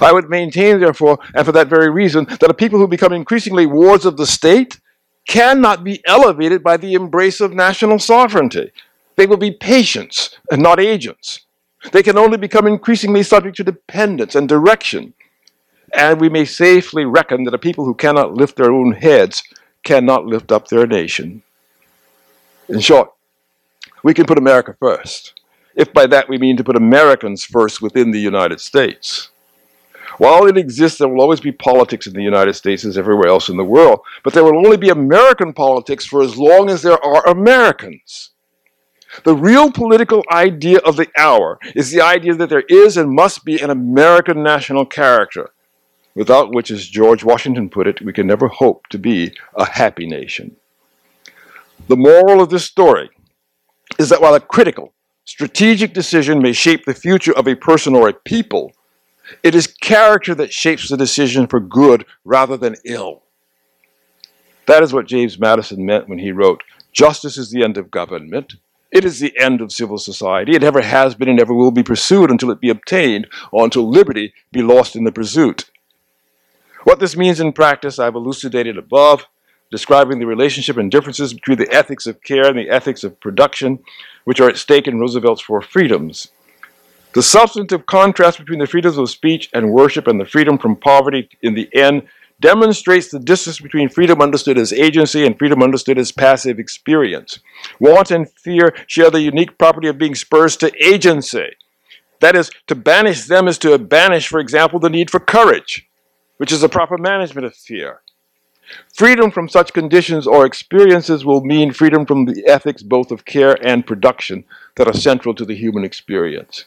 I 0.00 0.12
would 0.12 0.28
maintain, 0.28 0.80
therefore, 0.80 1.20
and 1.34 1.46
for 1.46 1.52
that 1.52 1.68
very 1.68 1.88
reason, 1.88 2.24
that 2.40 2.50
a 2.50 2.54
people 2.54 2.80
who 2.80 2.88
become 2.88 3.12
increasingly 3.12 3.64
wards 3.64 4.04
of 4.04 4.16
the 4.16 4.26
state 4.26 4.80
cannot 5.28 5.84
be 5.84 6.02
elevated 6.04 6.64
by 6.64 6.76
the 6.76 6.94
embrace 6.94 7.40
of 7.40 7.54
national 7.54 8.00
sovereignty. 8.00 8.72
They 9.14 9.26
will 9.26 9.36
be 9.36 9.52
patients 9.52 10.36
and 10.50 10.60
not 10.60 10.80
agents. 10.80 11.46
They 11.92 12.02
can 12.02 12.18
only 12.18 12.38
become 12.38 12.66
increasingly 12.66 13.22
subject 13.22 13.56
to 13.58 13.64
dependence 13.64 14.34
and 14.34 14.48
direction. 14.48 15.14
And 15.94 16.20
we 16.20 16.28
may 16.28 16.44
safely 16.44 17.04
reckon 17.04 17.44
that 17.44 17.54
a 17.54 17.58
people 17.58 17.84
who 17.84 17.94
cannot 17.94 18.34
lift 18.34 18.56
their 18.56 18.72
own 18.72 18.92
heads 18.92 19.44
cannot 19.86 20.26
lift 20.26 20.50
up 20.50 20.66
their 20.66 20.86
nation. 20.86 21.42
In 22.68 22.80
short, 22.80 23.12
we 24.02 24.12
can 24.12 24.26
put 24.26 24.36
America 24.36 24.76
first, 24.80 25.40
if 25.76 25.92
by 25.92 26.06
that 26.08 26.28
we 26.28 26.38
mean 26.38 26.56
to 26.56 26.64
put 26.64 26.76
Americans 26.76 27.44
first 27.44 27.80
within 27.80 28.10
the 28.10 28.20
United 28.20 28.60
States. 28.60 29.30
While 30.18 30.46
it 30.46 30.56
exists, 30.56 30.98
there 30.98 31.08
will 31.08 31.20
always 31.20 31.40
be 31.40 31.52
politics 31.52 32.06
in 32.06 32.14
the 32.14 32.22
United 32.22 32.54
States 32.54 32.84
as 32.84 32.98
everywhere 32.98 33.28
else 33.28 33.48
in 33.48 33.56
the 33.56 33.72
world, 33.76 34.00
but 34.24 34.32
there 34.32 34.42
will 34.44 34.58
only 34.64 34.76
be 34.76 34.88
American 34.88 35.52
politics 35.52 36.04
for 36.04 36.20
as 36.20 36.36
long 36.36 36.68
as 36.68 36.82
there 36.82 37.02
are 37.04 37.28
Americans. 37.28 38.30
The 39.24 39.36
real 39.36 39.70
political 39.70 40.24
idea 40.32 40.78
of 40.78 40.96
the 40.96 41.08
hour 41.16 41.58
is 41.74 41.90
the 41.90 42.00
idea 42.00 42.34
that 42.34 42.48
there 42.48 42.64
is 42.68 42.96
and 42.96 43.10
must 43.10 43.44
be 43.44 43.60
an 43.60 43.70
American 43.70 44.42
national 44.42 44.86
character, 44.86 45.50
without 46.16 46.52
which, 46.52 46.72
as 46.72 46.88
George 46.88 47.22
Washington 47.22 47.68
put 47.68 47.86
it, 47.86 48.00
we 48.00 48.12
can 48.12 48.26
never 48.26 48.48
hope 48.48 48.88
to 48.88 48.98
be 48.98 49.32
a 49.54 49.70
happy 49.70 50.06
nation. 50.06 50.56
The 51.86 51.96
moral 51.96 52.40
of 52.40 52.48
this 52.48 52.64
story 52.64 53.10
is 53.98 54.08
that 54.08 54.20
while 54.20 54.34
a 54.34 54.40
critical, 54.40 54.94
strategic 55.24 55.92
decision 55.92 56.42
may 56.42 56.52
shape 56.52 56.84
the 56.84 56.94
future 56.94 57.36
of 57.36 57.46
a 57.46 57.54
person 57.54 57.94
or 57.94 58.08
a 58.08 58.14
people, 58.14 58.72
it 59.42 59.54
is 59.54 59.66
character 59.66 60.34
that 60.34 60.52
shapes 60.52 60.88
the 60.88 60.96
decision 60.96 61.46
for 61.46 61.60
good 61.60 62.06
rather 62.24 62.56
than 62.56 62.76
ill. 62.84 63.22
That 64.66 64.82
is 64.82 64.92
what 64.92 65.06
James 65.06 65.38
Madison 65.38 65.84
meant 65.84 66.08
when 66.08 66.18
he 66.18 66.32
wrote, 66.32 66.62
Justice 66.92 67.36
is 67.36 67.50
the 67.50 67.62
end 67.62 67.76
of 67.76 67.90
government. 67.90 68.54
It 68.90 69.04
is 69.04 69.20
the 69.20 69.36
end 69.38 69.60
of 69.60 69.70
civil 69.70 69.98
society. 69.98 70.52
It 70.56 70.64
ever 70.64 70.80
has 70.80 71.14
been 71.14 71.28
and 71.28 71.38
ever 71.38 71.52
will 71.52 71.70
be 71.70 71.82
pursued 71.82 72.30
until 72.30 72.50
it 72.50 72.60
be 72.60 72.70
obtained, 72.70 73.26
or 73.52 73.64
until 73.64 73.88
liberty 73.88 74.32
be 74.50 74.62
lost 74.62 74.96
in 74.96 75.04
the 75.04 75.12
pursuit. 75.12 75.70
What 76.86 77.00
this 77.00 77.16
means 77.16 77.40
in 77.40 77.52
practice, 77.52 77.98
I've 77.98 78.14
elucidated 78.14 78.78
above, 78.78 79.26
describing 79.72 80.20
the 80.20 80.26
relationship 80.26 80.76
and 80.76 80.88
differences 80.88 81.34
between 81.34 81.58
the 81.58 81.68
ethics 81.74 82.06
of 82.06 82.22
care 82.22 82.46
and 82.46 82.56
the 82.56 82.70
ethics 82.70 83.02
of 83.02 83.18
production, 83.18 83.80
which 84.22 84.38
are 84.38 84.48
at 84.48 84.56
stake 84.56 84.86
in 84.86 85.00
Roosevelt's 85.00 85.42
four 85.42 85.60
freedoms. 85.60 86.28
The 87.12 87.24
substantive 87.24 87.86
contrast 87.86 88.38
between 88.38 88.60
the 88.60 88.68
freedoms 88.68 88.98
of 88.98 89.10
speech 89.10 89.50
and 89.52 89.72
worship 89.72 90.06
and 90.06 90.20
the 90.20 90.24
freedom 90.24 90.58
from 90.58 90.76
poverty 90.76 91.28
in 91.42 91.54
the 91.54 91.68
end 91.74 92.06
demonstrates 92.38 93.08
the 93.08 93.18
distance 93.18 93.58
between 93.58 93.88
freedom 93.88 94.22
understood 94.22 94.56
as 94.56 94.72
agency 94.72 95.26
and 95.26 95.36
freedom 95.36 95.64
understood 95.64 95.98
as 95.98 96.12
passive 96.12 96.60
experience. 96.60 97.40
Want 97.80 98.12
and 98.12 98.30
fear 98.30 98.72
share 98.86 99.10
the 99.10 99.22
unique 99.22 99.58
property 99.58 99.88
of 99.88 99.98
being 99.98 100.14
spurs 100.14 100.56
to 100.58 100.70
agency. 100.80 101.48
That 102.20 102.36
is, 102.36 102.48
to 102.68 102.76
banish 102.76 103.26
them 103.26 103.48
is 103.48 103.58
to 103.58 103.76
banish, 103.76 104.28
for 104.28 104.38
example, 104.38 104.78
the 104.78 104.88
need 104.88 105.10
for 105.10 105.18
courage, 105.18 105.85
which 106.36 106.52
is 106.52 106.62
a 106.62 106.68
proper 106.68 106.98
management 106.98 107.46
of 107.46 107.54
fear. 107.54 108.00
Freedom 108.94 109.30
from 109.30 109.48
such 109.48 109.72
conditions 109.72 110.26
or 110.26 110.44
experiences 110.44 111.24
will 111.24 111.42
mean 111.44 111.72
freedom 111.72 112.04
from 112.04 112.24
the 112.24 112.44
ethics 112.46 112.82
both 112.82 113.12
of 113.12 113.24
care 113.24 113.56
and 113.64 113.86
production 113.86 114.44
that 114.74 114.88
are 114.88 114.92
central 114.92 115.34
to 115.34 115.44
the 115.44 115.54
human 115.54 115.84
experience. 115.84 116.64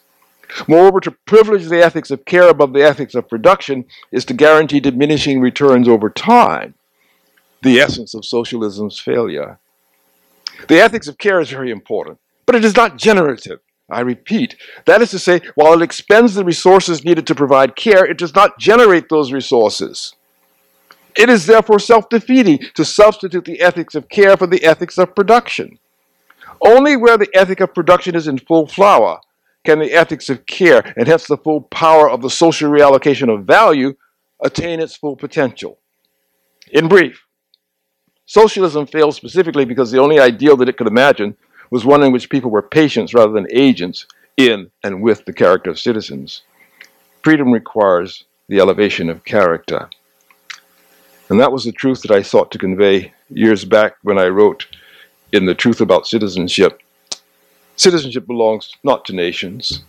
Moreover, 0.67 0.99
to 1.01 1.11
privilege 1.11 1.67
the 1.67 1.83
ethics 1.83 2.09
of 2.09 2.25
care 2.25 2.47
above 2.49 2.73
the 2.73 2.83
ethics 2.83 3.15
of 3.15 3.29
production 3.29 3.85
is 4.11 4.25
to 4.25 4.33
guarantee 4.33 4.79
diminishing 4.79 5.41
returns 5.41 5.87
over 5.87 6.09
time, 6.09 6.73
the 7.61 7.79
essence 7.79 8.13
of 8.13 8.25
socialism's 8.25 8.97
failure. 8.97 9.59
The 10.67 10.79
ethics 10.79 11.07
of 11.07 11.17
care 11.17 11.39
is 11.39 11.49
very 11.49 11.69
important, 11.69 12.17
but 12.45 12.55
it 12.55 12.65
is 12.65 12.75
not 12.75 12.97
generative. 12.97 13.59
I 13.89 14.01
repeat, 14.01 14.55
that 14.85 15.01
is 15.01 15.09
to 15.11 15.19
say, 15.19 15.41
while 15.55 15.73
it 15.73 15.81
expends 15.81 16.35
the 16.35 16.45
resources 16.45 17.03
needed 17.03 17.25
to 17.27 17.35
provide 17.35 17.75
care, 17.75 18.05
it 18.05 18.17
does 18.17 18.35
not 18.35 18.59
generate 18.59 19.09
those 19.09 19.31
resources. 19.31 20.13
It 21.17 21.29
is 21.29 21.45
therefore 21.45 21.79
self 21.79 22.07
defeating 22.09 22.59
to 22.75 22.85
substitute 22.85 23.45
the 23.45 23.61
ethics 23.61 23.95
of 23.95 24.09
care 24.09 24.37
for 24.37 24.47
the 24.47 24.63
ethics 24.63 24.97
of 24.97 25.15
production. 25.15 25.79
Only 26.61 26.95
where 26.97 27.17
the 27.17 27.29
ethic 27.33 27.61
of 27.61 27.73
production 27.73 28.15
is 28.15 28.27
in 28.27 28.37
full 28.37 28.67
flower 28.67 29.19
can 29.65 29.79
the 29.79 29.91
ethics 29.91 30.29
of 30.29 30.45
care, 30.45 30.93
and 30.95 31.07
hence 31.07 31.27
the 31.27 31.37
full 31.37 31.61
power 31.61 32.09
of 32.09 32.21
the 32.21 32.29
social 32.29 32.69
reallocation 32.69 33.33
of 33.33 33.45
value, 33.45 33.93
attain 34.41 34.79
its 34.79 34.95
full 34.95 35.15
potential. 35.15 35.79
In 36.71 36.87
brief, 36.87 37.25
socialism 38.25 38.87
fails 38.87 39.15
specifically 39.17 39.65
because 39.65 39.91
the 39.91 39.99
only 39.99 40.19
ideal 40.19 40.55
that 40.57 40.69
it 40.69 40.77
could 40.77 40.87
imagine 40.87 41.35
was 41.69 41.85
one 41.85 42.03
in 42.03 42.11
which 42.11 42.29
people 42.29 42.51
were 42.51 42.61
patients 42.61 43.13
rather 43.13 43.31
than 43.31 43.47
agents 43.51 44.05
in 44.37 44.71
and 44.83 45.01
with 45.01 45.25
the 45.25 45.33
character 45.33 45.69
of 45.69 45.79
citizens. 45.79 46.41
Freedom 47.23 47.51
requires 47.51 48.23
the 48.47 48.59
elevation 48.59 49.09
of 49.09 49.25
character. 49.25 49.89
And 51.29 51.39
that 51.39 51.51
was 51.51 51.63
the 51.63 51.71
truth 51.71 52.01
that 52.01 52.11
I 52.11 52.23
sought 52.23 52.51
to 52.51 52.57
convey 52.57 53.13
years 53.29 53.65
back 53.65 53.97
when 54.01 54.17
I 54.17 54.27
wrote 54.27 54.65
in 55.31 55.45
The 55.45 55.53
Truth 55.53 55.81
About 55.81 56.07
Citizenship 56.07 56.81
Citizenship 57.79 58.27
belongs 58.27 58.73
not 58.83 59.05
to 59.05 59.15
nations, 59.15 59.83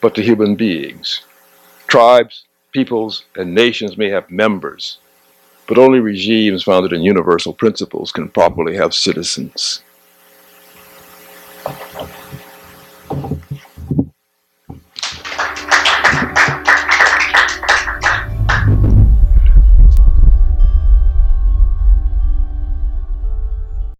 but 0.00 0.14
to 0.14 0.22
human 0.22 0.54
beings. 0.56 1.20
Tribes, 1.86 2.44
peoples, 2.72 3.24
and 3.36 3.54
nations 3.54 3.98
may 3.98 4.08
have 4.08 4.30
members, 4.30 4.96
but 5.66 5.76
only 5.76 6.00
regimes 6.00 6.62
founded 6.62 6.94
in 6.94 7.02
universal 7.02 7.52
principles 7.52 8.12
can 8.12 8.30
properly 8.30 8.76
have 8.76 8.94
citizens. 8.94 9.82
Thank 11.68 12.10
you. 12.10 12.17